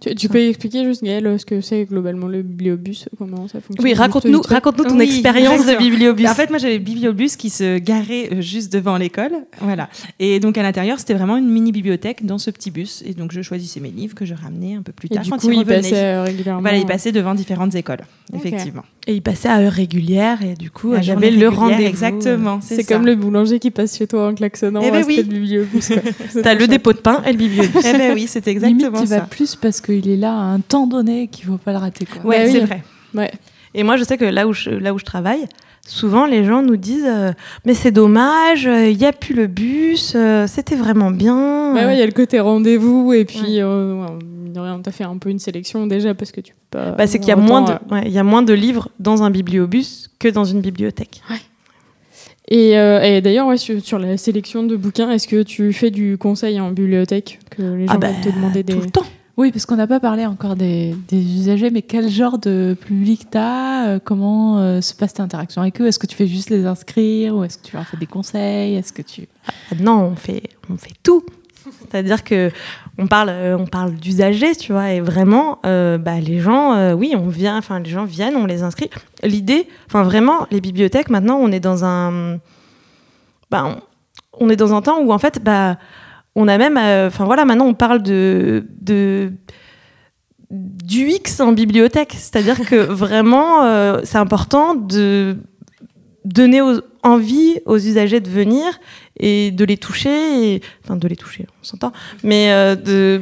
Euh. 0.05 0.09
Tu, 0.09 0.15
tu 0.15 0.29
peux 0.29 0.39
expliquer 0.39 0.83
juste, 0.83 1.03
Gaëlle, 1.03 1.39
ce 1.39 1.45
que 1.45 1.61
c'est 1.61 1.85
globalement 1.85 2.27
le 2.27 2.41
bibliobus, 2.41 3.07
comment 3.17 3.47
ça 3.47 3.59
fonctionne? 3.61 3.83
Oui, 3.83 3.89
juste 3.91 4.01
raconte-nous 4.01 4.41
raconte 4.41 4.77
ton 4.77 4.97
Oui, 4.97 5.05
expérience 5.05 5.65
de 5.65 5.75
bibliobus. 5.77 6.27
En 6.27 6.33
fait, 6.35 6.49
moi, 6.49 6.59
j'avais 6.59 6.73
le 6.77 6.83
bibliobus 6.83 7.35
qui 7.35 7.49
se 7.49 7.77
garait 7.79 8.29
euh, 8.33 8.41
juste 8.41 8.71
devant 8.73 8.97
l'école. 8.97 9.31
Voilà. 9.61 9.89
Et 10.19 10.39
donc, 10.39 10.57
à 10.57 10.63
l'intérieur, 10.63 10.99
c'était 10.99 11.13
vraiment 11.13 11.37
une 11.37 11.49
mini 11.49 11.71
bibliothèque 11.71 12.25
dans 12.25 12.37
ce 12.37 12.51
petit 12.51 12.71
bus. 12.71 13.03
Et 13.05 13.13
donc, 13.13 13.31
je 13.31 13.41
choisissais 13.41 13.79
mes 13.79 13.89
livres 13.91 14.15
que 14.15 14.25
je 14.25 14.33
ramenais 14.33 14.75
un 14.75 14.81
peu 14.81 14.91
plus 14.91 15.07
Et 15.11 15.15
tard 15.15 15.23
du 15.23 15.29
quand 15.29 15.37
coup, 15.37 15.49
ils 15.51 15.55
il 15.55 15.59
revenaient. 15.59 15.81
passait 15.81 15.95
euh, 16.03 16.23
régulièrement. 16.23 16.61
Voilà, 16.61 16.77
il 16.77 16.85
passait 16.85 17.11
devant 17.11 17.35
différentes 17.35 17.75
écoles, 17.75 18.01
effectivement. 18.33 18.83
Et 19.07 19.13
il 19.13 19.21
passait 19.21 19.49
à 19.49 19.59
heure 19.59 19.71
régulière 19.71 20.41
et 20.41 20.55
du 20.55 20.71
coup, 20.71 20.93
avait 20.93 21.29
le 21.31 21.47
rendez-vous. 21.47 21.81
Exactement, 21.83 22.59
C'est 22.61 22.83
comme 22.83 23.05
le 23.05 23.15
boulanger 23.15 23.59
qui 23.59 23.69
passe 23.71 23.97
chez 23.97 24.07
toi 24.07 24.29
en 24.29 24.33
klaxonnant. 24.33 24.81
Eh 24.83 24.89
ben 24.91 25.03
oui. 25.07 25.17
le 25.17 25.23
bibliobus. 25.23 25.81
C'est 26.29 26.41
T'as 26.41 26.55
le 26.55 26.67
dépôt 26.67 26.91
de 26.93 26.97
pain 26.97 27.21
et 27.25 27.31
le 27.31 27.37
bibliobus. 27.37 27.69
Eh 27.85 27.93
ben 27.93 28.13
oui, 28.15 28.27
Limite, 28.35 28.47
exactement 28.47 28.99
tu 29.01 29.05
vas 29.07 29.19
ça. 29.19 29.21
plus 29.21 29.55
parce 29.55 29.79
qu'il 29.85 30.09
est 30.09 30.17
là 30.17 30.31
à 30.31 30.41
un 30.43 30.59
temps 30.59 30.87
donné 30.87 31.27
qu'il 31.27 31.45
faut 31.45 31.57
pas 31.57 31.71
le 31.71 31.77
rater. 31.77 32.05
Quoi. 32.05 32.25
Ouais, 32.29 32.45
Bah 32.45 32.51
c'est 32.51 32.59
oui. 32.61 32.65
vrai. 32.65 32.83
Ouais. 33.13 33.31
Et 33.73 33.83
moi, 33.83 33.97
je 33.97 34.03
sais 34.03 34.17
que 34.17 34.25
là 34.25 34.47
où 34.47 34.53
je, 34.53 34.69
là 34.69 34.93
où 34.93 34.99
je 34.99 35.05
travaille, 35.05 35.45
souvent 35.85 36.25
les 36.25 36.43
gens 36.45 36.61
nous 36.61 36.77
disent 36.77 37.05
euh, 37.07 37.31
Mais 37.65 37.73
c'est 37.73 37.91
dommage, 37.91 38.65
euh, 38.67 38.89
il 38.89 38.97
n'y 38.97 39.05
a 39.05 39.11
plus 39.13 39.35
le 39.35 39.47
bus, 39.47 40.13
euh, 40.15 40.47
c'était 40.47 40.75
vraiment 40.75 41.11
bien. 41.11 41.73
Bah 41.73 41.85
ouais, 41.87 41.95
il 41.95 41.99
y 41.99 42.01
a 42.01 42.05
le 42.05 42.11
côté 42.13 42.39
rendez-vous 42.39 43.13
et 43.13 43.25
puis 43.25 43.61
ouais, 43.61 44.05
rien, 44.55 44.79
t'as 44.81 44.91
fait 44.91 45.03
un 45.03 45.17
peu 45.17 45.29
une 45.29 45.39
sélection 45.39 45.87
déjà 45.87 46.13
parce 46.13 46.31
que 46.31 46.39
tu 46.41 46.53
peux 46.71 46.79
pas. 46.79 46.91
Bah, 46.91 47.05
c'est 47.07 47.19
qu'il 47.19 47.27
y, 47.27 47.31
a 47.31 47.35
moins 47.35 47.61
de- 47.63 47.93
ouais, 47.93 48.03
il 48.05 48.11
y 48.13 48.17
a 48.17 48.23
moins 48.23 48.43
de 48.43 48.53
livres 48.53 48.89
dans 48.99 49.23
un 49.23 49.29
bibliobus 49.29 50.09
que 50.19 50.29
dans 50.29 50.45
une 50.45 50.61
bibliothèque. 50.61 51.21
Et, 52.47 52.71
et 52.73 53.21
d'ailleurs, 53.21 53.57
sur, 53.57 53.83
sur 53.83 53.97
la 53.99 54.17
sélection 54.17 54.63
de 54.63 54.75
bouquins, 54.75 55.09
est-ce 55.11 55.27
que 55.27 55.41
tu 55.43 55.73
fais 55.73 55.89
du 55.89 56.17
conseil 56.17 56.59
en 56.61 56.71
bibliothèque? 56.71 57.39
Que 57.49 57.61
les 57.63 57.87
gens 57.87 57.93
Ah 57.93 57.97
bah, 57.97 58.09
te 58.23 58.29
demander 58.29 58.61
des. 58.63 58.73
Tout 58.73 58.81
le 58.81 58.89
temps. 58.91 59.03
Oui, 59.37 59.51
parce 59.51 59.65
qu'on 59.65 59.75
n'a 59.75 59.87
pas 59.87 59.99
parlé 59.99 60.25
encore 60.25 60.55
des, 60.55 60.95
usagers, 61.11 61.69
mais 61.69 61.81
quel 61.81 62.09
genre 62.09 62.37
de 62.37 62.75
public 62.79 63.27
tu 63.29 63.37
as 63.37 63.99
Comment 64.03 64.59
euh, 64.59 64.81
se 64.81 64.93
passe 64.93 65.13
ta 65.13 65.23
interaction 65.23 65.61
avec 65.61 65.81
eux? 65.81 65.87
Est-ce 65.87 65.99
que 65.99 66.07
tu 66.07 66.15
fais 66.15 66.27
juste 66.27 66.49
les 66.49 66.65
inscrire 66.65 67.35
ou 67.35 67.43
est-ce 67.43 67.57
que 67.57 67.67
tu 67.67 67.75
leur 67.75 67.85
fais 67.85 67.97
des 67.97 68.07
conseils? 68.07 68.75
Est-ce 68.75 68.93
que 68.93 69.01
tu... 69.01 69.27
Ah 69.47 69.75
Non, 69.79 70.11
on 70.11 70.15
fait, 70.15 70.43
on 70.69 70.77
fait 70.77 70.95
tout. 71.03 71.23
C'est-à-dire 71.81 72.23
que 72.23 72.51
on 72.97 73.07
parle, 73.07 73.29
euh, 73.29 73.57
on 73.57 73.65
parle 73.65 73.95
d'usagers, 73.95 74.55
tu 74.55 74.71
vois, 74.71 74.91
et 74.91 75.01
vraiment, 75.01 75.59
euh, 75.65 75.97
bah, 75.97 76.19
les 76.19 76.39
gens, 76.39 76.73
euh, 76.73 76.93
oui, 76.93 77.13
on 77.17 77.27
vient, 77.27 77.57
enfin, 77.57 77.79
les 77.79 77.89
gens 77.89 78.05
viennent, 78.05 78.35
on 78.35 78.45
les 78.45 78.63
inscrit. 78.63 78.89
L'idée, 79.23 79.67
enfin, 79.87 80.03
vraiment, 80.03 80.47
les 80.51 80.61
bibliothèques, 80.61 81.09
maintenant, 81.09 81.37
on 81.37 81.51
est 81.51 81.59
dans 81.59 81.83
un, 81.83 82.37
bah, 83.51 83.81
on 84.39 84.49
est 84.49 84.55
dans 84.55 84.73
un 84.73 84.81
temps 84.81 85.01
où, 85.01 85.11
en 85.11 85.19
fait, 85.19 85.43
bah, 85.43 85.77
on 86.35 86.47
a 86.47 86.57
même, 86.57 86.77
euh, 86.77 87.07
enfin, 87.07 87.25
voilà, 87.25 87.45
maintenant, 87.45 87.67
on 87.67 87.73
parle 87.73 88.01
de, 88.03 88.65
de 88.81 89.31
du 90.51 91.07
X 91.09 91.39
en 91.39 91.51
bibliothèque, 91.53 92.13
c'est-à-dire 92.17 92.59
que 92.67 92.75
vraiment, 92.75 93.63
euh, 93.65 94.01
c'est 94.03 94.17
important 94.17 94.75
de 94.75 95.37
donner 96.23 96.61
aux- 96.61 96.81
envie 97.03 97.59
aux 97.65 97.77
usagers 97.77 98.19
de 98.19 98.29
venir 98.29 98.63
et 99.19 99.51
de 99.51 99.63
les 99.65 99.77
toucher, 99.77 100.61
enfin 100.83 100.95
de 100.95 101.07
les 101.07 101.15
toucher, 101.15 101.45
on 101.61 101.63
s'entend, 101.63 101.91
mais 102.23 102.51
euh, 102.51 102.75
de, 102.75 103.21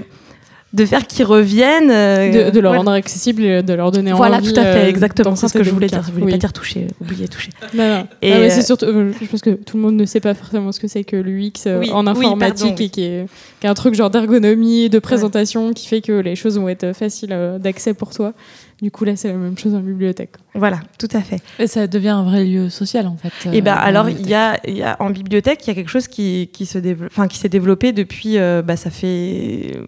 de 0.74 0.86
faire 0.86 1.06
qu'ils 1.08 1.26
reviennent. 1.26 1.92
euh, 1.92 2.46
De, 2.48 2.50
de 2.52 2.60
leur 2.60 2.72
voilà. 2.72 2.78
rendre 2.80 2.92
accessible 2.92 3.44
et 3.44 3.62
de 3.64 3.74
leur 3.74 3.92
donner 3.92 4.12
Voilà, 4.12 4.38
envie. 4.38 4.52
tout 4.54 4.60
à 4.60 4.64
fait, 4.64 4.86
euh, 4.86 4.90
exactement, 4.90 5.36
c'est 5.36 5.48
ce 5.48 5.54
que 5.58 5.64
je 5.64 5.70
voulais 5.70 5.88
dire. 5.88 6.04
Je 6.06 6.12
voulais 6.12 6.26
Oui. 6.26 6.32
pas 6.32 6.38
dire 6.38 6.54
toucher, 6.54 6.88
oublier 7.00 7.28
toucher. 7.28 7.52
Non, 7.74 7.88
non. 7.88 8.08
Et, 8.22 8.32
Ah, 8.34 8.40
mais 8.40 8.46
euh, 8.48 8.50
c'est 8.50 8.62
surtout, 8.64 8.86
euh, 8.86 9.12
je 9.22 9.26
pense 9.28 9.42
que 9.42 9.52
tout 9.52 9.78
le 9.78 9.84
monde 9.84 9.96
ne 9.96 10.06
sait 10.06 10.20
pas 10.20 10.34
forcément 10.34 10.72
ce 10.72 10.80
que 10.80 10.88
c'est 10.88 11.04
que 11.04 11.16
l'UX 11.16 11.52
euh, 11.68 11.80
Oui, 11.80 11.92
en 11.92 12.04
oui, 12.06 12.10
informatique 12.26 12.40
pardon, 12.70 12.76
et 12.84 12.90
qui 12.90 13.04
est, 13.04 13.26
qui 13.60 13.68
est 13.68 13.70
un 13.70 13.74
truc 13.76 13.94
genre 13.94 14.10
d'ergonomie, 14.10 14.90
de 14.90 15.00
présentation 15.00 15.74
qui 15.74 15.88
fait 15.88 16.02
que 16.02 16.12
les 16.14 16.36
choses 16.36 16.58
vont 16.58 16.70
être 16.70 16.94
faciles 16.94 17.30
euh, 17.34 17.60
d'accès 17.60 17.94
pour 17.94 18.10
toi. 18.12 18.34
Du 18.82 18.92
coup, 18.92 19.06
là, 19.06 19.16
c'est 19.16 19.30
la 19.30 19.36
même 19.36 19.58
chose 19.58 19.74
en 19.76 19.80
bibliothèque. 19.80 20.32
Voilà, 20.56 20.80
tout 21.00 21.08
à 21.14 21.22
fait. 21.22 21.38
Et 21.60 21.68
ça 21.68 21.88
devient 21.88 22.10
un 22.10 22.24
vrai 22.24 22.44
lieu 22.44 22.70
social 22.70 23.08
en 23.08 23.16
fait. 23.16 23.32
Et 23.56 23.62
ben 23.62 23.74
euh, 23.74 23.78
alors 23.80 24.10
il 24.10 24.28
y 24.28 24.34
a, 24.34 24.60
il 24.68 24.76
y 24.78 24.84
a 24.84 24.98
en 25.00 25.10
bibliothèque 25.10 25.60
il 25.66 25.68
y 25.68 25.72
a 25.72 25.76
quelque 25.76 25.90
chose 25.92 26.08
qui, 26.10 26.50
qui 26.52 26.66
se 26.66 26.80
développe, 26.80 27.12
enfin 27.14 27.28
qui 27.30 27.38
s'est 27.38 27.48
développé 27.48 27.94
depuis 27.94 28.38
euh, 28.38 28.62
bah, 28.62 28.76
ça 28.76 28.90
fait 28.90 29.72
euh, 29.78 29.86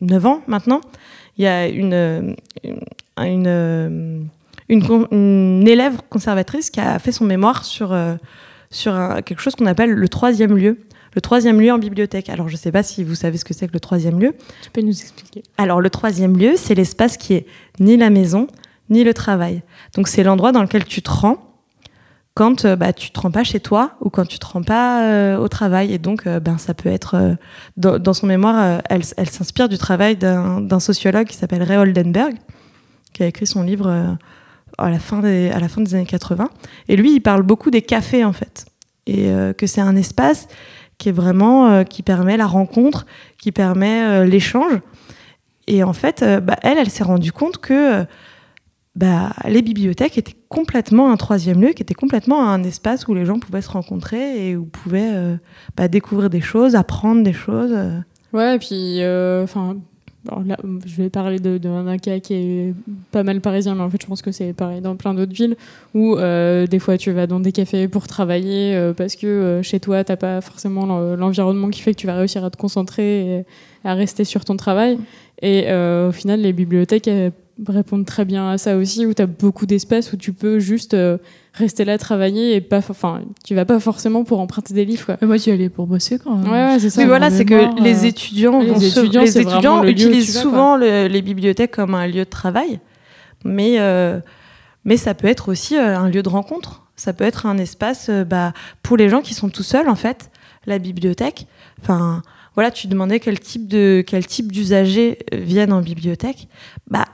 9 0.00 0.26
ans 0.26 0.42
maintenant. 0.46 0.80
Il 1.36 1.44
y 1.44 1.46
a 1.46 1.68
une 1.68 2.36
une, 3.18 4.28
élève 5.66 5.98
conservatrice 6.08 6.70
qui 6.70 6.80
a 6.80 6.98
fait 6.98 7.12
son 7.12 7.24
mémoire 7.24 7.64
sur 7.64 7.92
euh, 7.92 8.14
sur 8.70 8.94
un- 8.94 9.22
quelque 9.22 9.40
chose 9.40 9.54
qu'on 9.54 9.66
appelle 9.66 9.90
le 9.90 10.08
troisième 10.08 10.56
lieu. 10.56 10.78
Le 11.14 11.20
troisième 11.20 11.60
lieu 11.60 11.70
en 11.72 11.78
bibliothèque. 11.78 12.28
Alors, 12.28 12.48
je 12.48 12.54
ne 12.54 12.58
sais 12.58 12.72
pas 12.72 12.82
si 12.82 13.04
vous 13.04 13.14
savez 13.14 13.38
ce 13.38 13.44
que 13.44 13.54
c'est 13.54 13.68
que 13.68 13.72
le 13.72 13.78
troisième 13.78 14.18
lieu. 14.18 14.34
Tu 14.62 14.70
peux 14.72 14.80
nous 14.80 15.00
expliquer 15.00 15.44
Alors, 15.58 15.80
le 15.80 15.88
troisième 15.88 16.36
lieu, 16.36 16.54
c'est 16.56 16.74
l'espace 16.74 17.16
qui 17.16 17.34
est 17.34 17.46
ni 17.78 17.96
la 17.96 18.10
maison, 18.10 18.48
ni 18.90 19.04
le 19.04 19.14
travail. 19.14 19.62
Donc, 19.94 20.08
c'est 20.08 20.24
l'endroit 20.24 20.50
dans 20.50 20.62
lequel 20.62 20.84
tu 20.84 21.02
te 21.02 21.10
rends 21.10 21.53
quand 22.34 22.64
euh, 22.64 22.74
bah, 22.74 22.92
tu 22.92 23.10
te 23.10 23.20
rends 23.20 23.30
pas 23.30 23.44
chez 23.44 23.60
toi 23.60 23.92
ou 24.00 24.10
quand 24.10 24.26
tu 24.26 24.38
te 24.38 24.46
rends 24.46 24.62
pas 24.62 25.04
euh, 25.04 25.36
au 25.38 25.48
travail. 25.48 25.92
Et 25.92 25.98
donc, 25.98 26.26
euh, 26.26 26.40
ben, 26.40 26.58
ça 26.58 26.74
peut 26.74 26.88
être... 26.88 27.36
dans, 27.76 28.14
son 28.14 28.26
mémoire, 28.26 28.82
elle, 28.90 29.02
elle 29.16 29.30
s'inspire 29.30 29.68
du 29.68 29.78
travail 29.78 30.16
d'un 30.16 30.80
sociologue 30.80 31.26
qui 31.26 31.36
s'appelle 31.36 31.62
Ray 31.62 31.78
Oldenburg, 31.78 32.34
qui 33.12 33.22
a 33.22 33.26
écrit 33.26 33.46
son 33.46 33.62
livre 33.62 34.16
à, 34.78 34.90
la 34.90 34.98
fin 34.98 35.20
des, 35.20 35.50
à 35.50 35.60
la 35.60 35.68
fin 35.68 35.80
des 35.80 35.94
années 35.94 36.06
80. 36.06 36.50
Et 36.88 36.96
lui, 36.96 37.14
il 37.14 37.20
parle 37.20 37.42
beaucoup 37.42 37.70
des 37.70 37.82
cafés, 37.82 38.24
en 38.24 38.32
fait. 38.32 38.66
Et 39.06 39.30
que 39.56 39.66
c'est 39.66 39.80
un 39.80 39.96
espace 39.96 40.48
qui 40.98 41.10
est 41.10 41.12
vraiment... 41.12 41.84
qui 41.84 42.02
permet 42.02 42.36
la 42.36 42.46
rencontre, 42.46 43.06
qui 43.38 43.52
permet 43.52 44.26
l'échange. 44.26 44.80
Et 45.66 45.84
en 45.84 45.92
fait, 45.92 46.24
bah, 46.42 46.56
elle, 46.62 46.78
elle 46.78 46.90
s'est 46.90 47.04
rendue 47.04 47.32
compte 47.32 47.58
que 47.58 48.04
bah, 48.96 49.32
les 49.46 49.62
bibliothèques 49.62 50.18
étaient 50.18 50.36
complètement 50.54 51.10
un 51.12 51.16
troisième 51.16 51.60
lieu, 51.60 51.70
qui 51.72 51.82
était 51.82 51.94
complètement 51.94 52.48
un 52.48 52.62
espace 52.62 53.06
où 53.08 53.14
les 53.14 53.26
gens 53.26 53.38
pouvaient 53.38 53.62
se 53.62 53.70
rencontrer 53.70 54.48
et 54.50 54.56
où 54.56 54.64
pouvaient 54.64 55.12
euh, 55.14 55.36
bah, 55.76 55.88
découvrir 55.88 56.30
des 56.30 56.40
choses, 56.40 56.74
apprendre 56.76 57.22
des 57.22 57.32
choses. 57.32 57.72
euh. 57.72 57.98
Ouais, 58.32 58.56
et 58.56 58.58
puis, 58.58 59.02
euh, 59.02 59.44
enfin, 59.44 59.76
là, 60.46 60.56
je 60.86 60.96
vais 60.96 61.10
parler 61.10 61.38
de- 61.38 61.58
d'un 61.58 61.98
cas 61.98 62.18
qui 62.18 62.34
est 62.34 62.74
pas 63.12 63.22
mal 63.22 63.40
parisien, 63.40 63.74
mais 63.74 63.82
en 63.82 63.90
fait, 63.90 64.00
je 64.02 64.06
pense 64.06 64.22
que 64.22 64.32
c'est 64.32 64.52
pareil 64.52 64.80
dans 64.80 64.96
plein 64.96 65.12
d'autres 65.14 65.34
villes 65.34 65.56
où 65.94 66.16
euh, 66.16 66.66
des 66.66 66.78
fois 66.78 66.96
tu 66.98 67.12
vas 67.12 67.26
dans 67.26 67.40
des 67.40 67.52
cafés 67.52 67.86
pour 67.88 68.06
travailler 68.06 68.74
euh, 68.74 68.92
parce 68.92 69.14
que 69.16 69.26
euh, 69.26 69.62
chez 69.62 69.78
toi, 69.80 70.02
t'as 70.02 70.16
pas 70.16 70.40
forcément 70.40 70.86
l'en- 70.86 71.14
l'environnement 71.16 71.68
qui 71.70 71.80
fait 71.82 71.92
que 71.94 72.00
tu 72.00 72.06
vas 72.06 72.16
réussir 72.16 72.44
à 72.44 72.50
te 72.50 72.56
concentrer 72.56 73.38
et 73.40 73.44
à 73.84 73.94
rester 73.94 74.24
sur 74.24 74.44
ton 74.44 74.56
travail. 74.56 74.98
Et 75.42 75.64
euh, 75.68 76.08
au 76.08 76.12
final, 76.12 76.40
les 76.40 76.52
bibliothèques 76.52 77.08
répondent 77.68 78.04
très 78.06 78.24
bien 78.24 78.48
à 78.50 78.58
ça 78.58 78.76
aussi, 78.76 79.06
où 79.06 79.14
tu 79.14 79.22
as 79.22 79.26
beaucoup 79.26 79.66
d'espace 79.66 80.12
où 80.12 80.16
tu 80.16 80.32
peux 80.32 80.58
juste 80.58 80.94
euh, 80.94 81.18
rester 81.52 81.84
là, 81.84 81.98
travailler 81.98 82.54
et 82.56 82.60
pas, 82.60 82.78
enfin, 82.78 83.22
tu 83.44 83.54
vas 83.54 83.64
pas 83.64 83.78
forcément 83.80 84.24
pour 84.24 84.40
emprunter 84.40 84.74
des 84.74 84.84
livres. 84.84 85.06
Quoi. 85.06 85.16
Mais 85.20 85.26
moi, 85.26 85.36
j'y 85.36 85.50
allais 85.50 85.68
pour 85.68 85.86
bosser 85.86 86.18
quand 86.18 86.36
même. 86.36 86.50
Ouais, 86.50 86.72
ouais, 86.74 86.78
c'est 86.78 86.90
ça. 86.90 87.00
Oui, 87.02 87.06
voilà, 87.06 87.30
c'est 87.30 87.44
que 87.44 87.80
les 87.82 88.04
euh, 88.04 88.08
étudiants, 88.08 88.60
les 88.60 88.70
vont 88.70 88.80
se- 88.80 88.98
étudiants, 89.00 89.22
les 89.82 89.88
le 89.88 89.90
utilisent 89.90 90.34
vas, 90.34 90.40
souvent 90.42 90.76
le- 90.76 91.06
les 91.06 91.22
bibliothèques 91.22 91.70
comme 91.72 91.94
un 91.94 92.06
lieu 92.06 92.24
de 92.24 92.30
travail, 92.30 92.80
mais, 93.44 93.78
euh, 93.78 94.18
mais 94.84 94.96
ça 94.96 95.14
peut 95.14 95.28
être 95.28 95.50
aussi 95.50 95.76
euh, 95.76 95.96
un 95.98 96.08
lieu 96.08 96.22
de 96.22 96.28
rencontre. 96.28 96.82
Ça 96.96 97.12
peut 97.12 97.24
être 97.24 97.46
un 97.46 97.58
espace 97.58 98.08
euh, 98.08 98.24
bah, 98.24 98.52
pour 98.82 98.96
les 98.96 99.08
gens 99.08 99.20
qui 99.20 99.34
sont 99.34 99.48
tout 99.48 99.62
seuls, 99.64 99.88
en 99.88 99.96
fait, 99.96 100.30
la 100.66 100.78
bibliothèque. 100.78 101.46
Enfin, 101.82 102.22
voilà, 102.54 102.70
tu 102.70 102.86
demandais 102.86 103.18
quel 103.20 103.40
type 103.40 103.66
de 103.66 104.02
quel 104.06 104.26
type 104.26 104.52
d'usagers 104.52 105.18
viennent 105.32 105.72
en 105.72 105.80
bibliothèque. 105.80 106.48
Bah, 106.88 107.04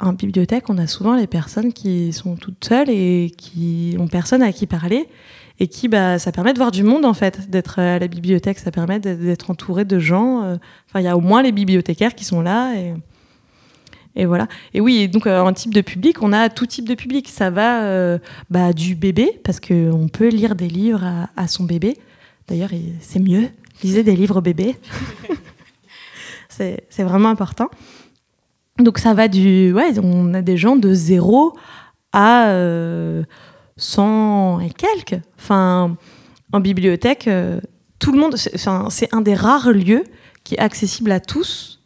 en 0.00 0.12
bibliothèque, 0.12 0.70
on 0.70 0.78
a 0.78 0.86
souvent 0.86 1.16
les 1.16 1.26
personnes 1.26 1.72
qui 1.72 2.12
sont 2.12 2.36
toutes 2.36 2.64
seules 2.64 2.88
et 2.90 3.32
qui 3.36 3.96
ont 3.98 4.06
personne 4.08 4.42
à 4.42 4.52
qui 4.52 4.66
parler 4.66 5.08
et 5.60 5.66
qui, 5.66 5.88
bah, 5.88 6.20
ça 6.20 6.30
permet 6.30 6.52
de 6.52 6.58
voir 6.58 6.70
du 6.70 6.84
monde 6.84 7.04
en 7.04 7.14
fait, 7.14 7.50
d'être 7.50 7.80
à 7.80 7.98
la 7.98 8.06
bibliothèque, 8.06 8.60
ça 8.60 8.70
permet 8.70 9.00
d'être- 9.00 9.50
entouré 9.50 9.84
de 9.84 9.98
gens. 9.98 10.42
euh, 10.44 10.56
Enfin, 10.88 11.00
il 11.00 11.04
y 11.04 11.08
a 11.08 11.16
au 11.16 11.20
moins 11.20 11.42
les 11.42 11.50
bibliothécaires 11.50 12.14
qui 12.14 12.24
sont 12.24 12.40
là 12.40 12.74
et, 14.14 14.24
voilà. 14.24 14.48
Et 14.74 14.80
oui, 14.80 15.08
donc 15.08 15.26
euh, 15.28 15.40
en 15.40 15.52
type 15.52 15.72
de 15.74 15.80
public, 15.80 16.22
on 16.22 16.32
a 16.32 16.48
tout 16.48 16.66
type 16.66 16.88
de 16.88 16.94
public. 16.94 17.28
Ça 17.28 17.50
va 17.50 17.82
euh, 17.84 18.18
bah, 18.50 18.72
du 18.72 18.94
bébé 18.96 19.40
parce 19.44 19.60
que 19.60 19.90
on 19.92 20.08
peut 20.08 20.28
lire 20.28 20.54
des 20.56 20.68
livres 20.68 21.04
à, 21.04 21.28
à 21.36 21.46
son 21.48 21.62
bébé. 21.64 21.96
D'ailleurs, 22.48 22.72
il- 22.72 22.94
c'est 23.00 23.20
mieux. 23.20 23.48
Lisez 23.82 24.02
des 24.02 24.16
livres 24.16 24.40
bébés. 24.40 24.76
c'est 26.48 26.84
c'est 26.88 27.04
vraiment 27.04 27.28
important. 27.28 27.68
Donc 28.78 28.98
ça 28.98 29.14
va 29.14 29.28
du, 29.28 29.72
ouais, 29.72 29.98
on 30.02 30.34
a 30.34 30.42
des 30.42 30.56
gens 30.56 30.76
de 30.76 30.92
0 30.94 31.52
à 32.12 32.48
euh, 32.50 33.24
100 33.76 34.60
et 34.60 34.70
quelques. 34.70 35.20
Enfin, 35.38 35.96
en 36.52 36.60
bibliothèque, 36.60 37.26
euh, 37.28 37.60
tout 37.98 38.12
le 38.12 38.18
monde, 38.20 38.36
c'est 38.36 38.54
enfin, 38.54 38.88
un 39.12 39.20
des 39.20 39.34
rares 39.34 39.72
lieux 39.72 40.04
qui 40.44 40.54
est 40.54 40.58
accessible 40.60 41.10
à 41.10 41.18
tous, 41.20 41.80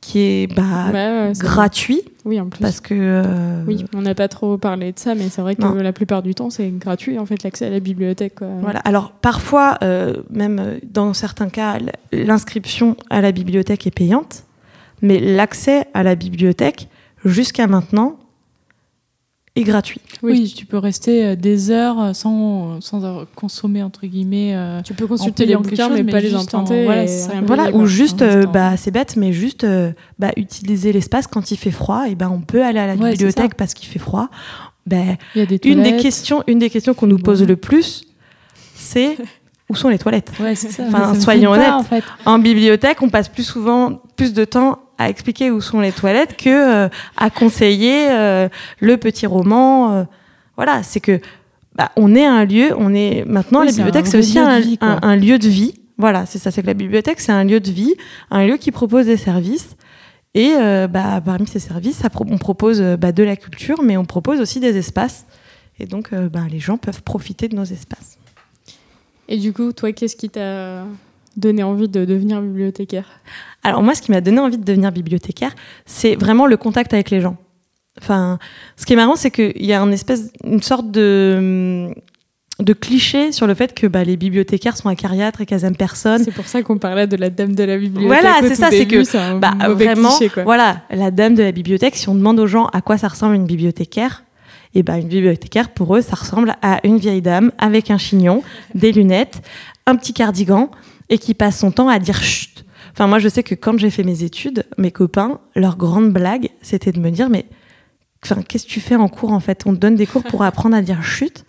qui 0.00 0.18
est 0.18 0.46
bah, 0.54 0.62
Ouais, 0.88 0.92
ouais, 0.92 1.30
c'est- 1.34 1.42
gratuit 1.42 2.02
Oui, 2.24 2.40
en 2.40 2.48
plus. 2.48 2.60
Parce 2.60 2.80
que. 2.80 2.92
euh, 2.92 3.62
Oui, 3.66 3.84
on 3.94 4.02
n'a 4.02 4.16
pas 4.16 4.26
trop 4.28 4.58
parlé 4.58 4.90
de 4.92 4.98
ça, 4.98 5.14
mais 5.14 5.28
c'est 5.28 5.40
vrai 5.42 5.54
que 5.54 5.62
Non. 5.62 5.74
la 5.74 5.92
plupart 5.92 6.22
du 6.24 6.34
temps, 6.34 6.50
c'est 6.50 6.68
gratuit, 6.70 7.18
en 7.20 7.24
fait, 7.26 7.42
l'accès 7.44 7.66
à 7.66 7.70
la 7.70 7.78
bibliothèque. 7.80 8.34
quoi. 8.34 8.48
Voilà. 8.60 8.80
Alors 8.80 9.12
parfois, 9.12 9.78
euh, 9.84 10.16
même 10.30 10.58
euh, 10.58 10.78
dans 10.82 11.14
certains 11.14 11.48
cas, 11.48 11.78
l'inscription 12.12 12.96
à 13.10 13.20
la 13.20 13.30
bibliothèque 13.30 13.86
est 13.86 13.92
payante, 13.94 14.42
mais 15.02 15.18
l'accès 15.20 15.86
à 15.94 16.02
la 16.02 16.14
bibliothèque, 16.14 16.88
jusqu'à 17.24 17.66
maintenant, 17.66 18.16
est 19.54 19.64
gratuit. 19.64 20.00
Oui. 20.22 20.54
tu 20.56 20.64
peux 20.64 20.78
rester 20.78 21.24
euh, 21.26 21.36
des 21.36 21.70
heures 21.70 22.00
euh, 22.00 22.12
sans, 22.14 22.80
sans 22.80 23.04
avoir 23.04 23.26
consommé, 23.34 23.82
entre 23.82 24.06
guillemets. 24.06 24.52
euh, 24.54 24.80
Tu 24.80 24.94
peux 24.94 25.06
consulter 25.06 25.44
les 25.44 25.56
bouquins, 25.56 25.88
chose, 25.88 25.96
mais, 25.98 26.02
mais 26.04 26.12
pas 26.12 26.20
les 26.20 26.30
juste 26.30 26.54
en- 26.54 26.60
emprunter. 26.60 26.84
voilà, 26.84 27.06
ça. 27.06 27.32
Voilà, 27.46 27.70
ou 27.76 27.84
juste, 27.84 28.22
euh, 28.22 28.46
bah, 28.46 28.78
c'est 28.78 28.90
bête, 28.90 29.16
mais 29.16 29.34
juste 29.34 29.64
euh, 29.64 29.92
bah, 30.18 30.30
utiliser 30.38 30.90
l'espace 30.92 31.26
quand 31.26 31.50
il 31.50 31.58
fait 31.58 31.70
froid, 31.70 32.04
et 32.08 32.14
ben 32.14 32.30
on 32.30 32.40
peut 32.40 32.64
aller 32.64 32.78
à 32.78 32.86
la 32.86 32.94
Ouais, 32.94 33.10
bibliothèque 33.10 33.54
parce 33.54 33.74
qu'il 33.74 33.88
fait 33.88 33.98
froid. 33.98 34.30
Ben, 34.86 35.16
des 35.36 35.60
une 35.64 35.82
des 35.82 35.96
questions, 35.98 36.42
une 36.46 36.58
des 36.58 36.70
questions 36.70 36.94
qu'on 36.94 37.06
nous 37.06 37.18
pose 37.18 37.42
Bon. 37.42 37.48
le 37.48 37.56
plus, 37.56 38.04
c'est 38.74 39.18
où 39.68 39.74
sont 39.76 39.90
les 39.90 39.98
toilettes? 39.98 40.32
Ouais, 40.40 40.54
c'est 40.54 40.70
ça. 40.70 40.84
Enfin, 40.88 41.14
soyons 41.20 41.50
pas, 41.52 41.56
honnêtes. 41.58 41.72
en 41.72 41.82
fait. 41.82 42.04
En 42.24 42.38
bibliothèque, 42.38 43.02
on 43.02 43.10
passe 43.10 43.28
plus 43.28 43.44
souvent 43.44 44.00
plus 44.16 44.32
de 44.32 44.46
temps 44.46 44.78
à 44.98 45.08
expliquer 45.08 45.50
où 45.50 45.60
sont 45.60 45.80
les 45.80 45.92
toilettes 45.92 46.36
que 46.36 46.48
euh, 46.84 46.88
à 47.16 47.30
conseiller 47.30 48.08
euh, 48.10 48.48
le 48.80 48.96
petit 48.96 49.26
roman. 49.26 49.92
euh. 49.92 50.04
voilà, 50.56 50.82
c'est 50.82 51.00
que 51.00 51.20
bah, 51.74 51.90
on 51.96 52.14
est 52.14 52.24
un 52.26 52.44
lieu, 52.44 52.70
on 52.76 52.92
est 52.94 53.24
maintenant 53.26 53.60
Oui, 53.60 53.66
la 53.66 53.72
c'est 53.72 53.80
un 53.80 53.84
bibliothèque, 53.86 54.06
c'est 54.06 54.18
aussi 54.18 54.38
un, 54.38 54.60
vie, 54.60 54.78
quoi. 54.78 54.88
un- 54.88 54.98
un 55.02 55.16
lieu 55.16 55.38
de 55.38 55.48
vie. 55.48 55.74
Voilà, 55.98 56.26
c'est 56.26 56.38
ça, 56.38 56.50
c'est 56.50 56.62
que 56.62 56.66
la 56.66 56.74
bibliothèque 56.74 57.20
c'est 57.20 57.32
un 57.32 57.44
lieu 57.44 57.60
de 57.60 57.70
vie, 57.70 57.94
un 58.30 58.44
lieu 58.46 58.56
qui 58.56 58.70
propose 58.70 59.06
des 59.06 59.16
services. 59.16 59.76
Et 60.34 60.52
euh, 60.56 60.86
bah, 60.88 61.20
parmi 61.24 61.46
ces 61.46 61.58
services, 61.58 61.96
ça 61.96 62.08
on 62.18 62.38
propose 62.38 62.80
bah, 62.98 63.12
de 63.12 63.22
la 63.22 63.36
culture, 63.36 63.82
mais 63.82 63.96
on 63.96 64.04
propose 64.04 64.40
aussi 64.40 64.60
des 64.60 64.76
espaces. 64.78 65.26
Et 65.78 65.86
donc, 65.86 66.10
les 66.50 66.58
gens 66.60 66.76
peuvent 66.76 67.02
profiter 67.02 67.48
de 67.48 67.56
nos 67.56 67.64
espaces. 67.64 68.16
Et 69.28 69.36
du 69.38 69.52
coup, 69.52 69.72
toi, 69.72 69.92
qu'est-ce 69.92 70.14
qui 70.16 70.28
t'a 70.30 70.84
donné 71.36 71.62
envie 71.62 71.88
de 71.88 72.04
devenir 72.04 72.40
bibliothécaire 72.40 73.20
Alors 73.62 73.82
moi, 73.82 73.94
ce 73.94 74.02
qui 74.02 74.10
m'a 74.10 74.20
donné 74.20 74.38
envie 74.40 74.58
de 74.58 74.64
devenir 74.64 74.92
bibliothécaire, 74.92 75.54
c'est 75.86 76.16
vraiment 76.16 76.46
le 76.46 76.56
contact 76.56 76.92
avec 76.94 77.10
les 77.10 77.20
gens. 77.20 77.36
Enfin, 78.00 78.38
ce 78.76 78.86
qui 78.86 78.94
est 78.94 78.96
marrant, 78.96 79.16
c'est 79.16 79.30
qu'il 79.30 79.64
y 79.64 79.72
a 79.72 79.80
une 79.80 79.92
espèce, 79.92 80.32
une 80.44 80.62
sorte 80.62 80.90
de 80.90 81.92
de 82.58 82.72
cliché 82.72 83.32
sur 83.32 83.46
le 83.46 83.54
fait 83.54 83.74
que 83.74 83.86
bah, 83.86 84.04
les 84.04 84.16
bibliothécaires 84.16 84.76
sont 84.76 84.88
acariâtres 84.88 85.40
et 85.40 85.46
qu'elles 85.46 85.64
aiment 85.64 85.76
personne. 85.76 86.22
C'est 86.22 86.34
pour 86.34 86.46
ça 86.46 86.62
qu'on 86.62 86.78
parlait 86.78 87.06
de 87.06 87.16
la 87.16 87.30
dame 87.30 87.54
de 87.54 87.64
la 87.64 87.76
bibliothèque. 87.76 88.20
Voilà, 88.20 88.36
c'est 88.42 88.54
ça, 88.54 88.70
c'est 88.70 88.86
que, 88.86 89.16
un 89.16 89.38
Bah, 89.38 89.54
vraiment, 89.70 90.10
cliché, 90.10 90.28
quoi. 90.28 90.44
voilà, 90.44 90.82
la 90.90 91.10
dame 91.10 91.34
de 91.34 91.42
la 91.42 91.52
bibliothèque, 91.52 91.96
si 91.96 92.08
on 92.08 92.14
demande 92.14 92.38
aux 92.38 92.46
gens 92.46 92.66
à 92.66 92.80
quoi 92.80 92.98
ça 92.98 93.08
ressemble 93.08 93.34
une 93.34 93.46
bibliothécaire, 93.46 94.24
et 94.74 94.82
ben 94.82 94.96
une 94.96 95.08
bibliothécaire, 95.08 95.70
pour 95.70 95.96
eux, 95.96 96.00
ça 96.00 96.16
ressemble 96.16 96.56
à 96.62 96.80
une 96.84 96.96
vieille 96.96 97.20
dame 97.20 97.52
avec 97.58 97.90
un 97.90 97.98
chignon, 97.98 98.42
des 98.74 98.92
lunettes, 98.92 99.42
un 99.86 99.96
petit 99.96 100.14
cardigan, 100.14 100.70
et 101.12 101.18
qui 101.18 101.34
passe 101.34 101.58
son 101.58 101.70
temps 101.70 101.88
à 101.88 101.98
dire 101.98 102.22
chut. 102.22 102.64
Enfin, 102.92 103.06
moi, 103.06 103.18
je 103.18 103.28
sais 103.28 103.42
que 103.42 103.54
quand 103.54 103.78
j'ai 103.78 103.90
fait 103.90 104.02
mes 104.02 104.22
études, 104.22 104.64
mes 104.78 104.90
copains, 104.90 105.40
leur 105.54 105.76
grande 105.76 106.10
blague, 106.12 106.48
c'était 106.62 106.90
de 106.92 106.98
me 107.00 107.10
dire, 107.10 107.28
mais 107.28 107.44
enfin, 108.24 108.42
qu'est-ce 108.42 108.64
que 108.66 108.70
tu 108.70 108.80
fais 108.80 108.96
en 108.96 109.08
cours, 109.08 109.32
en 109.32 109.40
fait? 109.40 109.62
On 109.66 109.72
te 109.74 109.78
donne 109.78 109.94
des 109.94 110.06
cours 110.06 110.22
pour 110.24 110.42
apprendre 110.42 110.74
à 110.76 110.80
dire 110.82 111.02
chut? 111.04 111.44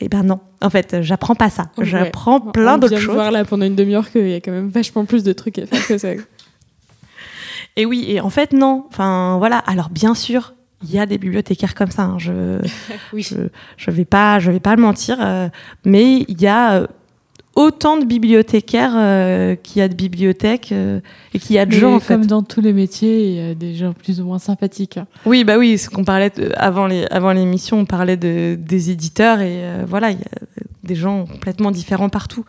Eh 0.00 0.08
ben 0.08 0.22
non, 0.24 0.40
en 0.60 0.70
fait, 0.70 0.96
j'apprends 1.02 1.36
pas 1.36 1.50
ça. 1.50 1.70
Ouais. 1.78 1.84
J'apprends 1.84 2.40
plein 2.40 2.74
On 2.74 2.78
d'autres 2.78 2.88
vient 2.90 2.98
de 2.98 3.02
choses. 3.04 3.14
voir 3.14 3.30
là 3.30 3.44
pendant 3.44 3.64
une 3.64 3.76
demi-heure 3.76 4.10
qu'il 4.10 4.28
y 4.28 4.34
a 4.34 4.40
quand 4.40 4.50
même 4.52 4.68
vachement 4.68 5.04
plus 5.04 5.22
de 5.22 5.32
trucs 5.32 5.58
à 5.60 5.66
faire 5.66 5.86
que 5.86 5.98
ça. 5.98 6.08
Et 7.76 7.86
oui, 7.86 8.04
et 8.08 8.20
en 8.20 8.30
fait, 8.30 8.52
non. 8.52 8.84
Enfin, 8.88 9.36
voilà. 9.38 9.58
Alors, 9.58 9.88
bien 9.90 10.14
sûr, 10.14 10.54
il 10.82 10.92
y 10.92 10.98
a 10.98 11.06
des 11.06 11.18
bibliothécaires 11.18 11.74
comme 11.74 11.90
ça. 11.90 12.02
hein. 12.02 12.18
Je, 12.18 12.60
Oui. 13.12 13.22
je, 13.22 13.36
je 13.76 13.90
vais 13.90 14.04
pas, 14.04 14.38
je 14.38 14.50
vais 14.52 14.60
pas 14.60 14.76
le 14.76 14.82
mentir. 14.82 15.16
euh, 15.20 15.48
mais 15.84 16.24
il 16.28 16.40
y 16.40 16.46
a 16.46 16.74
euh, 16.74 16.86
autant 17.56 17.96
de 17.96 18.04
bibliothécaires 18.04 18.92
euh, 18.96 19.54
qu'il 19.56 19.80
y 19.80 19.82
a 19.82 19.88
de 19.88 19.94
bibliothèques 19.94 20.70
euh, 20.72 21.00
et 21.32 21.38
qu'il 21.38 21.56
y 21.56 21.58
a 21.58 21.66
de 21.66 21.72
gens, 21.72 21.94
en 21.94 22.00
fait. 22.00 22.14
comme 22.14 22.26
dans 22.26 22.42
tous 22.42 22.60
les 22.60 22.72
métiers, 22.72 23.28
il 23.28 23.34
y 23.36 23.50
a 23.50 23.54
des 23.54 23.74
gens 23.74 23.92
plus 23.92 24.20
ou 24.20 24.24
moins 24.24 24.38
sympathiques. 24.38 24.96
hein. 24.96 25.06
Oui, 25.26 25.44
bah 25.44 25.56
oui, 25.58 25.78
ce 25.78 25.88
qu'on 25.90 26.04
parlait 26.04 26.30
de- 26.30 26.50
avant 26.56 26.86
les, 26.86 27.04
avant 27.10 27.32
l'émission, 27.32 27.78
on 27.80 27.84
parlait 27.84 28.16
de, 28.16 28.56
des 28.58 28.90
éditeurs 28.90 29.40
et 29.40 29.64
euh, 29.64 29.84
voilà, 29.86 30.10
il 30.10 30.18
y 30.18 30.22
a 30.22 30.64
des 30.82 30.94
gens 30.94 31.24
complètement 31.26 31.70
différents 31.70 32.08
partout. 32.08 32.44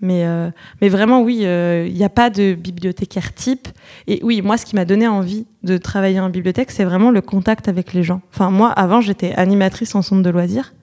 Mais, 0.00 0.26
euh, 0.26 0.50
mais 0.82 0.90
vraiment, 0.90 1.22
oui, 1.22 1.42
euh, 1.44 1.86
il 1.88 1.94
n'y 1.94 2.04
a 2.04 2.08
pas 2.10 2.28
de 2.28 2.52
bibliothécaire 2.54 3.32
type. 3.32 3.68
Et 4.06 4.20
oui, 4.22 4.42
moi, 4.42 4.58
ce 4.58 4.66
qui 4.66 4.74
m'a 4.74 4.84
donné 4.84 5.08
envie 5.08 5.46
de 5.62 5.78
travailler 5.78 6.20
en 6.20 6.28
bibliothèque, 6.28 6.72
c'est 6.72 6.84
vraiment 6.84 7.10
le 7.10 7.22
contact 7.22 7.68
avec 7.68 7.94
les 7.94 8.02
gens. 8.02 8.20
Enfin, 8.34 8.50
moi, 8.50 8.70
avant, 8.70 9.00
j'étais 9.00 9.32
animatrice 9.34 9.94
en 9.94 10.02
centre 10.02 10.22
de 10.22 10.28
loisirs. 10.30 10.74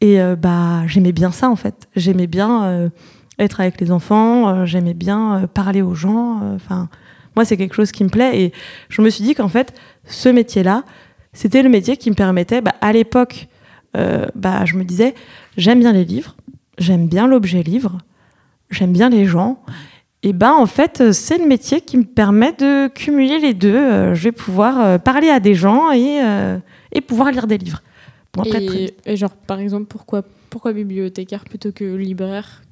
Et 0.00 0.20
euh, 0.20 0.36
bah, 0.36 0.86
j'aimais 0.86 1.12
bien 1.12 1.30
ça, 1.30 1.50
en 1.50 1.56
fait. 1.56 1.88
J'aimais 1.94 2.26
bien 2.26 2.64
euh, 2.64 2.88
être 3.38 3.60
avec 3.60 3.80
les 3.80 3.90
enfants, 3.90 4.48
euh, 4.48 4.66
j'aimais 4.66 4.94
bien 4.94 5.48
parler 5.52 5.82
aux 5.82 5.94
gens. 5.94 6.40
Enfin, 6.54 6.88
moi, 7.36 7.44
c'est 7.44 7.56
quelque 7.56 7.74
chose 7.74 7.92
qui 7.92 8.04
me 8.04 8.08
plaît. 8.08 8.40
Et 8.40 8.52
je 8.88 9.02
me 9.02 9.10
suis 9.10 9.24
dit 9.24 9.34
qu'en 9.34 9.48
fait, 9.48 9.74
ce 10.04 10.28
métier-là, 10.28 10.84
c'était 11.32 11.62
le 11.62 11.68
métier 11.68 11.96
qui 11.96 12.10
me 12.10 12.14
permettait, 12.14 12.60
bah, 12.60 12.74
à 12.80 12.92
l'époque, 12.92 13.48
bah, 13.94 14.64
je 14.64 14.76
me 14.76 14.84
disais, 14.84 15.14
j'aime 15.56 15.80
bien 15.80 15.92
les 15.92 16.04
livres, 16.04 16.36
j'aime 16.78 17.08
bien 17.08 17.26
l'objet 17.26 17.62
livre, 17.62 17.98
j'aime 18.70 18.92
bien 18.92 19.08
les 19.08 19.26
gens. 19.26 19.62
Et 20.22 20.32
ben 20.32 20.52
en 20.52 20.66
fait, 20.66 21.12
c'est 21.12 21.38
le 21.38 21.46
métier 21.46 21.80
qui 21.80 21.96
me 21.96 22.04
permet 22.04 22.52
de 22.52 22.88
cumuler 22.88 23.40
les 23.40 23.54
deux. 23.54 24.14
Je 24.14 24.22
vais 24.22 24.32
pouvoir 24.32 25.00
parler 25.00 25.28
à 25.28 25.40
des 25.40 25.54
gens 25.54 25.90
et, 25.90 26.20
et 26.92 27.00
pouvoir 27.00 27.32
lire 27.32 27.48
des 27.48 27.58
livres. 27.58 27.82
Bon, 28.34 28.42
après, 28.42 28.64
très- 28.66 28.94
Et, 29.06 29.16
genre, 29.16 29.30
par 29.32 29.58
exemple, 29.58 29.86
pourquoi, 29.86 30.22
pourquoi 30.50 30.72
bibliothécaire 30.72 31.44
plutôt 31.44 31.72
que 31.72 31.84
libraire? 31.84 32.62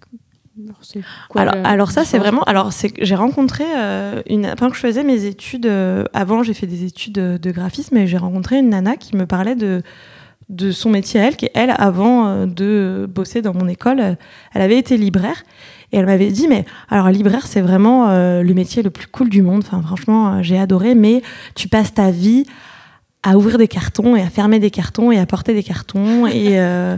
Alors, 0.65 0.79
c'est 0.83 1.01
quoi 1.29 1.43
alors, 1.43 1.55
la 1.55 1.69
alors 1.69 1.91
ça, 1.93 2.05
c'est 2.05 2.19
vraiment. 2.19 2.43
Alors, 2.43 2.73
c'est 2.73 2.93
j'ai 3.01 3.15
rencontré 3.15 3.65
euh, 3.77 4.23
une. 4.29 4.53
Pendant 4.57 4.71
que 4.71 4.77
je 4.77 4.81
faisais 4.81 5.05
mes 5.05 5.25
études, 5.25 5.67
euh, 5.67 6.05
avant, 6.13 6.43
j'ai 6.43 6.55
fait 6.55 6.67
des 6.67 6.85
études 6.85 7.19
euh, 7.19 7.39
de 7.39 7.51
graphisme, 7.53 7.97
et 7.97 8.07
j'ai 8.09 8.19
rencontré 8.19 8.59
une 8.59 8.71
nana 8.71 8.97
qui 8.97 9.17
me 9.17 9.27
parlait 9.27 9.55
de 9.55 9.83
de 10.49 10.71
son 10.73 10.89
métier 10.89 11.21
à 11.21 11.27
elle, 11.27 11.37
qui 11.37 11.49
elle, 11.55 11.75
avant 11.77 12.27
euh, 12.27 12.47
de 12.47 13.07
bosser 13.09 13.43
dans 13.43 13.53
mon 13.53 13.69
école, 13.69 14.17
elle 14.55 14.63
avait 14.63 14.79
été 14.79 14.97
libraire. 14.97 15.43
Et 15.93 15.99
elle 15.99 16.07
m'avait 16.07 16.31
dit, 16.31 16.49
mais 16.49 16.65
alors 16.91 17.09
libraire, 17.09 17.47
c'est 17.47 17.61
vraiment 17.61 18.09
euh, 18.09 18.43
le 18.43 18.55
métier 18.55 18.83
le 18.83 18.91
plus 18.91 19.07
cool 19.07 19.29
du 19.29 19.43
monde. 19.43 19.63
Enfin, 19.65 19.81
franchement, 19.83 20.43
j'ai 20.43 20.59
adoré, 20.59 20.95
mais 20.95 21.23
tu 21.55 21.69
passes 21.69 21.95
ta 21.95 22.11
vie 22.11 22.45
à 23.23 23.37
ouvrir 23.37 23.59
des 23.59 23.69
cartons 23.69 24.15
et 24.17 24.23
à 24.23 24.29
fermer 24.31 24.59
des 24.61 24.71
cartons 24.71 25.11
et 25.11 25.19
à 25.19 25.27
porter 25.27 25.53
des 25.55 25.63
cartons. 25.65 26.27
et, 26.27 26.59
euh, 26.61 26.97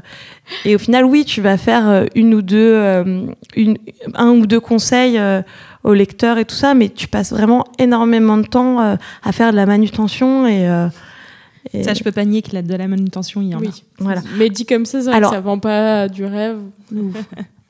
et 0.65 0.75
au 0.75 0.79
final, 0.79 1.05
oui, 1.05 1.25
tu 1.25 1.41
vas 1.41 1.57
faire 1.57 1.89
euh, 1.89 2.05
une 2.15 2.35
ou 2.35 2.43
deux, 2.43 2.73
euh, 2.75 3.27
une, 3.57 3.79
un 4.15 4.31
ou 4.31 4.47
deux 4.47 4.61
conseils 4.61 5.19
euh, 5.19 5.43
aux 5.83 5.95
lecteurs 5.95 6.37
et 6.39 6.45
tout 6.45 6.55
ça, 6.55 6.75
mais 6.75 6.89
tu 6.91 7.09
passes 7.09 7.33
vraiment 7.33 7.65
énormément 7.79 8.37
de 8.37 8.47
temps 8.47 8.79
à 8.81 9.33
faire 9.33 9.51
de 9.51 9.57
la 9.57 9.65
manutention 9.67 10.47
et, 10.47 10.67
et- 11.73 11.83
Ça, 11.85 11.95
je 11.95 12.03
peux 12.03 12.13
pas 12.13 12.25
nier 12.25 12.43
que 12.43 12.51
la, 12.55 12.63
de 12.63 12.75
la 12.75 12.87
manutention, 12.89 13.41
il 13.43 13.49
y 13.49 13.55
en 13.55 13.61
a. 13.61 13.71
Voilà. 13.99 14.23
Mais 14.39 14.49
dit 14.51 14.67
comme 14.67 14.85
ça, 14.87 15.01
ça, 15.03 15.15
Alors- 15.15 15.33
ça 15.33 15.41
vend 15.41 15.59
pas 15.59 16.09
du 16.09 16.25
rêve. 16.25 16.59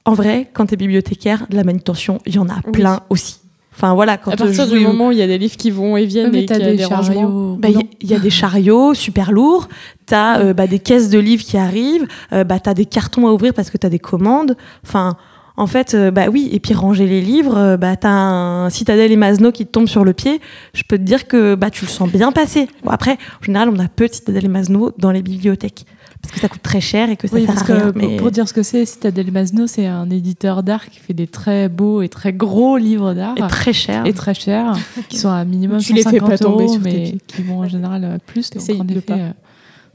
En 0.04 0.14
vrai, 0.14 0.48
quand 0.52 0.66
tu 0.66 0.74
es 0.74 0.76
bibliothécaire, 0.76 1.46
de 1.50 1.56
la 1.56 1.62
manutention, 1.64 2.20
il 2.26 2.34
y 2.34 2.38
en 2.38 2.48
a 2.48 2.54
Oui. 2.64 2.72
plein 2.72 3.00
aussi. 3.10 3.39
Enfin 3.80 3.94
voilà, 3.94 4.18
quand 4.18 4.30
à 4.30 4.36
partir 4.36 4.66
du 4.68 4.78
moment 4.80 5.08
où 5.08 5.12
il 5.12 5.16
y 5.16 5.22
a 5.22 5.26
des 5.26 5.38
livres 5.38 5.56
qui 5.56 5.70
vont 5.70 5.96
et 5.96 6.04
viennent 6.04 6.30
mais 6.30 6.42
et 6.42 6.46
t'as 6.46 6.56
qu'il 6.56 6.64
y 6.66 6.68
a 6.68 6.72
des, 6.72 6.82
chariots. 6.82 7.56
Bah, 7.58 7.68
Il 7.70 7.78
y, 7.80 7.88
il 8.02 8.10
y 8.10 8.14
a 8.14 8.18
des 8.18 8.28
chariots 8.28 8.92
super 8.92 9.32
lourds, 9.32 9.68
tu 10.06 10.14
as 10.14 10.52
des 10.52 10.78
caisses 10.78 11.08
de 11.08 11.18
livres 11.18 11.42
qui 11.42 11.56
arrivent, 11.56 12.06
euh, 12.34 12.44
bah, 12.44 12.60
tu 12.60 12.68
as 12.68 12.74
des 12.74 12.84
cartons 12.84 13.26
à 13.26 13.32
ouvrir 13.32 13.54
parce 13.54 13.70
que 13.70 13.78
tu 13.78 13.86
as 13.86 13.90
des 13.90 13.98
commandes. 13.98 14.54
Enfin, 14.84 15.16
en 15.60 15.66
fait, 15.66 15.94
euh, 15.94 16.10
bah 16.10 16.26
oui, 16.32 16.48
et 16.52 16.58
puis 16.60 16.74
ranger 16.74 17.06
les 17.06 17.20
livres, 17.20 17.56
euh, 17.56 17.76
bah, 17.76 17.96
tu 17.96 18.06
as 18.06 18.10
un 18.10 18.70
citadelle 18.70 19.12
et 19.12 19.16
Masno 19.16 19.52
qui 19.52 19.66
te 19.66 19.70
tombe 19.70 19.86
sur 19.88 20.04
le 20.04 20.12
pied, 20.12 20.40
je 20.74 20.82
peux 20.88 20.96
te 20.98 21.02
dire 21.02 21.28
que 21.28 21.54
bah, 21.54 21.70
tu 21.70 21.84
le 21.84 21.90
sens 21.90 22.10
bien 22.10 22.32
passer. 22.32 22.68
Bon, 22.84 22.90
après, 22.90 23.12
en 23.40 23.44
général, 23.44 23.68
on 23.68 23.78
a 23.78 23.88
peu 23.88 24.08
de 24.08 24.12
citadelle 24.12 24.46
et 24.46 24.48
Masno 24.48 24.92
dans 24.98 25.10
les 25.10 25.22
bibliothèques 25.22 25.84
parce 26.22 26.34
que 26.34 26.40
ça 26.40 26.48
coûte 26.48 26.60
très 26.62 26.82
cher 26.82 27.08
et 27.08 27.16
que 27.16 27.26
ça 27.26 27.34
Oui, 27.36 27.46
sert 27.46 27.54
parce 27.54 27.70
à 27.70 27.74
rien. 27.74 27.92
que 27.92 27.98
mais- 27.98 28.16
pour, 28.18 28.30
dire 28.30 28.46
ce 28.46 28.52
que 28.52 28.62
c'est, 28.62 28.84
Citadel 28.84 29.32
Masno, 29.32 29.66
c'est 29.66 29.86
un 29.86 30.10
éditeur 30.10 30.62
d'art 30.62 30.84
qui 30.90 30.98
fait 30.98 31.14
des 31.14 31.26
très 31.26 31.70
beaux 31.70 32.02
et 32.02 32.10
très 32.10 32.34
gros 32.34 32.76
livres 32.76 33.14
d'art. 33.14 33.34
et 33.38 33.48
très 33.48 33.72
cher. 33.72 34.04
et 34.04 34.12
très 34.12 34.34
chers, 34.34 34.74
qui 35.08 35.16
sont 35.16 35.30
à 35.30 35.42
minimum 35.46 35.78
Tu 35.78 35.94
les 35.94 36.02
fais 36.02 36.18
150 36.18 36.28
pas 36.30 36.36
tomber 36.38 36.64
euros, 36.64 36.72
sur 36.74 36.82
tes 36.82 36.90
mais 36.90 37.02
pieds. 37.04 37.18
qui 37.26 37.42
vont 37.42 37.60
en 37.60 37.68
général 37.68 38.04
euh, 38.04 38.18
plus. 38.26 38.50
Donc 38.50 38.62
en 38.80 38.84
de 38.84 38.92
effet, 38.92 39.00
pas. 39.00 39.16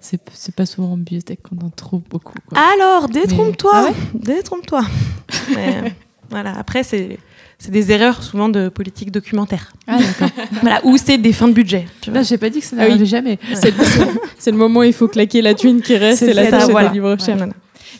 C'est 0.06 0.22
c'est 0.34 0.54
pas 0.56 0.65
souvent 0.65 0.91
en 0.94 0.98
bibliothèque 0.98 1.41
qu'on 1.44 1.65
en 1.65 1.70
trouve 1.70 2.04
beaucoup. 2.10 2.38
quoi. 2.48 2.58
Alors, 2.74 3.10
détrompe-toi, 3.10 3.72
Ah 3.74 3.84
ouais 3.86 3.94
détrompe-toi. 4.13 4.84
Mais, 5.56 5.94
voilà, 6.30 6.54
après, 6.58 6.84
c'est 6.84 7.18
c'est 7.58 7.72
des 7.72 7.91
erreurs 7.91 8.22
souvent 8.22 8.50
de 8.50 8.70
politique 8.70 9.12
documentaire. 9.12 9.72
Ah. 9.88 9.98
Voilà, 10.62 10.82
ou 10.84 10.98
c'est 10.98 11.18
des 11.18 11.32
fins 11.34 11.48
de 11.48 11.54
budget. 11.54 11.86
Là, 12.12 12.22
j'ai 12.24 12.38
pas 12.38 12.50
dit 12.50 12.60
que 12.60 12.65
ça 12.65 12.76
Ah 12.78 12.84
oui. 12.84 12.88
n'arrivait 12.89 13.06
jamais. 13.06 13.39
C'est 13.54 14.52
le, 14.52 14.58
moment 14.58 14.82
où 14.82 14.84
il 14.84 14.94
faut 14.94 15.08
claquer 15.08 15.41
la 15.41 15.54
thune 15.54 15.82
qui 15.82 15.96
reste 15.98 16.20
C'est 16.20 16.32
et 16.32 16.34
la 16.34 16.50
ça, 16.50 16.68
voilà. 16.68 16.91
livre 16.91 17.15
cher. 17.20 17.38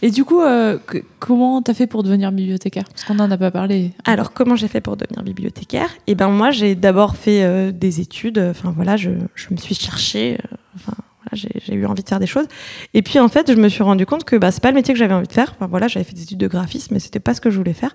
Et 0.02 0.12
du 0.12 0.26
coup, 0.26 0.41
euh, 0.41 0.78
que- 0.86 1.04
comment 1.20 1.62
t'as 1.62 1.74
fait 1.74 1.88
pour 1.88 2.04
devenir 2.04 2.32
bibliothécaire? 2.34 2.84
Parce 2.90 3.06
qu'on 3.06 3.15
n'en 3.15 3.32
a 3.32 3.38
pas 3.38 3.50
parlé. 3.50 3.94
Alors, 4.04 4.34
comment 4.34 4.56
j'ai 4.58 4.67
fait 4.67 4.82
pour 4.82 4.98
devenir 4.98 5.23
bibliothécaire? 5.23 5.90
Eh 6.08 6.15
ben, 6.15 6.27
moi, 6.27 6.52
j'ai 6.52 6.75
d'abord 6.75 7.15
fait 7.15 7.44
euh, 7.44 7.71
des 7.71 8.02
études. 8.02 8.38
Enfin, 8.40 8.73
voilà, 8.75 8.98
je, 8.98 9.12
je 9.36 9.48
me 9.52 9.58
suis 9.58 9.73
cherchée. 9.75 10.38
euh, 10.52 10.56
Enfin, 10.75 10.94
j'ai 11.36 11.73
eu 11.73 11.86
envie 11.86 12.04
de 12.04 12.10
faire 12.10 12.19
des 12.19 12.27
choses. 12.27 12.48
Et 12.94 13.02
puis, 13.02 13.19
en 13.19 13.27
fait, 13.27 13.52
je 13.52 13.58
me 13.58 13.69
suis 13.69 13.83
rendu 13.83 14.06
compte 14.06 14.23
que 14.23 14.36
bah, 14.36 14.52
c'est 14.52 14.62
pas 14.62 14.69
le 14.69 14.75
métier 14.75 14.94
que 14.94 15.00
j'avais 15.00 15.13
envie 15.13 15.27
de 15.27 15.33
faire. 15.33 15.56
Voilà, 15.60 15.88
j'avais 15.88 16.06
fait 16.06 16.13
des 16.13 16.23
études 16.23 16.38
de 16.38 16.48
graphisme, 16.48 16.94
mais 16.94 17.00
c'était 17.00 17.19
pas 17.19 17.33
ce 17.33 17.42
que 17.42 17.50
je 17.50 17.58
voulais 17.58 17.73
faire. 17.73 17.94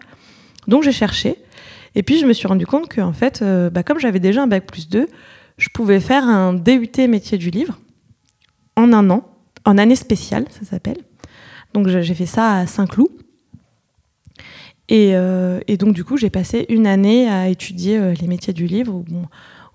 Donc, 0.69 0.83
j'ai 0.83 0.93
cherché. 0.93 1.37
Et 1.95 2.03
puis, 2.03 2.19
je 2.19 2.27
me 2.27 2.33
suis 2.33 2.47
rendu 2.47 2.67
compte 2.67 2.89
que, 2.89 3.01
en 3.01 3.13
fait, 3.13 3.43
euh, 3.43 3.71
bah, 3.71 3.83
comme 3.83 3.99
j'avais 3.99 4.21
déjà 4.21 4.43
un 4.43 4.47
bac 4.47 4.67
plus 4.67 4.89
2, 4.89 5.07
je 5.57 5.69
pouvais 5.73 6.01
faire 6.01 6.25
un 6.25 6.55
DUT 6.55 7.09
métier 7.09 7.39
du 7.39 7.51
livre 7.51 7.79
en 8.77 8.93
un 8.93 9.11
an, 9.11 9.25
en 9.65 9.79
année 9.79 9.97
spéciale, 9.97 10.47
ça 10.51 10.65
s'appelle. 10.65 10.99
Donc, 11.75 11.89
j'ai 11.89 12.15
fait 12.15 12.27
ça 12.27 12.57
à 12.57 12.67
Saint-Cloud. 12.67 13.11
Et, 14.89 15.15
euh, 15.15 15.61
et 15.69 15.77
donc, 15.77 15.95
du 15.95 16.03
coup, 16.03 16.17
j'ai 16.17 16.31
passé 16.31 16.67
une 16.69 16.87
année 16.87 17.29
à 17.29 17.49
étudier 17.49 17.97
euh, 17.97 18.15
les 18.21 18.27
métiers 18.27 18.53
du 18.53 18.67
livre. 18.67 19.05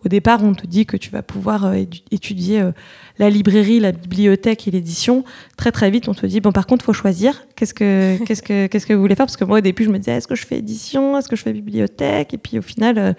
Au 0.05 0.09
départ, 0.09 0.43
on 0.43 0.53
te 0.53 0.67
dit 0.67 0.85
que 0.85 0.97
tu 0.97 1.09
vas 1.09 1.23
pouvoir 1.23 1.65
euh, 1.65 1.83
étudier 2.11 2.61
euh, 2.61 2.71
la 3.17 3.29
librairie, 3.29 3.79
la 3.79 3.91
bibliothèque 3.91 4.67
et 4.67 4.71
l'édition. 4.71 5.23
Très, 5.57 5.71
très 5.71 5.89
vite, 5.89 6.07
on 6.07 6.13
te 6.13 6.25
dit, 6.25 6.41
bon, 6.41 6.51
par 6.51 6.67
contre, 6.67 6.83
il 6.83 6.85
faut 6.85 6.93
choisir. 6.93 7.47
Qu'est-ce 7.55 7.73
que, 7.73 8.17
qu'est-ce, 8.25 8.43
que, 8.43 8.67
qu'est-ce 8.67 8.85
que 8.85 8.93
vous 8.93 9.01
voulez 9.01 9.15
faire? 9.15 9.25
Parce 9.25 9.37
que 9.37 9.45
moi, 9.45 9.57
au 9.57 9.61
début, 9.61 9.83
je 9.83 9.89
me 9.89 9.97
disais, 9.97 10.11
est-ce 10.11 10.27
que 10.27 10.35
je 10.35 10.45
fais 10.45 10.59
édition? 10.59 11.17
Est-ce 11.17 11.27
que 11.27 11.35
je 11.35 11.41
fais 11.41 11.53
bibliothèque? 11.53 12.33
Et 12.33 12.37
puis, 12.37 12.59
au 12.59 12.61
final, 12.61 12.97
euh, 12.99 13.13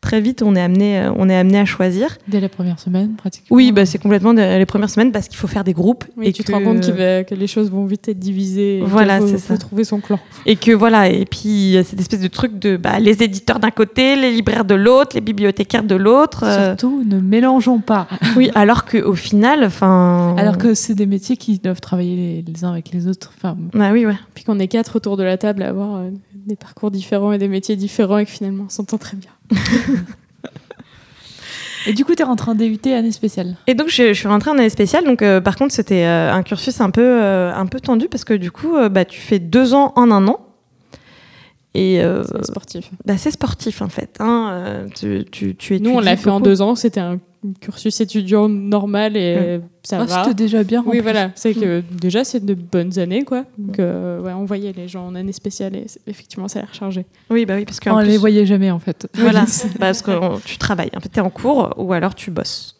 très 0.00 0.20
vite, 0.20 0.42
on 0.42 0.56
est 0.56 0.60
amené, 0.60 0.98
euh, 0.98 1.12
on 1.16 1.28
est 1.28 1.36
amené 1.36 1.58
à 1.58 1.64
choisir. 1.64 2.16
Dès 2.26 2.40
la 2.40 2.48
première 2.48 2.78
semaine, 2.80 3.14
pratiquement. 3.16 3.54
Oui, 3.54 3.70
bah, 3.72 3.84
c'est 3.86 3.98
complètement 3.98 4.32
de- 4.34 4.40
les 4.58 4.66
premières 4.66 4.88
semaines 4.90 5.12
parce 5.12 5.28
qu'il 5.28 5.36
faut 5.36 5.46
faire 5.46 5.62
des 5.64 5.72
groupes. 5.74 6.04
Oui, 6.16 6.28
et 6.28 6.32
tu 6.32 6.42
que, 6.42 6.48
te 6.48 6.52
rends 6.52 6.62
compte 6.62 6.84
va- 6.86 7.22
que 7.24 7.34
les 7.34 7.46
choses 7.46 7.70
vont 7.70 7.84
vite 7.84 8.08
être 8.08 8.18
divisées. 8.18 8.78
et 8.78 8.82
Voilà, 8.82 9.18
qu'il 9.18 9.28
faut, 9.28 9.34
c'est 9.36 9.38
faut 9.42 9.54
ça. 9.54 9.58
trouver 9.58 9.84
son 9.84 10.00
clan. 10.00 10.18
Et 10.46 10.56
que 10.56 10.72
voilà, 10.72 11.08
et 11.08 11.24
puis 11.26 11.40
il 11.48 11.70
y 11.72 11.76
a 11.78 11.84
cette 11.84 12.00
espèce 12.00 12.20
de 12.20 12.28
truc 12.28 12.58
de 12.58 12.76
bah, 12.76 12.98
les 12.98 13.22
éditeurs 13.22 13.58
d'un 13.60 13.70
côté, 13.70 14.16
les 14.16 14.30
libraires 14.32 14.64
de 14.64 14.74
l'autre, 14.74 15.10
les 15.14 15.20
bibliothécaires 15.20 15.84
de 15.84 15.94
l'autre. 15.96 16.44
euh, 16.44 16.68
Surtout, 16.68 17.02
ne 17.04 17.20
mélangeons 17.20 17.80
pas. 17.80 18.08
oui, 18.36 18.50
alors 18.54 18.84
qu'au 18.86 19.14
final, 19.14 19.64
enfin. 19.64 20.34
Alors 20.38 20.58
que 20.58 20.74
c'est 20.74 20.94
des 20.94 21.06
métiers 21.06 21.36
qui 21.36 21.58
doivent 21.58 21.80
travailler 21.80 22.16
les, 22.16 22.52
les 22.52 22.64
uns 22.64 22.70
avec 22.72 22.90
les 22.92 23.06
autres. 23.06 23.32
Enfin, 23.36 23.56
Bah 23.74 23.90
oui, 23.92 24.06
ouais. 24.06 24.16
Puis 24.34 24.44
qu'on 24.44 24.58
est 24.58 24.68
quatre 24.68 24.96
autour 24.96 25.16
de 25.16 25.22
la 25.22 25.36
table 25.36 25.62
à 25.62 25.68
avoir 25.68 25.96
euh, 25.96 26.10
des 26.46 26.56
parcours 26.56 26.90
différents 26.90 27.32
et 27.32 27.38
des 27.38 27.48
métiers 27.48 27.76
différents 27.76 28.18
et 28.18 28.24
que 28.24 28.30
finalement 28.30 28.64
on 28.66 28.70
s'entend 28.70 28.96
très 28.98 29.16
bien. 29.16 29.30
Et 31.86 31.94
du 31.94 32.04
coup, 32.04 32.14
tu 32.14 32.20
es 32.20 32.24
rentré 32.26 32.50
en 32.50 32.54
DUT 32.54 32.78
année 32.86 33.10
spéciale. 33.10 33.56
Et 33.66 33.74
donc 33.74 33.88
je, 33.88 34.08
je 34.08 34.12
suis 34.12 34.28
rentrée 34.28 34.50
en 34.50 34.58
année 34.58 34.68
spéciale, 34.68 35.04
donc 35.04 35.22
euh, 35.22 35.40
par 35.40 35.56
contre 35.56 35.72
c'était 35.72 36.04
euh, 36.04 36.30
un 36.30 36.42
cursus 36.42 36.78
un 36.82 36.90
peu, 36.90 37.00
euh, 37.00 37.54
un 37.54 37.64
peu 37.64 37.80
tendu 37.80 38.06
parce 38.08 38.24
que 38.24 38.34
du 38.34 38.50
coup 38.50 38.76
euh, 38.76 38.90
bah, 38.90 39.06
tu 39.06 39.18
fais 39.18 39.38
deux 39.38 39.72
ans 39.72 39.92
en 39.96 40.10
un 40.10 40.28
an. 40.28 40.40
Et 41.72 42.02
euh, 42.02 42.22
C'est 42.24 42.44
sportif. 42.46 42.90
bah, 43.06 43.16
c'est 43.16 43.30
sportif 43.30 43.80
en 43.80 43.88
fait. 43.88 44.16
Hein. 44.20 44.84
Tu, 44.94 45.24
tu, 45.30 45.54
tu 45.56 45.80
Nous, 45.80 45.90
on 45.90 46.00
l'a 46.00 46.16
fait 46.18 46.28
en 46.28 46.40
deux 46.40 46.60
ans. 46.60 46.74
C'était 46.74 47.00
un 47.00 47.18
cursus 47.60 48.00
étudiant 48.00 48.48
normal 48.48 49.16
et 49.16 49.60
ça 49.82 49.98
Ah, 50.00 50.04
va. 50.04 50.22
C'était 50.24 50.34
déjà 50.34 50.62
bien 50.62 50.82
Oui, 50.86 51.00
voilà. 51.00 51.30
C'est 51.34 51.54
que 51.54 51.82
déjà, 52.00 52.22
c'est 52.24 52.44
de 52.44 52.54
bonnes 52.54 52.98
années, 52.98 53.24
quoi. 53.24 53.44
Donc, 53.56 53.78
euh, 53.78 54.20
ouais, 54.20 54.32
on 54.32 54.44
voyait 54.44 54.72
les 54.76 54.88
gens 54.88 55.06
en 55.06 55.14
année 55.14 55.32
spéciale 55.32 55.74
et 55.76 55.86
effectivement, 56.06 56.48
ça 56.48 56.58
a 56.58 56.62
l'air 56.62 56.74
chargé. 56.74 57.06
Oui, 57.30 57.46
bah 57.46 57.54
oui, 57.56 57.64
parce 57.64 57.80
que 57.80 57.88
On 57.90 57.98
les 57.98 58.18
voyait 58.18 58.44
jamais, 58.46 58.70
en 58.70 58.78
fait. 58.78 59.08
Voilà, 59.14 59.44
parce 59.78 60.02
que 60.02 60.10
on- 60.10 60.38
tu 60.44 60.58
travailles. 60.58 60.90
En 60.96 61.00
fait, 61.00 61.08
tu 61.08 61.18
es 61.18 61.22
en 61.22 61.30
cours 61.30 61.72
ou 61.78 61.92
alors 61.92 62.14
tu 62.14 62.30
bosses. 62.30 62.76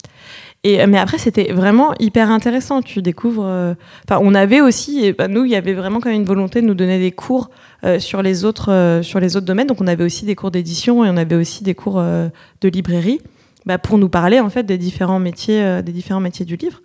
Et, 0.63 0.83
euh, 0.83 0.87
mais 0.87 0.99
après, 0.99 1.17
c'était 1.17 1.53
vraiment 1.53 1.95
hyper 1.99 2.31
intéressant. 2.31 2.83
Tu 2.83 3.01
découvres. 3.01 3.47
euh, 3.47 3.73
Enfin, 4.07 4.21
on 4.23 4.35
avait 4.35 4.61
aussi, 4.61 5.03
et 5.07 5.15
bah, 5.15 5.27
nous, 5.27 5.47
il 5.47 5.51
y 5.51 5.57
avait 5.57 5.73
vraiment 5.73 6.01
quand 6.01 6.11
même 6.11 6.21
une 6.21 6.27
volonté 6.27 6.61
de 6.61 6.67
nous 6.67 6.75
donner 6.75 6.99
des 6.99 7.13
cours 7.13 7.49
euh, 7.83 7.99
sur, 7.99 8.21
les 8.21 8.45
autres, 8.45 8.71
euh, 8.71 9.03
sur 9.03 9.21
les 9.21 9.37
autres 9.39 9.47
domaines. 9.47 9.69
Donc, 9.69 9.81
on 9.81 9.87
avait 9.87 10.05
aussi 10.05 10.27
des 10.27 10.35
cours 10.35 10.51
d'édition 10.51 11.03
et 11.03 11.09
on 11.09 11.17
avait 11.17 11.37
aussi 11.37 11.65
des 11.65 11.75
cours 11.75 11.99
euh, 11.99 12.29
de 12.61 12.69
librairie 12.69 13.23
bah, 13.67 13.79
pour 13.79 13.99
nous 13.99 14.09
parler 14.09 14.41
en 14.41 14.51
fait 14.51 14.65
des 14.65 14.79
différents 14.79 15.19
métiers, 15.21 15.63
euh, 15.63 15.83
des 15.83 15.93
différents 15.93 16.21
métiers 16.21 16.45
du 16.47 16.57
livre. 16.57 16.81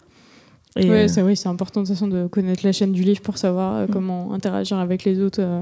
Et, 0.77 0.89
Ouais, 0.89 1.03
euh, 1.05 1.07
c'est 1.07 1.21
oui, 1.21 1.37
c'est 1.37 1.47
important 1.47 1.81
de 1.81 1.85
toute 1.87 1.95
façon 1.95 2.07
de 2.07 2.27
connaître 2.27 2.65
la 2.65 2.73
chaîne 2.73 2.91
du 2.91 3.03
livre 3.03 3.21
pour 3.21 3.37
savoir 3.37 3.75
euh, 3.75 3.85
Mm. 3.87 3.91
comment 3.91 4.33
interagir 4.33 4.77
avec 4.77 5.03
les 5.05 5.21
autres, 5.21 5.41
euh, 5.41 5.61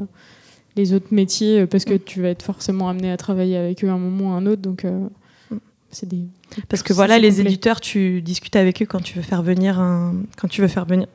les 0.76 0.94
autres 0.94 1.08
métiers 1.12 1.68
parce 1.68 1.86
que 1.86 1.94
tu 1.94 2.22
vas 2.22 2.30
être 2.30 2.42
forcément 2.42 2.90
amené 2.90 3.12
à 3.12 3.18
travailler 3.18 3.58
avec 3.58 3.84
eux 3.84 3.90
à 3.90 3.94
un 3.94 4.00
moment 4.00 4.32
ou 4.32 4.34
à 4.34 4.38
un 4.38 4.46
autre. 4.48 4.62
Donc, 4.64 4.84
Mm. 4.86 5.58
c'est 5.92 6.10
des. 6.10 6.24
Parce 6.70 6.82
que 6.84 6.94
voilà, 6.94 7.20
les 7.20 7.30
complet. 7.30 7.44
éditeurs, 7.46 7.80
tu 7.82 8.22
discutes 8.24 8.56
avec 8.56 8.82
eux 8.82 8.86
quand 8.88 9.02
tu 9.04 9.16
veux 9.16 9.22
faire 9.24 9.44
venir 9.44 9.80
un, 9.80 10.16
quand 10.38 10.48
tu 10.48 10.62
veux 10.62 10.68
faire 10.68 10.86
venir 10.86 11.06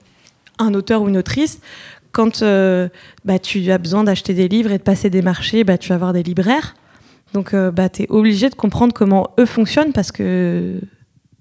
un 0.60 0.74
auteur 0.74 1.02
ou 1.02 1.08
une 1.08 1.16
autrice. 1.16 1.60
Quand 2.12 2.40
bah, 3.24 3.38
tu 3.40 3.70
as 3.70 3.78
besoin 3.78 4.02
d'acheter 4.04 4.32
des 4.34 4.48
livres 4.48 4.70
et 4.72 4.78
de 4.78 4.82
passer 4.82 5.10
des 5.10 5.22
marchés, 5.22 5.62
bah, 5.64 5.76
tu 5.78 5.88
vas 5.90 5.98
voir 5.98 6.12
des 6.12 6.22
libraires. 6.22 6.74
Donc, 7.32 7.54
euh, 7.54 7.70
bah, 7.70 7.88
tu 7.88 8.02
es 8.02 8.06
obligé 8.10 8.48
de 8.48 8.54
comprendre 8.54 8.92
comment 8.92 9.30
eux 9.38 9.46
fonctionnent 9.46 9.92
parce 9.92 10.12
que 10.12 10.80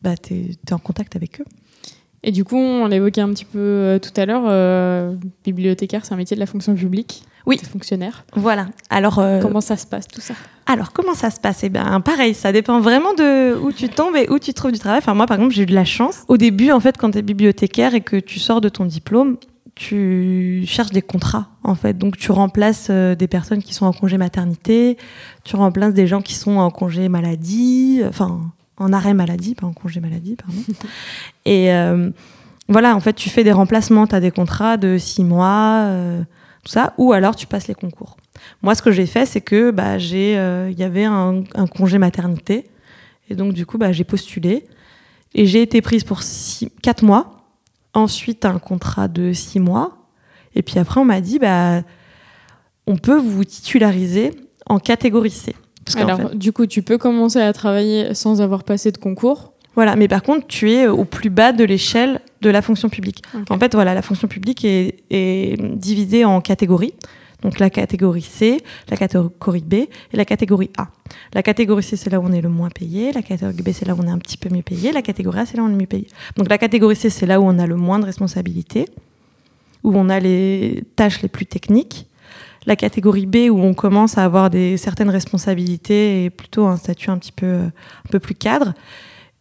bah, 0.01 0.15
tu 0.17 0.33
es, 0.33 0.73
en 0.73 0.79
contact 0.79 1.15
avec 1.15 1.41
eux. 1.41 1.45
Et 2.23 2.31
du 2.31 2.43
coup, 2.43 2.57
on 2.57 2.87
l'évoquait 2.87 3.21
un 3.21 3.29
petit 3.29 3.45
peu 3.45 3.59
euh, 3.59 3.99
tout 3.99 4.11
à 4.19 4.25
l'heure, 4.25 4.43
euh, 4.47 5.15
bibliothécaire, 5.45 6.03
c'est 6.03 6.13
un 6.13 6.17
métier 6.17 6.35
de 6.35 6.39
la 6.39 6.47
fonction 6.47 6.75
publique. 6.75 7.23
Oui. 7.45 7.57
Fonctionnaire. 7.71 8.25
Voilà. 8.33 8.67
Alors, 8.89 9.23
Comment 9.41 9.61
ça 9.61 9.77
se 9.77 9.85
passe 9.85 10.05
tout 10.07 10.19
ça? 10.19 10.33
Alors, 10.65 10.91
comment 10.91 11.13
ça 11.13 11.29
se 11.29 11.39
passe? 11.39 11.63
Eh 11.63 11.69
bien, 11.69 12.01
pareil, 12.01 12.33
ça 12.33 12.51
dépend 12.51 12.81
vraiment 12.81 13.13
de 13.13 13.55
où 13.55 13.71
tu 13.71 13.87
tombes 13.87 14.17
et 14.17 14.29
où 14.29 14.37
tu 14.37 14.53
trouves 14.53 14.73
du 14.73 14.79
travail. 14.79 14.97
Enfin, 14.97 15.13
moi, 15.13 15.27
par 15.27 15.37
exemple, 15.37 15.53
j'ai 15.53 15.63
eu 15.63 15.67
de 15.67 15.73
la 15.73 15.85
chance. 15.85 16.23
Au 16.27 16.35
début, 16.35 16.71
en 16.71 16.81
fait, 16.81 16.97
quand 16.97 17.11
tu 17.11 17.19
es 17.19 17.21
bibliothécaire 17.21 17.95
et 17.95 18.01
que 18.01 18.17
tu 18.17 18.39
sors 18.39 18.59
de 18.59 18.67
ton 18.67 18.83
diplôme, 18.83 19.37
tu 19.77 20.63
cherches 20.65 20.91
des 20.91 21.01
contrats, 21.01 21.47
en 21.63 21.75
fait. 21.75 21.97
Donc, 21.97 22.17
tu 22.17 22.31
remplaces 22.31 22.87
euh, 22.89 23.15
des 23.15 23.27
personnes 23.27 23.61
qui 23.61 23.73
sont 23.73 23.85
en 23.85 23.93
congé 23.93 24.17
maternité, 24.17 24.97
tu 25.43 25.55
remplaces 25.55 25.93
des 25.93 26.07
gens 26.07 26.21
qui 26.21 26.33
sont 26.33 26.57
en 26.57 26.71
congé 26.71 27.09
maladie, 27.09 28.01
enfin, 28.07 28.41
en 28.77 28.93
arrêt 28.93 29.13
maladie, 29.13 29.55
pas 29.55 29.67
en 29.67 29.73
congé 29.73 29.99
maladie, 29.99 30.35
pardon. 30.35 30.59
et 31.45 31.71
euh, 31.73 32.09
voilà, 32.69 32.95
en 32.95 32.99
fait, 32.99 33.13
tu 33.13 33.29
fais 33.29 33.43
des 33.43 33.51
remplacements, 33.51 34.07
tu 34.07 34.15
as 34.15 34.19
des 34.19 34.31
contrats 34.31 34.77
de 34.77 34.97
six 34.97 35.23
mois, 35.23 35.83
euh, 35.85 36.21
tout 36.63 36.71
ça, 36.71 36.93
ou 36.97 37.13
alors 37.13 37.35
tu 37.35 37.47
passes 37.47 37.67
les 37.67 37.75
concours. 37.75 38.17
Moi, 38.61 38.75
ce 38.75 38.81
que 38.81 38.91
j'ai 38.91 39.05
fait, 39.05 39.25
c'est 39.25 39.41
que 39.41 39.71
bah, 39.71 39.97
j'ai, 39.97 40.37
euh, 40.37 40.69
il 40.71 40.77
y 40.77 40.83
avait 40.83 41.05
un, 41.05 41.43
un 41.55 41.67
congé 41.67 41.97
maternité, 41.97 42.69
et 43.29 43.35
donc 43.35 43.53
du 43.53 43.65
coup, 43.65 43.77
bah, 43.77 43.91
j'ai 43.91 44.03
postulé, 44.03 44.65
et 45.33 45.45
j'ai 45.45 45.61
été 45.61 45.81
prise 45.81 46.03
pour 46.03 46.23
six, 46.23 46.69
quatre 46.81 47.03
mois. 47.03 47.36
Ensuite, 47.97 48.45
un 48.45 48.59
contrat 48.59 49.07
de 49.07 49.33
six 49.33 49.59
mois, 49.59 49.97
et 50.55 50.61
puis 50.61 50.77
après, 50.77 50.99
on 50.99 51.05
m'a 51.05 51.19
dit, 51.19 51.39
bah, 51.39 51.81
on 52.85 52.95
peut 52.97 53.17
vous 53.17 53.43
titulariser 53.43 54.31
en 54.67 54.77
catégorie 54.77 55.31
C. 55.31 55.55
Parce 55.83 55.97
Alors, 55.97 56.29
fait- 56.31 56.37
du 56.37 56.51
coup, 56.53 56.67
tu 56.67 56.83
peux 56.83 56.97
commencer 56.99 57.39
à 57.39 57.51
travailler 57.53 58.13
sans 58.13 58.39
avoir 58.41 58.63
passé 58.63 58.91
de 58.91 58.97
concours. 58.97 59.53
voilà, 59.73 59.95
mais 59.95 60.07
par 60.07 60.21
contre, 60.21 60.45
tu 60.47 60.71
es 60.71 60.85
au 60.87 61.05
plus 61.05 61.29
bas 61.31 61.53
de 61.53 61.63
l'échelle 61.63 62.19
de 62.41 62.49
la 62.51 62.61
fonction 62.61 62.87
publique. 62.89 63.23
En 63.49 63.57
fait, 63.57 63.73
voilà, 63.73 63.93
la 63.95 64.01
fonction 64.03 64.27
publique 64.27 64.63
est, 64.63 65.03
est 65.09 65.57
divisée 65.75 66.23
en 66.23 66.39
catégories. 66.41 66.93
Donc 67.41 67.59
la 67.59 67.69
catégorie 67.69 68.23
C, 68.23 68.61
la 68.89 68.97
catégorie 68.97 69.61
B 69.61 69.73
et 69.73 69.89
la 70.13 70.25
catégorie 70.25 70.71
A. 70.77 70.89
La 71.33 71.43
catégorie 71.43 71.83
C, 71.83 71.95
c'est 71.95 72.09
là 72.09 72.19
où 72.19 72.25
on 72.25 72.31
est 72.31 72.41
le 72.41 72.49
moins 72.49 72.69
payé. 72.69 73.11
La 73.11 73.21
catégorie 73.21 73.61
B, 73.61 73.69
c'est 73.73 73.85
là 73.85 73.93
où 73.93 73.99
on 74.01 74.07
est 74.07 74.11
un 74.11 74.17
petit 74.17 74.37
peu 74.37 74.49
mieux 74.49 74.63
payé. 74.63 74.91
La 74.91 75.01
catégorie 75.01 75.39
A, 75.39 75.45
c'est 75.45 75.57
là 75.57 75.63
où 75.63 75.67
on 75.67 75.69
est 75.69 75.75
mieux 75.75 75.85
payé. 75.85 76.07
Donc 76.35 76.49
la 76.49 76.57
catégorie 76.57 76.95
C, 76.95 77.09
c'est 77.09 77.25
là 77.25 77.39
où 77.39 77.43
on 77.43 77.59
a 77.59 77.67
le 77.67 77.75
moins 77.75 77.99
de 77.99 78.05
responsabilités, 78.05 78.85
où 79.83 79.95
on 79.95 80.09
a 80.09 80.19
les 80.19 80.83
tâches 80.95 81.21
les 81.21 81.29
plus 81.29 81.45
techniques. 81.45 82.07
La 82.65 82.75
catégorie 82.75 83.27
B, 83.27 83.49
où 83.49 83.59
on 83.59 83.73
commence 83.73 84.17
à 84.17 84.25
avoir 84.25 84.49
des, 84.49 84.75
certaines 84.75 85.09
responsabilités 85.09 86.25
et 86.25 86.29
plutôt 86.29 86.65
un 86.65 86.75
statut 86.75 87.11
un 87.11 87.17
petit 87.17 87.31
un 87.41 87.71
peu 88.09 88.19
plus 88.19 88.35
cadre. 88.35 88.73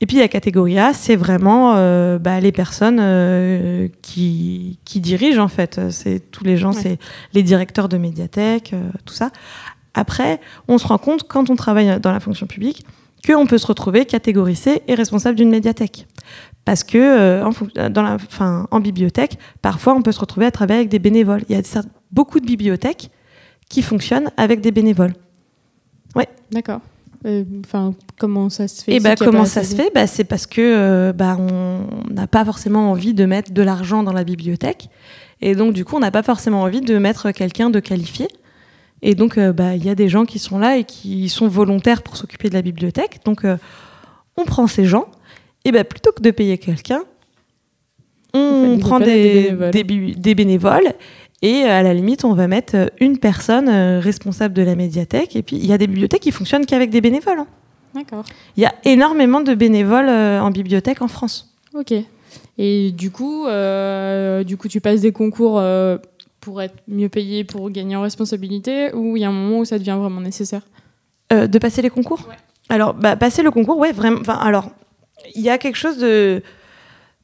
Et 0.01 0.07
puis 0.07 0.19
la 0.19 0.29
catégorie 0.29 0.79
A, 0.79 0.93
c'est 0.93 1.17
vraiment 1.17 1.75
euh, 1.77 2.19
bah, 2.19 2.39
les 2.41 2.53
personnes 2.53 2.99
euh, 3.01 3.89
qui, 4.03 4.79
qui 4.85 5.01
dirigent 5.01 5.43
en 5.43 5.49
fait. 5.49 5.81
C'est 5.91 6.31
tous 6.31 6.45
les 6.45 6.57
gens, 6.57 6.73
Ouais. 6.75 6.81
c'est 6.83 6.99
les 7.33 7.43
directeurs 7.43 7.89
de 7.89 7.97
médiathèque, 7.97 8.73
euh, 8.75 8.91
tout 9.07 9.15
ça. 9.15 9.31
Après, 9.95 10.41
on 10.69 10.77
se 10.77 10.87
rend 10.87 10.99
compte 10.99 11.27
quand 11.27 11.49
on 11.49 11.57
travaille 11.57 11.99
dans 12.01 12.13
la 12.13 12.21
fonction 12.21 12.47
publique 12.47 12.85
qu'on 13.27 13.47
peut 13.47 13.59
se 13.59 13.67
retrouver 13.67 14.05
catégorie 14.05 14.55
C 14.55 14.83
et 14.87 14.95
responsable 14.95 15.37
d'une 15.37 15.49
médiathèque. 15.51 16.07
Parce 16.67 16.85
que 16.85 17.43
en, 17.43 17.89
dans 17.89 18.03
la, 18.03 18.19
en 18.71 18.81
bibliothèque, 18.81 19.39
parfois 19.63 19.95
on 19.95 20.03
peut 20.03 20.13
se 20.13 20.21
retrouver 20.21 20.47
à 20.47 20.51
travailler 20.51 20.81
avec 20.81 20.91
des 20.91 20.99
bénévoles. 20.99 21.43
Il 21.49 21.57
y 21.57 21.59
a 21.59 21.83
beaucoup 22.13 22.39
de 22.39 22.47
bibliothèques 22.47 23.11
qui 23.69 23.83
fonctionnent 23.83 24.31
avec 24.37 24.61
des 24.61 24.71
bénévoles. 24.71 25.15
D'accord. 26.53 26.81
Euh, 27.25 27.45
Enfin, 27.65 27.95
comment 28.19 28.51
ça 28.51 28.69
se 28.69 28.85
fait 28.85 28.95
Et 28.97 29.01
bah, 29.01 29.11
y 29.11 29.13
a 29.13 29.17
comment 29.17 29.45
ça 29.45 29.65
se 29.65 29.75
fait? 29.75 29.91
Bah, 29.95 30.07
C'est 30.07 30.25
parce 30.25 30.47
que 30.47 30.61
euh, 30.61 31.13
bah, 31.13 31.37
on 31.39 32.13
n'a 32.13 32.27
pas 32.27 32.45
forcément 32.45 32.91
envie 32.91 33.15
de 33.15 33.25
mettre 33.25 33.53
de 33.53 33.63
l'argent 33.63 34.03
dans 34.03 34.13
la 34.13 34.25
bibliothèque. 34.25 34.89
Et 35.41 35.55
donc, 35.55 35.73
du 35.75 35.85
coup, 35.85 35.97
on 35.97 36.01
n'a 36.01 36.11
pas 36.11 36.23
forcément 36.23 36.63
envie 36.63 36.81
de 36.81 36.99
mettre 36.99 37.31
quelqu'un 37.31 37.71
de 37.71 37.81
qualifié. 37.81 38.29
Et 39.03 39.15
donc, 39.15 39.37
euh, 39.39 39.53
bah, 39.53 39.75
il 39.75 39.85
y 39.85 39.91
a 39.91 39.95
des 39.95 40.09
gens 40.09 40.25
qui 40.25 40.39
sont 40.39 40.59
là 40.59 40.77
et 40.79 40.85
qui 40.85 41.29
sont 41.29 41.49
volontaires 41.49 42.03
pour 42.03 42.17
s'occuper 42.17 42.49
de 42.49 42.55
la 42.55 42.63
bibliothèque. 42.63 43.21
Donc, 43.25 43.45
euh, 43.45 43.57
on 44.37 44.45
prend 44.45 44.67
ces 44.67 44.85
gens. 44.85 45.07
Et 45.65 45.73
bah, 45.73 45.85
plutôt 45.85 46.13
que 46.13 46.23
de 46.23 46.31
payer 46.31 46.59
quelqu'un, 46.59 47.03
On 48.35 48.79
prend 48.81 48.97
appels 48.97 49.09
à 49.09 49.15
des 49.15 49.23
des, 49.23 49.45
bénévoles. 49.51 49.71
des 49.71 49.85
bi- 49.85 50.17
des 50.17 50.35
bénévoles. 50.35 50.93
Et 51.43 51.65
euh, 51.65 51.71
à 51.71 51.83
la 51.83 51.95
limite, 51.95 52.25
on 52.25 52.35
va 52.35 52.49
mettre 52.49 52.77
euh, 52.77 52.87
une 53.01 53.19
personne 53.19 53.69
euh, 53.69 54.01
responsable 54.01 54.55
de 54.55 54.63
la 54.63 54.75
médiathèque. 54.75 55.37
Et 55.37 55.43
puis, 55.43 55.57
il 55.57 55.67
y 55.67 55.73
a 55.73 55.79
des 55.79 55.87
bibliothèques 55.87 56.23
qui 56.23 56.33
fonctionnent 56.33 56.67
qu'avec 56.67 56.91
des 56.91 57.01
bénévoles. 57.01 57.41
hein. 57.41 57.47
D'accord. 57.95 58.25
Il 58.57 58.63
y 58.63 58.67
a 58.67 58.75
énormément 58.85 59.41
de 59.41 59.55
bénévoles 59.55 60.09
en 60.09 60.51
bibliothèque 60.51 61.01
en 61.01 61.09
France. 61.09 61.55
Ok. 61.75 61.95
Et 62.59 62.93
du 62.93 63.11
coup, 63.11 63.47
euh, 63.47 64.45
du 64.45 64.57
coup, 64.57 64.69
tu 64.69 64.81
passes 64.81 65.01
des 65.01 65.13
concours 65.13 65.59
euh, 65.59 65.97
pour 66.41 66.61
être 66.61 66.75
mieux 66.89 67.09
payé, 67.09 67.45
pour 67.45 67.71
gagner 67.71 67.97
en 67.97 68.03
responsabilité, 68.03 68.93
ou 68.95 69.17
il 69.17 69.21
y 69.21 69.25
a 69.25 69.29
un 69.29 69.33
moment 69.33 69.61
où 69.61 69.65
ça 69.65 69.79
devient 69.79 69.97
vraiment 69.99 70.21
nécessaire? 70.21 70.63
Euh, 71.33 71.47
de 71.47 71.59
passer 71.59 71.83
les 71.83 71.91
concours? 71.91 72.27
Ouais. 72.29 72.37
Alors, 72.69 72.95
bah, 72.95 73.17
passer 73.17 73.43
le 73.43 73.51
concours, 73.51 73.79
ouais, 73.79 73.93
vraiment. 73.93 74.21
Alors, 74.29 74.71
il 75.35 75.43
y 75.43 75.51
a 75.51 75.59
quelque 75.59 75.77
chose 75.77 75.99
de 75.99 76.43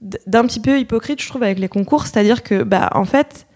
d'un 0.00 0.44
petit 0.46 0.58
peu 0.58 0.80
hypocrite, 0.80 1.22
je 1.22 1.28
trouve, 1.28 1.44
avec 1.44 1.60
les 1.60 1.68
concours, 1.68 2.06
c'est-à-dire 2.06 2.42
que, 2.42 2.64
bah, 2.64 2.90
en 2.94 3.04
fait, 3.04 3.46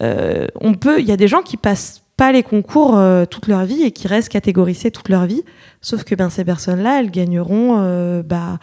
on 0.00 0.74
peut, 0.74 1.00
il 1.00 1.06
y 1.06 1.12
a 1.12 1.16
des 1.16 1.28
gens 1.28 1.42
qui 1.42 1.56
passent 1.56 2.02
pas 2.18 2.32
les 2.32 2.42
concours 2.42 2.98
euh, 2.98 3.24
toute 3.24 3.46
leur 3.46 3.64
vie 3.64 3.84
et 3.84 3.92
qui 3.92 4.08
restent 4.08 4.28
catégorisés 4.28 4.90
toute 4.90 5.08
leur 5.08 5.24
vie, 5.24 5.44
sauf 5.80 6.04
que 6.04 6.14
ben 6.14 6.28
ces 6.28 6.44
personnes-là, 6.44 7.00
elles 7.00 7.12
gagneront, 7.12 7.76
euh, 7.78 8.22
bah, 8.22 8.58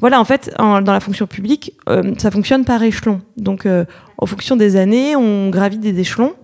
voilà, 0.00 0.20
en 0.20 0.24
fait, 0.24 0.54
dans 0.58 0.80
la 0.80 1.00
fonction 1.00 1.26
publique, 1.26 1.72
euh, 1.88 2.14
ça 2.18 2.30
fonctionne 2.30 2.64
par 2.64 2.82
échelon. 2.82 3.20
Donc, 3.36 3.66
euh, 3.66 3.84
en 4.18 4.26
fonction 4.26 4.54
des 4.54 4.76
années, 4.76 5.16
on 5.16 5.48
gravit 5.50 5.78
des 5.78 5.98
échelons 5.98 6.34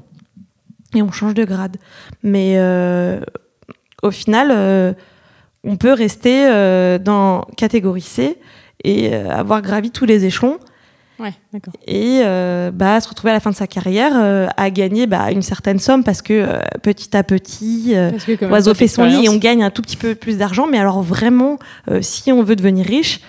et 0.94 1.02
on 1.02 1.12
change 1.12 1.34
de 1.34 1.44
grade. 1.44 1.76
Mais 2.22 2.54
euh, 2.56 3.20
au 4.02 4.10
final, 4.10 4.48
euh, 4.50 4.92
on 5.62 5.76
peut 5.76 5.92
rester 5.92 6.46
euh, 6.48 6.98
dans 6.98 7.42
catégorie 7.56 8.00
C 8.00 8.38
et 8.82 9.14
euh, 9.14 9.30
avoir 9.30 9.60
gravi 9.62 9.90
tous 9.90 10.06
les 10.06 10.24
échelons 10.24 10.58
Ouais, 11.18 11.32
et 11.86 12.20
euh, 12.24 12.70
bah, 12.70 13.00
se 13.00 13.08
retrouver 13.08 13.30
à 13.30 13.34
la 13.34 13.40
fin 13.40 13.50
de 13.50 13.54
sa 13.54 13.66
carrière 13.66 14.12
euh, 14.14 14.48
à 14.58 14.68
gagner 14.70 15.06
bah, 15.06 15.30
une 15.30 15.40
certaine 15.40 15.78
somme 15.78 16.04
parce 16.04 16.20
que 16.20 16.34
euh, 16.34 16.60
petit 16.82 17.16
à 17.16 17.22
petit, 17.22 17.94
Parce 17.94 18.24
que 18.24 18.32
quand 18.32 18.46
même, 18.46 18.52
Oiseau 18.52 18.72
cette 18.72 18.78
fait 18.78 18.88
son 18.88 19.04
lit 19.04 19.24
et 19.24 19.28
on 19.30 19.36
gagne 19.36 19.62
un 19.62 19.70
tout 19.70 19.80
petit 19.80 19.96
peu 19.96 20.14
plus 20.14 20.36
d'argent. 20.36 20.66
Mais 20.70 20.78
alors 20.78 21.02
vraiment, 21.02 21.58
si 22.02 22.32
on 22.32 22.42
veut 22.42 22.56
devenir 22.56 22.84
riche, 22.84 23.20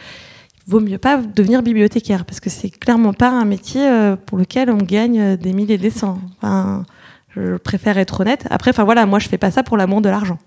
il 0.67 0.71
vaut 0.71 0.81
mieux 0.81 0.97
pas 0.97 1.17
devenir 1.17 1.63
bibliothécaire 1.63 2.25
parce 2.25 2.41
que 2.41 2.49
c'est 2.49 2.69
clairement 2.69 3.13
pas 3.13 3.29
un 3.29 3.45
métier 3.45 3.87
pour 4.25 4.37
lequel 4.37 4.69
on 4.69 4.77
gagne 4.77 5.37
des 5.37 5.53
milliers 5.53 5.75
et 5.75 5.77
des 5.77 5.89
cents. 5.89 6.19
Enfin, 6.41 6.83
je 7.29 7.55
préfère 7.55 7.97
être 7.97 8.19
honnête. 8.19 8.45
Après, 8.49 8.71
enfin 8.71 8.83
voilà, 8.83 9.05
moi 9.05 9.19
je 9.19 9.29
fais 9.29 9.37
pas 9.37 9.51
ça 9.51 9.63
pour 9.63 9.77
l'amour 9.77 10.01
de 10.01 10.09
l'argent. 10.09 10.39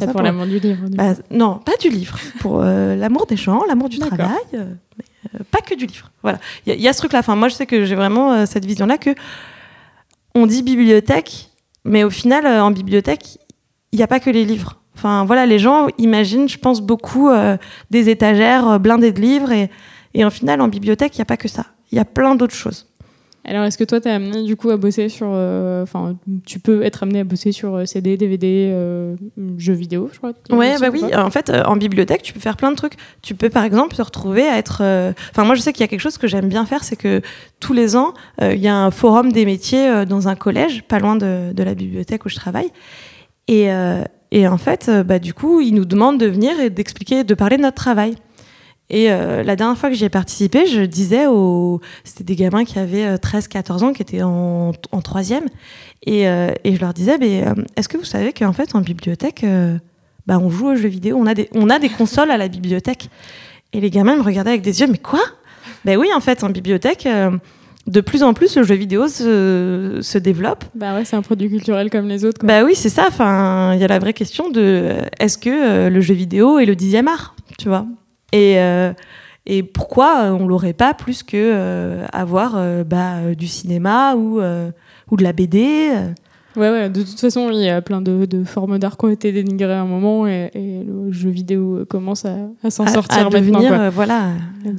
C'est 0.00 0.06
pour 0.12 0.22
l'amour 0.22 0.46
du 0.46 0.58
livre. 0.58 0.88
du 0.88 0.96
bah, 0.96 1.14
non, 1.30 1.58
pas 1.58 1.76
du 1.80 1.88
livre. 1.90 2.18
Pour 2.40 2.60
euh, 2.62 2.96
l'amour 2.96 3.26
des 3.26 3.36
gens, 3.36 3.62
l'amour 3.68 3.88
du 3.88 3.98
travail, 3.98 4.28
euh, 4.54 4.72
mais, 4.96 5.04
euh, 5.34 5.44
pas 5.50 5.60
que 5.60 5.74
du 5.74 5.86
livre. 5.86 6.10
Voilà. 6.22 6.38
Il 6.66 6.70
y, 6.70 6.72
a- 6.72 6.76
il 6.76 6.82
y 6.82 6.88
a 6.88 6.92
ce 6.92 6.98
truc-là. 6.98 7.20
Enfin, 7.20 7.36
moi, 7.36 7.48
je 7.48 7.54
sais 7.54 7.66
que 7.66 7.84
j'ai 7.84 7.94
vraiment 7.94 8.46
cette 8.46 8.64
vision-là 8.64 8.98
que 8.98 9.10
on 10.34 10.46
dit 10.46 10.62
bibliothèque, 10.62 11.50
mais 11.84 12.04
au 12.04 12.10
final, 12.10 12.46
en 12.46 12.70
bibliothèque, 12.70 13.38
il 13.92 13.96
n'y 13.96 14.02
a 14.02 14.06
pas 14.06 14.20
que 14.20 14.30
les 14.30 14.44
livres. 14.44 14.80
Enfin, 14.96 15.24
voilà, 15.24 15.46
les 15.46 15.58
gens 15.60 15.86
imaginent, 15.98 16.48
je 16.48 16.58
pense, 16.58 16.80
beaucoup 16.80 17.30
des 17.90 18.08
étagères 18.08 18.80
blindées 18.80 19.12
de 19.12 19.20
livres, 19.20 19.52
et, 19.52 19.70
et 20.14 20.24
en 20.24 20.30
final, 20.30 20.60
en 20.60 20.68
bibliothèque, 20.68 21.14
il 21.16 21.18
n'y 21.20 21.22
a 21.22 21.26
pas 21.26 21.36
que 21.36 21.48
ça. 21.48 21.66
Il 21.92 21.96
y 21.96 22.00
a 22.00 22.04
plein 22.04 22.34
d'autres 22.34 22.54
choses. 22.54 22.87
Alors, 23.44 23.64
est-ce 23.64 23.78
que 23.78 23.84
toi, 23.84 23.98
t'es 24.00 24.10
amené 24.10 24.42
du 24.42 24.56
coup 24.56 24.68
à 24.68 24.76
bosser 24.76 25.08
sur. 25.08 25.28
euh, 25.32 25.82
Enfin, 25.82 26.16
tu 26.44 26.58
peux 26.58 26.82
être 26.82 27.02
amené 27.02 27.20
à 27.20 27.24
bosser 27.24 27.50
sur 27.52 27.74
euh, 27.76 27.86
CD, 27.86 28.16
DVD, 28.18 28.70
euh, 28.72 29.16
jeux 29.56 29.72
vidéo, 29.72 30.10
je 30.12 30.18
crois. 30.18 30.32
Ouais, 30.50 30.76
bah 30.78 30.88
ou 30.90 30.92
oui. 30.92 31.02
En 31.16 31.30
fait, 31.30 31.48
euh, 31.48 31.62
en 31.64 31.76
bibliothèque, 31.76 32.22
tu 32.22 32.34
peux 32.34 32.40
faire 32.40 32.56
plein 32.58 32.70
de 32.70 32.76
trucs. 32.76 32.94
Tu 33.22 33.34
peux, 33.34 33.48
par 33.48 33.64
exemple, 33.64 33.96
te 33.96 34.02
retrouver 34.02 34.46
à 34.46 34.58
être. 34.58 34.82
Enfin, 35.30 35.44
moi, 35.44 35.54
je 35.54 35.60
sais 35.62 35.72
qu'il 35.72 35.80
y 35.80 35.84
a 35.84 35.88
quelque 35.88 36.00
chose 36.00 36.18
que 36.18 36.26
j'aime 36.26 36.48
bien 36.48 36.66
faire, 36.66 36.84
c'est 36.84 36.96
que 36.96 37.22
tous 37.60 37.72
les 37.72 37.96
ans, 37.96 38.12
il 38.42 38.58
y 38.58 38.68
a 38.68 38.76
un 38.76 38.90
forum 38.90 39.32
des 39.32 39.46
métiers 39.46 40.04
dans 40.06 40.28
un 40.28 40.34
collège, 40.34 40.82
pas 40.82 40.98
loin 40.98 41.16
de, 41.16 41.52
de 41.52 41.62
la 41.62 41.74
bibliothèque 41.74 42.26
où 42.26 42.28
je 42.28 42.36
travaille. 42.36 42.68
Et, 43.46 43.68
et 44.30 44.46
en 44.46 44.58
fait, 44.58 44.90
bah, 45.06 45.18
du 45.18 45.32
coup, 45.32 45.60
ils 45.60 45.72
nous 45.74 45.86
demandent 45.86 46.20
de 46.20 46.26
venir 46.26 46.60
et 46.60 46.68
d'expliquer, 46.70 47.24
de 47.24 47.34
parler 47.34 47.56
de 47.56 47.62
notre 47.62 47.76
travail. 47.76 48.14
Et 48.90 49.12
euh, 49.12 49.42
la 49.42 49.54
dernière 49.54 49.76
fois 49.76 49.90
que 49.90 49.94
j'y 49.96 50.04
ai 50.04 50.08
participé, 50.08 50.66
je 50.66 50.80
disais 50.80 51.26
aux. 51.26 51.80
C'était 52.04 52.24
des 52.24 52.36
gamins 52.36 52.64
qui 52.64 52.78
avaient 52.78 53.16
13-14 53.16 53.84
ans, 53.84 53.92
qui 53.92 54.02
étaient 54.02 54.22
en, 54.22 54.72
en 54.92 55.00
troisième. 55.02 55.44
Et, 56.06 56.28
euh, 56.28 56.52
et 56.64 56.74
je 56.74 56.80
leur 56.80 56.94
disais, 56.94 57.18
mais, 57.18 57.46
euh, 57.46 57.54
est-ce 57.76 57.88
que 57.88 57.98
vous 57.98 58.04
savez 58.04 58.32
qu'en 58.32 58.52
fait, 58.52 58.74
en 58.74 58.80
bibliothèque, 58.80 59.44
euh, 59.44 59.76
bah, 60.26 60.38
on 60.38 60.50
joue 60.50 60.68
aux 60.68 60.76
jeux 60.76 60.88
vidéo, 60.88 61.16
on 61.18 61.26
a, 61.26 61.34
des, 61.34 61.48
on 61.54 61.70
a 61.70 61.78
des 61.78 61.88
consoles 61.88 62.30
à 62.30 62.36
la 62.36 62.48
bibliothèque. 62.48 63.10
Et 63.72 63.80
les 63.80 63.90
gamins 63.90 64.16
me 64.16 64.22
regardaient 64.22 64.50
avec 64.50 64.62
des 64.62 64.80
yeux, 64.80 64.86
mais 64.86 64.98
quoi? 64.98 65.20
Ben 65.84 65.98
oui, 65.98 66.08
en 66.14 66.20
fait, 66.20 66.42
en 66.44 66.50
bibliothèque, 66.50 67.06
euh, 67.06 67.30
de 67.86 68.00
plus 68.00 68.22
en 68.22 68.34
plus, 68.34 68.56
le 68.56 68.62
jeu 68.62 68.74
vidéo 68.74 69.08
se, 69.08 69.98
se 70.02 70.18
développe. 70.18 70.64
Bah 70.74 70.94
ouais, 70.94 71.04
c'est 71.04 71.16
un 71.16 71.22
produit 71.22 71.48
culturel 71.48 71.90
comme 71.90 72.08
les 72.08 72.24
autres. 72.24 72.38
Quoi. 72.38 72.46
Bah 72.46 72.64
oui, 72.64 72.74
c'est 72.74 72.88
ça. 72.88 73.06
Enfin, 73.08 73.74
il 73.74 73.80
y 73.80 73.84
a 73.84 73.88
la 73.88 73.98
vraie 73.98 74.12
question 74.12 74.50
de 74.50 74.60
euh, 74.60 75.00
est-ce 75.18 75.38
que 75.38 75.50
euh, 75.50 75.90
le 75.90 76.00
jeu 76.00 76.14
vidéo 76.14 76.58
est 76.58 76.66
le 76.66 76.76
dixième 76.76 77.08
art, 77.08 77.34
tu 77.58 77.68
vois? 77.68 77.86
Et 78.32 78.58
euh, 78.58 78.92
et 79.46 79.62
pourquoi 79.62 80.24
on 80.32 80.46
l'aurait 80.46 80.74
pas 80.74 80.92
plus 80.92 81.22
que 81.22 81.36
euh, 81.36 82.04
avoir 82.12 82.54
euh, 82.56 82.84
bah, 82.84 83.34
du 83.36 83.46
cinéma 83.46 84.14
ou 84.14 84.40
ou 85.10 85.16
de 85.16 85.22
la 85.22 85.32
BD. 85.32 85.90
Ouais, 86.56 86.70
ouais, 86.70 86.90
de 86.90 87.02
toute 87.02 87.20
façon, 87.20 87.50
il 87.52 87.60
y 87.62 87.68
a 87.68 87.80
plein 87.80 88.00
de, 88.00 88.24
de 88.26 88.42
formes 88.42 88.78
d'art 88.78 88.96
qui 88.96 89.04
ont 89.04 89.10
été 89.10 89.30
dénigrées 89.30 89.74
à 89.74 89.80
un 89.82 89.86
moment 89.86 90.26
et, 90.26 90.50
et 90.54 90.82
le 90.84 91.12
jeu 91.12 91.30
vidéo 91.30 91.84
commence 91.88 92.24
à, 92.24 92.34
à 92.64 92.70
s'en 92.70 92.86
sortir 92.86 93.18
à 93.18 93.30
maintenant. 93.30 93.40
devenir 93.60 93.68
quoi. 93.76 93.90
voilà 93.90 94.30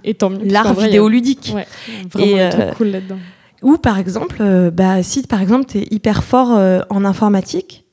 Et 0.04 0.14
tant 0.14 0.30
mieux. 0.30 0.46
l'art 0.46 0.74
vidéoludique. 0.74 1.54
Ouais, 1.56 1.66
vraiment 2.12 2.38
Et, 2.38 2.76
cool 2.76 2.88
là-dedans. 2.88 3.18
Ou 3.62 3.78
par 3.78 3.98
exemple, 3.98 4.72
bah, 4.72 5.02
si 5.04 5.24
par 5.24 5.42
exemple 5.42 5.66
tu 5.68 5.78
es 5.80 5.88
hyper 5.90 6.24
fort 6.24 6.50
en 6.90 7.06
informatique, 7.06 7.86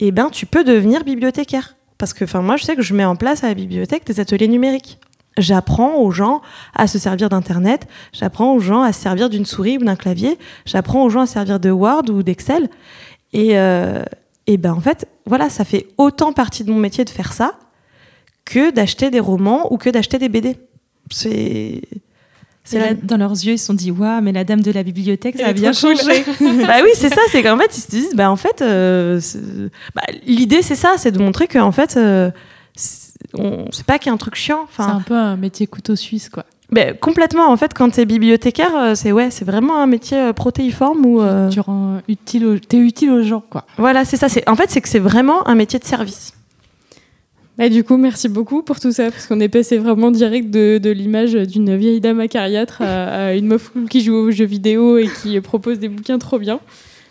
eh 0.00 0.10
ben, 0.10 0.30
tu 0.30 0.46
peux 0.46 0.64
devenir 0.64 1.04
bibliothécaire. 1.04 1.76
Parce 1.98 2.12
que 2.12 2.24
moi, 2.38 2.56
je 2.56 2.64
sais 2.64 2.76
que 2.76 2.82
je 2.82 2.94
mets 2.94 3.04
en 3.04 3.16
place 3.16 3.44
à 3.44 3.48
la 3.48 3.54
bibliothèque 3.54 4.04
des 4.06 4.20
ateliers 4.20 4.48
numériques. 4.48 4.98
J'apprends 5.36 5.96
aux 5.96 6.10
gens 6.12 6.42
à 6.74 6.86
se 6.86 6.98
servir 6.98 7.28
d'Internet, 7.28 7.86
j'apprends 8.12 8.54
aux 8.54 8.60
gens 8.60 8.82
à 8.82 8.92
se 8.92 9.00
servir 9.00 9.28
d'une 9.30 9.44
souris 9.44 9.78
ou 9.78 9.84
d'un 9.84 9.96
clavier, 9.96 10.38
j'apprends 10.64 11.02
aux 11.04 11.10
gens 11.10 11.22
à 11.22 11.26
se 11.26 11.32
servir 11.32 11.58
de 11.58 11.70
Word 11.70 12.04
ou 12.10 12.22
d'Excel. 12.22 12.68
Et, 13.32 13.58
euh, 13.58 14.04
et 14.46 14.56
ben 14.58 14.72
en 14.72 14.80
fait, 14.80 15.08
voilà, 15.26 15.50
ça 15.50 15.64
fait 15.64 15.86
autant 15.98 16.32
partie 16.32 16.62
de 16.62 16.70
mon 16.70 16.78
métier 16.78 17.04
de 17.04 17.10
faire 17.10 17.32
ça 17.32 17.54
que 18.44 18.70
d'acheter 18.70 19.10
des 19.10 19.20
romans 19.20 19.72
ou 19.72 19.76
que 19.78 19.90
d'acheter 19.90 20.18
des 20.18 20.28
BD. 20.28 20.56
C'est... 21.10 21.82
La- 22.72 22.94
dans 22.94 23.18
leurs 23.18 23.32
yeux, 23.32 23.52
ils 23.54 23.58
se 23.58 23.66
sont 23.66 23.74
dit 23.74 23.90
Waouh, 23.90 24.22
mais 24.22 24.32
la 24.32 24.44
dame 24.44 24.62
de 24.62 24.70
la 24.70 24.82
bibliothèque, 24.82 25.36
ça 25.36 25.42
Elle 25.42 25.50
a 25.50 25.52
bien 25.52 25.72
changé. 25.74 26.24
bah 26.40 26.76
oui, 26.82 26.90
c'est 26.94 27.10
ça, 27.10 27.20
c'est 27.30 27.42
qu'en 27.42 27.58
fait, 27.58 27.76
ils 27.76 27.80
se 27.80 27.90
disent, 27.90 28.14
bah 28.14 28.30
en 28.30 28.36
fait, 28.36 28.62
euh, 28.62 29.20
bah, 29.94 30.02
l'idée 30.26 30.62
c'est 30.62 30.74
ça, 30.74 30.94
c'est 30.96 31.10
de 31.10 31.18
montrer 31.18 31.46
qu'en 31.46 31.72
fait, 31.72 31.98
euh, 31.98 32.30
on- 33.38 33.66
c'est 33.70 33.84
pas 33.86 33.98
qu'il 33.98 34.08
y 34.08 34.10
a 34.10 34.14
un 34.14 34.18
truc 34.18 34.34
chiant. 34.34 34.66
C'est 34.76 34.82
un 34.82 35.00
peu 35.00 35.14
un 35.14 35.36
métier 35.36 35.66
couteau 35.66 35.96
suisse, 35.96 36.28
quoi. 36.28 36.44
bah, 36.70 36.92
complètement, 36.94 37.48
en 37.50 37.56
fait, 37.56 37.72
quand 37.74 37.90
t'es 37.90 38.04
bibliothécaire, 38.06 38.74
euh, 38.76 38.94
c'est 38.94 39.12
ouais, 39.12 39.30
c'est 39.30 39.44
vraiment 39.44 39.80
un 39.80 39.86
métier 39.86 40.16
euh, 40.18 40.32
protéiforme 40.32 41.04
où, 41.06 41.20
euh, 41.20 41.48
Tu 41.50 41.60
rends 41.60 42.00
utile, 42.08 42.46
aux... 42.46 42.58
t'es 42.58 42.78
utile 42.78 43.10
aux 43.10 43.22
gens, 43.22 43.42
quoi. 43.48 43.64
voilà, 43.78 44.04
c'est 44.04 44.16
ça. 44.16 44.28
C'est 44.28 44.48
en 44.48 44.56
fait, 44.56 44.70
c'est 44.70 44.80
que 44.80 44.88
c'est 44.88 44.98
vraiment 44.98 45.46
un 45.48 45.54
métier 45.54 45.78
de 45.78 45.84
service. 45.84 46.32
Bah, 47.56 47.68
du 47.68 47.84
coup, 47.84 47.96
merci 47.96 48.28
beaucoup 48.28 48.62
pour 48.62 48.80
tout 48.80 48.90
ça, 48.90 49.10
parce 49.12 49.28
qu'on 49.28 49.38
est 49.38 49.48
passé 49.48 49.78
vraiment 49.78 50.10
direct 50.10 50.50
de, 50.50 50.78
de 50.78 50.90
l'image 50.90 51.34
d'une 51.34 51.76
vieille 51.76 52.00
dame 52.00 52.18
acariâtre 52.18 52.82
à, 52.82 53.26
à 53.26 53.32
une 53.34 53.46
meuf 53.46 53.68
cool 53.70 53.88
qui 53.88 54.00
joue 54.00 54.14
aux 54.16 54.30
jeux 54.32 54.44
vidéo 54.44 54.98
et 54.98 55.06
qui 55.22 55.40
propose 55.40 55.78
des 55.78 55.88
bouquins 55.88 56.18
trop 56.18 56.40
bien. 56.40 56.58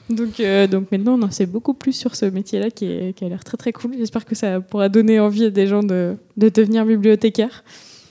Donc, 0.10 0.40
euh, 0.40 0.68
donc 0.68 0.92
maintenant, 0.92 1.18
on 1.18 1.22
en 1.24 1.32
sait 1.32 1.46
beaucoup 1.46 1.74
plus 1.74 1.94
sur 1.94 2.16
ce 2.16 2.26
métier-là 2.26 2.70
qui, 2.70 2.86
a 2.86 3.28
l'air 3.28 3.44
très 3.44 3.58
très 3.58 3.72
cool. 3.72 3.92
J'espère 3.98 4.26
que 4.26 4.36
ça 4.36 4.60
pourra 4.60 4.90
donner 4.90 5.20
envie 5.20 5.46
à 5.46 5.50
des 5.50 5.68
gens 5.68 5.82
de, 5.82 6.16
de 6.38 6.50
devenir 6.50 6.86
bibliothécaire. 6.86 7.64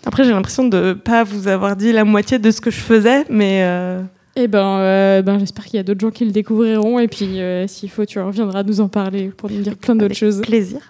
Après, 0.05 0.25
j'ai 0.25 0.31
l'impression 0.31 0.67
de 0.67 0.95
pas 0.95 1.23
vous 1.23 1.49
avoir 1.49 1.77
dit 1.77 1.93
la 1.93 2.05
moitié 2.05 2.39
de 2.39 2.51
ce 2.51 2.61
que 2.61 2.71
je 2.71 2.81
faisais, 2.81 3.25
mais 3.31 3.61
euh, 3.63 4.03
Et 4.35 4.49
ben, 4.49 4.79
euh, 4.79 5.23
ben 5.23 5.39
j'espère 5.39 5.65
qu'il 5.67 5.77
y 5.77 5.81
a 5.81 5.85
d'autres 5.85 6.01
gens 6.01 6.11
qui 6.11 6.25
le 6.25 6.33
découvriront. 6.33 6.99
Et 6.99 7.09
puis, 7.09 7.41
euh, 7.41 7.67
s'il 7.69 7.91
faut, 7.91 8.05
tu 8.05 8.19
reviendras 8.19 8.65
nous 8.65 8.81
en 8.81 8.89
parler 8.89 9.29
pour 9.29 9.51
nous 9.51 9.61
dire 9.61 9.77
plein 9.77 9.95
d'autres 9.95 10.15
choses. 10.15 10.41
plaisir. 10.41 10.81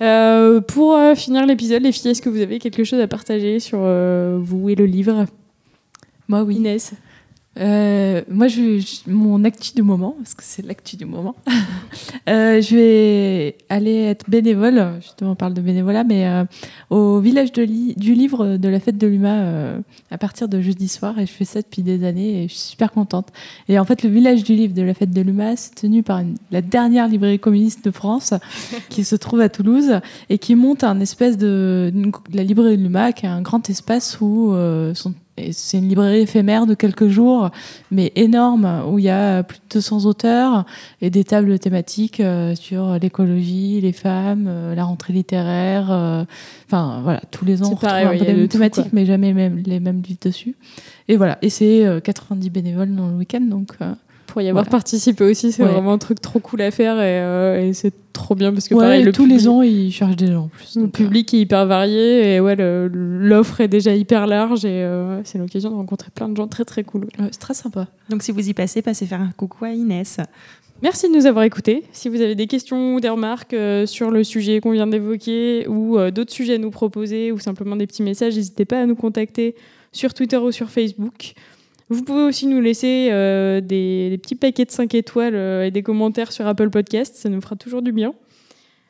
Euh, 0.00 0.60
pour 0.60 0.94
euh, 0.94 1.14
finir 1.14 1.46
l'épisode, 1.46 1.82
les 1.82 1.92
filles, 1.92 2.10
est-ce 2.10 2.22
que 2.22 2.28
vous 2.28 2.40
avez 2.40 2.58
quelque 2.58 2.84
chose 2.84 3.00
à 3.00 3.06
partager 3.06 3.60
sur 3.60 3.78
euh, 3.82 4.38
vous 4.40 4.68
et 4.68 4.74
le 4.74 4.86
livre? 4.86 5.26
Moi, 6.28 6.42
oui. 6.42 6.56
Inès 6.56 6.94
Euh, 7.58 8.22
moi, 8.28 8.48
je, 8.48 8.78
je- 8.80 9.08
mon 9.10 9.44
actu 9.44 9.74
du 9.74 9.82
moment, 9.82 10.16
parce 10.18 10.34
que 10.34 10.42
c'est 10.44 10.66
l'actu 10.66 10.96
du 10.96 11.04
moment, 11.04 11.36
euh, 12.28 12.60
je 12.60 12.74
vais 12.74 13.56
aller 13.68 13.94
être 14.02 14.28
bénévole, 14.28 14.94
justement 15.00 15.32
on 15.32 15.34
parle 15.36 15.54
de 15.54 15.60
bénévolat, 15.60 16.02
mais 16.02 16.26
euh, 16.26 16.44
au 16.90 17.20
village 17.20 17.52
de 17.52 17.62
Li- 17.62 17.94
du 17.96 18.14
livre 18.14 18.56
de 18.56 18.68
la 18.68 18.80
fête 18.80 18.98
de 18.98 19.06
l'UMA 19.06 19.28
euh, 19.34 19.78
à 20.10 20.18
partir 20.18 20.48
de 20.48 20.60
jeudi 20.60 20.88
soir, 20.88 21.16
et 21.20 21.26
je 21.26 21.30
fais 21.32 21.44
ça 21.44 21.62
depuis 21.62 21.82
des 21.82 22.04
années, 22.04 22.42
et 22.44 22.48
je 22.48 22.54
suis 22.54 22.70
super 22.70 22.90
contente. 22.90 23.28
Et 23.68 23.78
en 23.78 23.84
fait, 23.84 24.02
le 24.02 24.10
village 24.10 24.42
du 24.42 24.54
livre 24.54 24.74
de 24.74 24.82
la 24.82 24.94
fête 24.94 25.10
de 25.12 25.20
l'UMA, 25.20 25.54
c'est 25.56 25.76
tenu 25.76 26.02
par 26.02 26.18
une- 26.18 26.34
la 26.50 26.60
dernière 26.60 27.06
librairie 27.06 27.38
communiste 27.38 27.84
de 27.84 27.90
France, 27.92 28.34
qui 28.90 29.04
se 29.04 29.14
trouve 29.14 29.40
à 29.40 29.48
Toulouse, 29.48 30.00
et 30.28 30.38
qui 30.38 30.56
monte 30.56 30.82
un 30.82 30.98
espèce 30.98 31.38
de... 31.38 31.92
une- 31.94 32.10
la 32.32 32.42
librairie 32.42 32.76
de 32.78 32.82
l'UMA, 32.82 33.12
qui 33.12 33.26
est 33.26 33.28
un 33.28 33.42
grand 33.42 33.70
espace 33.70 34.18
où 34.20 34.52
euh, 34.54 34.92
sont 34.94 35.14
c'est 35.52 35.78
une 35.78 35.88
librairie 35.88 36.20
éphémère 36.20 36.66
de 36.66 36.74
quelques 36.74 37.08
jours, 37.08 37.50
mais 37.90 38.12
énorme, 38.14 38.84
où 38.88 38.98
il 38.98 39.06
y 39.06 39.10
a 39.10 39.42
plus 39.42 39.58
de 39.58 39.74
200 39.74 40.06
auteurs 40.06 40.64
et 41.00 41.10
des 41.10 41.24
tables 41.24 41.58
thématiques 41.58 42.20
euh, 42.20 42.54
sur 42.54 42.98
l'écologie, 43.00 43.80
les 43.80 43.92
femmes, 43.92 44.46
euh, 44.48 44.74
la 44.74 44.84
rentrée 44.84 45.12
littéraire. 45.12 45.90
euh, 45.90 46.24
Enfin, 46.66 47.00
voilà, 47.02 47.20
tous 47.30 47.44
les 47.44 47.62
ans, 47.62 47.66
on 47.66 47.70
retrouve 47.70 47.88
pareil, 47.88 48.06
un 48.06 48.10
peu 48.10 48.16
y 48.16 48.20
a 48.22 48.24
les 48.24 48.34
mêmes 48.34 48.48
thématiques, 48.48 48.92
mais 48.92 49.06
jamais 49.06 49.32
même, 49.32 49.62
les 49.64 49.80
mêmes 49.80 50.02
livres 50.02 50.20
dessus. 50.22 50.56
Et 51.08 51.16
voilà, 51.16 51.38
et 51.42 51.50
c'est 51.50 51.84
euh, 51.84 52.00
90 52.00 52.50
bénévoles 52.50 52.94
dans 52.94 53.08
le 53.08 53.14
week-end, 53.14 53.40
donc 53.42 53.72
Pour 54.34 54.42
y 54.42 54.48
avoir 54.48 54.66
participé 54.68 55.22
aussi, 55.22 55.52
c'est 55.52 55.62
Ouais. 55.62 55.68
vraiment 55.70 55.92
un 55.92 55.98
truc 55.98 56.20
trop 56.20 56.40
cool 56.40 56.60
à 56.62 56.72
faire 56.72 56.96
et, 56.96 57.20
euh, 57.22 57.68
et 57.68 57.72
c'est 57.72 57.92
trop 58.12 58.34
bien 58.34 58.52
parce 58.52 58.66
que 58.68 58.74
ouais, 58.74 58.80
pareil, 58.82 59.04
le 59.04 59.12
tous 59.12 59.22
public- 59.22 59.38
les 59.38 59.48
ans, 59.48 59.62
ils 59.62 59.92
cherchent 59.92 60.16
des 60.16 60.26
gens 60.26 60.44
en 60.44 60.48
plus. 60.48 60.74
Le 60.74 60.82
donc, 60.82 60.88
euh, 61.00 61.04
public 61.04 61.32
est 61.34 61.38
hyper 61.38 61.64
varié 61.66 62.34
et 62.34 62.40
ouais, 62.40 62.56
l'offre 62.58 63.60
est 63.60 63.68
déjà 63.68 63.94
hyper 63.94 64.26
large 64.26 64.64
et 64.64 64.82
euh, 64.82 65.20
c'est 65.22 65.38
l'occasion 65.38 65.70
de 65.70 65.76
rencontrer 65.76 66.08
plein 66.12 66.28
de 66.28 66.36
gens 66.36 66.48
très 66.48 66.64
très 66.64 66.82
cool. 66.82 67.06
c'est 67.30 67.38
très 67.38 67.54
sympa. 67.54 67.86
Donc 68.10 68.24
si 68.24 68.32
vous 68.32 68.48
y 68.48 68.54
passez, 68.54 68.82
passez 68.82 69.06
faire 69.06 69.20
un 69.20 69.30
coucou 69.36 69.64
à 69.66 69.70
Inès. 69.70 70.18
Merci 70.82 71.08
de 71.08 71.14
nous 71.16 71.26
avoir 71.26 71.44
écoutés. 71.44 71.84
Si 71.92 72.08
vous 72.08 72.20
avez 72.20 72.34
des 72.34 72.48
questions 72.48 72.96
ou 72.96 73.00
des 73.00 73.08
remarques 73.08 73.54
euh, 73.54 73.86
sur 73.86 74.10
le 74.10 74.24
sujet 74.24 74.58
qu'on 74.60 74.72
vient 74.72 74.88
d'évoquer 74.88 75.68
ou 75.68 75.96
euh, 75.96 76.10
d'autres 76.10 76.32
sujets 76.32 76.54
à 76.56 76.58
nous 76.58 76.72
proposer 76.72 77.30
ou 77.30 77.38
simplement 77.38 77.76
des 77.76 77.86
petits 77.86 78.02
messages, 78.02 78.34
n'hésitez 78.34 78.64
pas 78.64 78.80
à 78.80 78.86
nous 78.86 78.96
contacter 78.96 79.54
sur 79.92 80.12
Twitter 80.12 80.38
ou 80.38 80.50
sur 80.50 80.70
Facebook. 80.70 81.34
Vous 81.90 82.02
pouvez 82.02 82.22
aussi 82.22 82.46
nous 82.46 82.60
laisser 82.60 83.08
euh, 83.12 83.60
des, 83.60 84.10
des 84.10 84.18
petits 84.18 84.34
paquets 84.34 84.64
de 84.64 84.70
5 84.70 84.94
étoiles 84.94 85.34
euh, 85.34 85.66
et 85.66 85.70
des 85.70 85.82
commentaires 85.82 86.32
sur 86.32 86.46
Apple 86.46 86.70
Podcast, 86.70 87.14
ça 87.16 87.28
nous 87.28 87.40
fera 87.40 87.56
toujours 87.56 87.82
du 87.82 87.92
bien. 87.92 88.14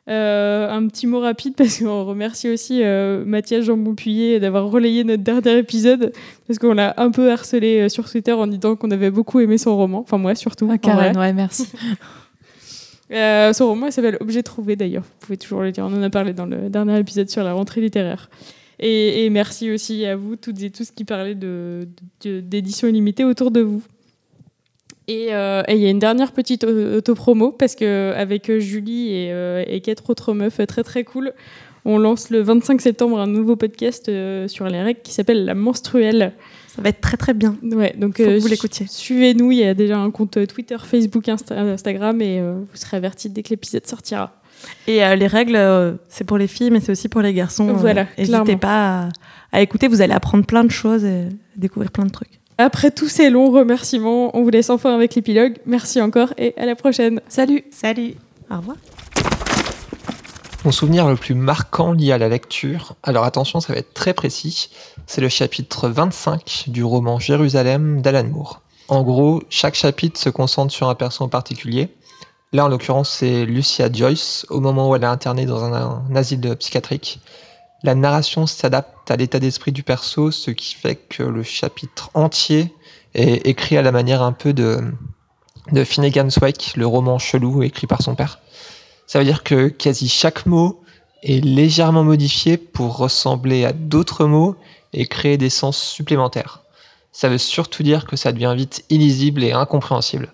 Euh, 0.07 0.69
un 0.69 0.87
petit 0.87 1.07
mot 1.07 1.19
rapide 1.19 1.55
parce 1.57 1.79
qu'on 1.79 2.05
remercie 2.05 2.47
aussi 2.49 2.83
Mathias 3.25 3.65
Jambon-Puyer 3.65 4.39
d'avoir 4.39 4.69
relayé 4.69 5.03
notre 5.03 5.23
dernier 5.23 5.57
épisode 5.57 6.13
parce 6.47 6.59
qu'on 6.59 6.73
l'a 6.73 6.93
un 6.97 7.09
peu 7.11 7.31
harcelé 7.31 7.89
sur 7.89 8.09
Twitter 8.09 8.31
en 8.31 8.47
disant 8.47 8.75
qu'on 8.75 8.91
avait 8.91 9.11
beaucoup 9.11 9.39
aimé 9.39 9.57
son 9.57 9.75
roman, 9.75 9.99
enfin 9.99 10.17
moi 10.17 10.35
surtout. 10.35 10.67
Ah, 10.69 10.75
en 10.75 10.77
Karen, 10.77 11.17
ouais, 11.17 11.33
merci. 11.33 11.67
Son 13.09 13.67
roman 13.67 13.91
s'appelle 13.91 14.17
Objet 14.19 14.41
trouvé 14.41 14.75
d'ailleurs, 14.75 15.03
vous 15.03 15.25
pouvez 15.27 15.37
toujours 15.37 15.61
le 15.61 15.71
dire, 15.71 15.85
on 15.85 15.93
en 15.93 16.01
a 16.01 16.09
parlé 16.09 16.33
dans 16.33 16.45
le 16.45 16.69
dernier 16.69 16.97
épisode 16.99 17.29
sur 17.29 17.43
la 17.43 17.53
rentrée 17.53 17.81
littéraire. 17.81 18.29
Et, 18.79 19.25
et 19.25 19.29
merci 19.29 19.71
aussi 19.71 20.05
à 20.05 20.15
vous 20.15 20.35
toutes 20.35 20.61
et 20.61 20.69
tous 20.69 20.91
qui 20.91 21.05
parlaient 21.05 21.35
de- 21.35 21.87
de- 22.23 22.41
d'édition 22.41 22.87
illimitée 22.87 23.23
autour 23.23 23.51
de 23.51 23.61
vous. 23.61 23.83
Et 25.07 25.27
euh, 25.33 25.61
et 25.67 25.75
il 25.75 25.81
y 25.81 25.85
a 25.85 25.89
une 25.91 25.99
dernière 25.99 26.31
petite 26.31 26.63
au- 26.63 26.95
autopromo 26.97 27.51
parce 27.51 27.75
que 27.75 28.11
avec 28.15 28.49
euh, 28.49 28.59
Julie 28.59 29.09
et, 29.11 29.31
euh, 29.31 29.63
et 29.67 29.79
quatre 29.81 30.09
autres 30.09 30.33
meufs 30.33 30.59
très 30.67 30.83
très 30.83 31.03
cool, 31.03 31.33
on 31.85 31.99
lance 31.99 32.31
le 32.31 32.41
25 32.41 32.81
septembre 32.81 33.19
un 33.19 33.27
nouveau 33.27 33.55
podcast 33.55 34.09
euh, 34.09 34.47
sur 34.47 34.67
les 34.67 34.81
règles 34.81 35.01
qui 35.03 35.13
s'appelle 35.13 35.45
La 35.45 35.53
Menstruelle. 35.53 36.33
Ça 36.67 36.81
va 36.81 36.89
être 36.89 37.01
très 37.01 37.17
très 37.17 37.35
bien. 37.35 37.55
Ouais, 37.61 37.93
donc 37.95 38.17
Faut 38.17 38.23
que 38.23 38.29
euh, 38.31 38.39
vous 38.39 38.47
l'écoutiez. 38.47 38.87
Suivez-nous, 38.89 39.51
il 39.51 39.59
y 39.59 39.63
a 39.63 39.75
déjà 39.75 39.97
un 39.99 40.09
compte 40.09 40.39
Twitter, 40.47 40.75
Facebook, 40.83 41.27
Insta- 41.27 41.55
Instagram 41.55 42.19
et 42.21 42.39
euh, 42.39 42.55
vous 42.59 42.75
serez 42.75 42.97
avertis 42.97 43.29
dès 43.29 43.43
que 43.43 43.49
l'épisode 43.51 43.85
sortira. 43.85 44.41
Et 44.87 45.03
euh, 45.03 45.15
les 45.15 45.27
règles, 45.27 45.55
euh, 45.55 45.93
c'est 46.09 46.23
pour 46.23 46.37
les 46.37 46.47
filles, 46.47 46.71
mais 46.71 46.79
c'est 46.79 46.91
aussi 46.91 47.09
pour 47.09 47.21
les 47.21 47.33
garçons. 47.33 47.69
Euh, 47.69 47.73
Voilà, 47.73 48.05
N'hésitez 48.17 48.55
pas 48.57 49.03
à, 49.03 49.09
à 49.51 49.61
écouter, 49.61 49.87
vous 49.87 50.01
allez 50.01 50.13
apprendre 50.13 50.45
plein 50.45 50.63
de 50.63 50.71
choses 50.71 51.03
et 51.03 51.29
découvrir 51.55 51.91
plein 51.91 52.05
de 52.05 52.11
trucs. 52.11 52.39
Après 52.57 52.89
tous 52.91 53.09
ces 53.09 53.29
longs 53.29 53.51
remerciements, 53.51 54.35
on 54.37 54.43
vous 54.43 54.49
laisse 54.49 54.69
enfin 54.69 54.95
avec 54.95 55.15
l'épilogue. 55.15 55.55
Merci 55.65 56.01
encore 56.01 56.33
et 56.37 56.53
à 56.57 56.65
la 56.65 56.75
prochaine. 56.75 57.19
Salut 57.27 57.65
Salut 57.71 58.15
Au 58.49 58.57
revoir. 58.57 58.77
Mon 60.63 60.71
souvenir 60.71 61.07
le 61.07 61.15
plus 61.15 61.35
marquant 61.35 61.91
lié 61.91 62.11
à 62.11 62.17
la 62.17 62.27
lecture, 62.27 62.95
alors 63.03 63.23
attention, 63.23 63.59
ça 63.59 63.71
va 63.71 63.77
être 63.77 63.93
très 63.93 64.15
précis, 64.15 64.69
c'est 65.05 65.21
le 65.21 65.29
chapitre 65.29 65.89
25 65.89 66.65
du 66.67 66.83
roman 66.83 67.19
Jérusalem 67.19 68.01
d'Alan 68.01 68.23
Moore. 68.23 68.61
En 68.87 69.03
gros, 69.03 69.43
chaque 69.49 69.75
chapitre 69.75 70.19
se 70.19 70.29
concentre 70.29 70.73
sur 70.73 70.89
un 70.89 70.95
perso 70.95 71.23
en 71.23 71.29
particulier. 71.29 71.89
Là, 72.55 72.63
en 72.63 72.67
l'occurrence, 72.69 73.09
c'est 73.09 73.45
Lucia 73.45 73.91
Joyce, 73.91 74.45
au 74.49 74.61
moment 74.61 74.89
où 74.89 74.95
elle 74.95 75.03
est 75.03 75.07
internée 75.07 75.45
dans 75.45 75.65
un, 75.65 76.15
asile 76.15 76.55
psychiatrique. 76.55 77.19
La 77.83 77.95
narration 77.95 78.47
s'adapte 78.47 79.11
à 79.11 79.17
l'état 79.17 79.39
d'esprit 79.39 79.73
du 79.73 79.83
perso, 79.83 80.31
ce 80.31 80.51
qui 80.51 80.73
fait 80.73 80.95
que 80.95 81.23
le 81.23 81.43
chapitre 81.43 82.11
entier 82.13 82.73
est 83.13 83.45
écrit 83.45 83.75
à 83.75 83.81
la 83.81 83.91
manière 83.91 84.21
un 84.21 84.31
peu 84.31 84.53
de, 84.53 84.79
de 85.73 85.83
Finnegan's 85.83 86.37
Wake, 86.37 86.75
le 86.77 86.87
roman 86.87 87.19
chelou 87.19 87.61
écrit 87.61 87.87
par 87.87 88.01
son 88.01 88.15
père. 88.15 88.39
Ça 89.05 89.19
veut 89.19 89.25
dire 89.25 89.43
que 89.43 89.67
quasi 89.67 90.07
chaque 90.07 90.45
mot 90.45 90.81
est 91.23 91.43
légèrement 91.43 92.05
modifié 92.05 92.55
pour 92.55 92.95
ressembler 92.95 93.65
à 93.65 93.73
d'autres 93.73 94.23
mots 94.27 94.55
et 94.93 95.07
créer 95.07 95.37
des 95.37 95.49
sens 95.49 95.77
supplémentaires. 95.77 96.61
Ça 97.11 97.27
veut 97.27 97.37
surtout 97.37 97.83
dire 97.83 98.05
que 98.05 98.15
ça 98.15 98.31
devient 98.31 98.53
vite 98.55 98.85
illisible 98.89 99.43
et 99.43 99.51
incompréhensible. 99.51 100.31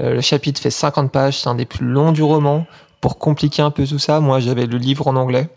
Euh, 0.00 0.14
le 0.14 0.20
chapitre 0.20 0.60
fait 0.60 0.70
50 0.70 1.10
pages, 1.10 1.40
c'est 1.40 1.48
un 1.48 1.54
des 1.54 1.64
plus 1.64 1.86
longs 1.86 2.12
du 2.12 2.22
roman. 2.22 2.66
Pour 3.00 3.18
compliquer 3.18 3.62
un 3.62 3.70
peu 3.70 3.86
tout 3.86 3.98
ça, 3.98 4.20
moi 4.20 4.40
j'avais 4.40 4.66
le 4.66 4.78
livre 4.78 5.06
en 5.06 5.16
anglais. 5.16 5.48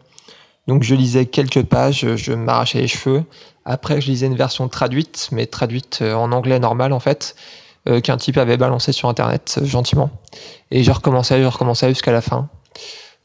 Donc 0.68 0.84
je 0.84 0.94
lisais 0.94 1.26
quelques 1.26 1.64
pages, 1.64 2.06
je 2.16 2.34
m'arrachais 2.34 2.82
les 2.82 2.88
cheveux. 2.88 3.24
Après 3.66 4.00
je 4.00 4.08
lisais 4.08 4.28
une 4.28 4.36
version 4.36 4.68
traduite, 4.68 5.30
mais 5.32 5.46
traduite 5.46 6.00
euh, 6.02 6.14
en 6.14 6.32
anglais 6.32 6.60
normal 6.60 6.94
en 6.94 7.00
fait, 7.00 7.36
euh, 7.90 8.00
qu'un 8.00 8.18
type 8.18 8.38
avait 8.38 8.58
balancé 8.58 8.92
sur 8.92 9.10
internet 9.10 9.60
gentiment. 9.64 10.12
Et 10.70 10.84
je 10.84 10.92
recommençais, 10.92 11.42
je 11.42 11.48
recommençais 11.48 11.90
jusqu'à 11.90 12.12
la 12.12 12.22
fin. 12.22 12.50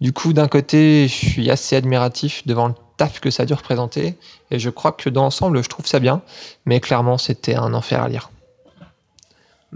Du 0.01 0.13
coup, 0.13 0.35
d'un 0.35 0.49
côté, 0.49 1.09
je 1.09 1.15
suis 1.15 1.51
assez 1.51 1.75
admiratif 1.75 2.47
devant 2.47 2.69
le 2.69 2.75
taf 2.99 3.21
que 3.21 3.31
ça 3.31 3.45
a 3.45 3.47
dû 3.47 3.55
représenter, 3.55 4.15
et 4.51 4.59
je 4.59 4.69
crois 4.69 4.93
que 4.93 5.09
dans 5.09 5.23
l'ensemble, 5.23 5.63
je 5.63 5.69
trouve 5.69 5.87
ça 5.87 6.01
bien, 6.01 6.23
mais 6.67 6.81
clairement, 6.81 7.17
c'était 7.17 7.55
un 7.55 7.73
enfer 7.73 8.03
à 8.03 8.09
lire. 8.09 8.31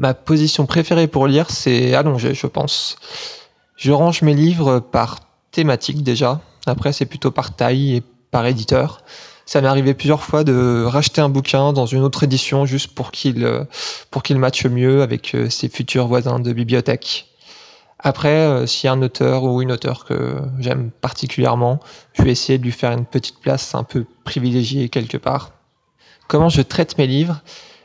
Ma 0.01 0.15
position 0.15 0.65
préférée 0.65 1.09
pour 1.09 1.27
lire, 1.27 1.51
c'est 1.51 1.95
allongé, 1.95 2.33
je 2.33 2.47
pense. 2.47 2.97
Je 3.77 3.93
range 3.93 4.23
mes 4.23 4.33
livres 4.33 4.81
par 4.81 5.19
thématique 5.51 6.03
déjà, 6.03 6.41
après 6.65 6.95
c'est 6.95 7.05
plutôt 7.05 7.31
par 7.31 7.55
taille 7.55 7.97
et 7.97 8.03
par 8.31 8.47
éditeur. 8.47 9.03
Ça 9.45 9.61
m'est 9.61 9.69
arrivé 9.69 9.93
plusieurs 9.93 10.23
fois 10.23 10.43
de 10.43 10.85
racheter 10.87 11.21
un 11.21 11.29
bouquin 11.29 11.75
dans 11.75 11.85
une 11.85 12.01
autre 12.01 12.23
édition 12.23 12.65
juste 12.65 12.95
pour 12.95 13.11
qu'il 13.11 13.67
pour 14.11 14.23
qu'il 14.23 14.39
matche 14.39 14.65
mieux 14.65 15.03
avec 15.03 15.35
euh, 15.35 15.51
ses 15.51 15.69
futurs 15.69 16.07
voisins 16.07 16.41
de 16.41 16.51
bibliothèque. 16.55 17.27
Après, 17.99 18.47
euh, 18.47 18.67
s'il 18.67 18.87
y 18.87 18.89
a 18.89 18.95
un 18.95 19.03
auteur 19.03 19.43
ou 19.45 19.61
une 19.61 19.71
auteure 19.71 20.07
que 20.07 20.37
j'aime 20.61 20.93
particulièrement, 21.03 21.79
je 22.15 22.23
vais 22.23 22.31
essayer 22.31 22.57
de 22.57 22.65
lui 22.65 22.73
faire 22.73 22.93
une 22.93 23.05
petite 23.05 23.39
place 23.41 23.75
un 23.75 23.85
peu 23.85 24.07
privilégiée 24.25 24.89
quelque 24.89 25.19
part. 25.19 25.51
Comment 26.27 26.49
je 26.49 26.63
traite 26.63 26.97
mes 26.97 27.07
livres? 27.07 27.43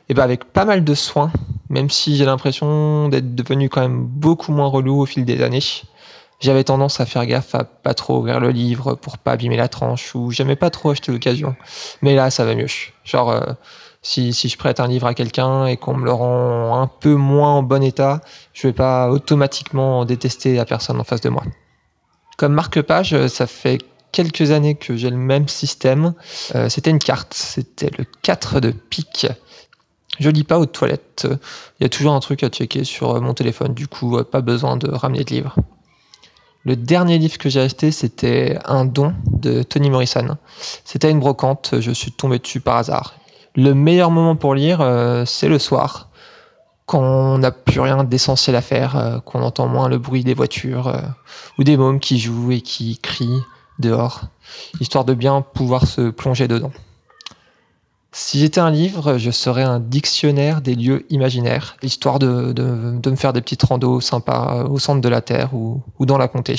Eh 0.10 0.14
ben 0.14 0.24
avec 0.24 0.46
pas 0.46 0.66
mal 0.66 0.84
de 0.84 0.94
soin, 0.94 1.32
même 1.70 1.90
si 1.90 2.16
j'ai 2.16 2.26
l'impression 2.26 3.10
d'être 3.10 3.34
devenu 3.34 3.70
quand 3.70 3.82
même 3.82 4.06
beaucoup 4.06 4.52
moins 4.52 4.68
relou 4.68 5.02
au 5.02 5.06
fil 5.06 5.26
des 5.26 5.42
années. 5.42 5.64
J'avais 6.40 6.64
tendance 6.64 7.00
à 7.00 7.06
faire 7.06 7.26
gaffe 7.26 7.56
à 7.56 7.64
pas 7.64 7.94
trop 7.94 8.20
ouvrir 8.20 8.40
le 8.40 8.50
livre 8.50 8.96
pour 8.96 9.18
pas 9.18 9.32
abîmer 9.32 9.58
la 9.58 9.68
tranche 9.68 10.14
ou 10.16 10.32
j'aimais 10.32 10.58
pas 10.58 10.70
trop 10.70 10.92
acheter 10.92 11.12
l'occasion. 11.12 11.56
Mais 12.02 12.14
là, 12.14 12.30
ça 12.30 12.46
va 12.46 12.56
mieux. 12.56 12.68
Genre, 13.04 13.32
euh, 13.32 13.54
si, 14.02 14.34
si 14.34 14.50
je 14.50 14.58
prête 14.58 14.80
un 14.80 14.88
livre 14.88 15.08
à 15.08 15.14
quelqu'un 15.14 15.66
et 15.66 15.78
qu'on 15.78 15.96
me 15.96 16.06
le 16.06 16.12
rend 16.12 16.80
un 16.80 16.88
peu 16.88 17.16
moins 17.16 17.56
en 17.56 17.64
bon 17.64 17.82
état, 17.82 18.22
je 18.54 18.68
vais 18.68 18.74
pas 18.74 19.10
automatiquement 19.10 20.06
détester 20.06 20.56
la 20.56 20.66
personne 20.66 21.00
en 21.00 21.04
face 21.04 21.22
de 21.22 21.30
moi. 21.30 21.44
Comme 22.38 22.54
marque-page, 22.54 23.14
euh, 23.14 23.28
ça 23.28 23.48
fait 23.48 23.80
quelques 24.12 24.52
années 24.52 24.76
que 24.76 24.96
j'ai 24.96 25.10
le 25.10 25.18
même 25.18 25.48
système. 25.48 26.14
Euh, 26.54 26.70
c'était 26.70 26.92
une 26.92 27.00
carte, 27.00 27.34
c'était 27.34 27.92
le 27.98 28.06
4 28.22 28.60
de 28.60 28.72
pique. 28.72 29.28
Je 30.20 30.30
lis 30.30 30.44
pas 30.44 30.60
aux 30.60 30.66
toilettes. 30.66 31.28
Il 31.80 31.84
y 31.84 31.86
a 31.86 31.90
toujours 31.90 32.14
un 32.14 32.20
truc 32.20 32.44
à 32.44 32.50
checker 32.50 32.84
sur 32.84 33.16
euh, 33.16 33.20
mon 33.20 33.34
téléphone, 33.34 33.74
du 33.74 33.88
coup, 33.88 34.18
euh, 34.18 34.24
pas 34.24 34.42
besoin 34.42 34.78
de 34.78 34.90
ramener 34.90 35.24
de 35.24 35.30
livres. 35.30 35.56
Le 36.64 36.76
dernier 36.76 37.18
livre 37.18 37.38
que 37.38 37.50
j'ai 37.50 37.62
acheté, 37.62 37.92
c'était 37.92 38.58
Un 38.66 38.86
don 38.86 39.14
de 39.28 39.62
Toni 39.62 39.90
Morrison. 39.90 40.38
C'était 40.84 41.12
une 41.12 41.20
brocante, 41.20 41.76
je 41.80 41.92
suis 41.92 42.12
tombé 42.12 42.40
dessus 42.40 42.60
par 42.60 42.78
hasard. 42.78 43.16
Le 43.56 43.74
meilleur 43.74 44.10
moment 44.10 44.36
pour 44.36 44.56
lire, 44.56 44.82
euh, 44.82 45.26
c'est 45.26 45.48
le 45.48 45.60
soir, 45.60 46.10
quand 46.86 47.02
on 47.02 47.38
n'a 47.38 47.52
plus 47.52 47.80
rien 47.80 48.04
d'essentiel 48.04 48.56
à 48.56 48.62
faire, 48.62 49.22
qu'on 49.26 49.42
entend 49.42 49.68
moins 49.68 49.90
le 49.90 49.98
bruit 49.98 50.24
des 50.24 50.34
voitures 50.36 50.94
ou 51.58 51.64
des 51.64 51.78
mômes 51.78 52.00
qui 52.00 52.20
jouent 52.20 52.52
et 52.52 52.62
qui 52.62 53.00
crient 53.00 53.42
dehors, 53.80 54.22
histoire 54.80 55.04
de 55.04 55.16
bien 55.16 55.42
pouvoir 55.42 55.88
se 55.88 56.12
plonger 56.12 56.48
dedans. 56.48 56.72
Si 58.18 58.40
j'étais 58.40 58.62
un 58.62 58.72
livre, 58.72 59.18
je 59.18 59.30
serais 59.30 59.64
un 59.64 59.82
dictionnaire 59.82 60.62
des 60.62 60.74
lieux 60.74 61.06
imaginaires, 61.10 61.76
histoire 61.84 62.18
de, 62.18 62.54
me 62.58 63.16
faire 63.18 63.34
des 63.34 63.42
petites 63.42 63.64
randos 63.64 64.00
sympas 64.00 64.64
au 64.70 64.80
centre 64.80 65.02
de 65.02 65.10
la 65.10 65.20
Terre 65.20 65.54
ou, 65.54 65.82
ou 66.00 66.06
dans 66.06 66.18
la 66.18 66.30
comté. 66.30 66.56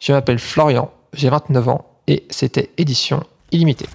Je 0.00 0.12
m'appelle 0.12 0.40
Florian, 0.40 0.90
j'ai 1.12 1.30
29 1.30 1.68
ans 1.68 1.86
et 2.08 2.26
c'était 2.30 2.70
édition 2.78 3.22
illimitée. 3.52 3.86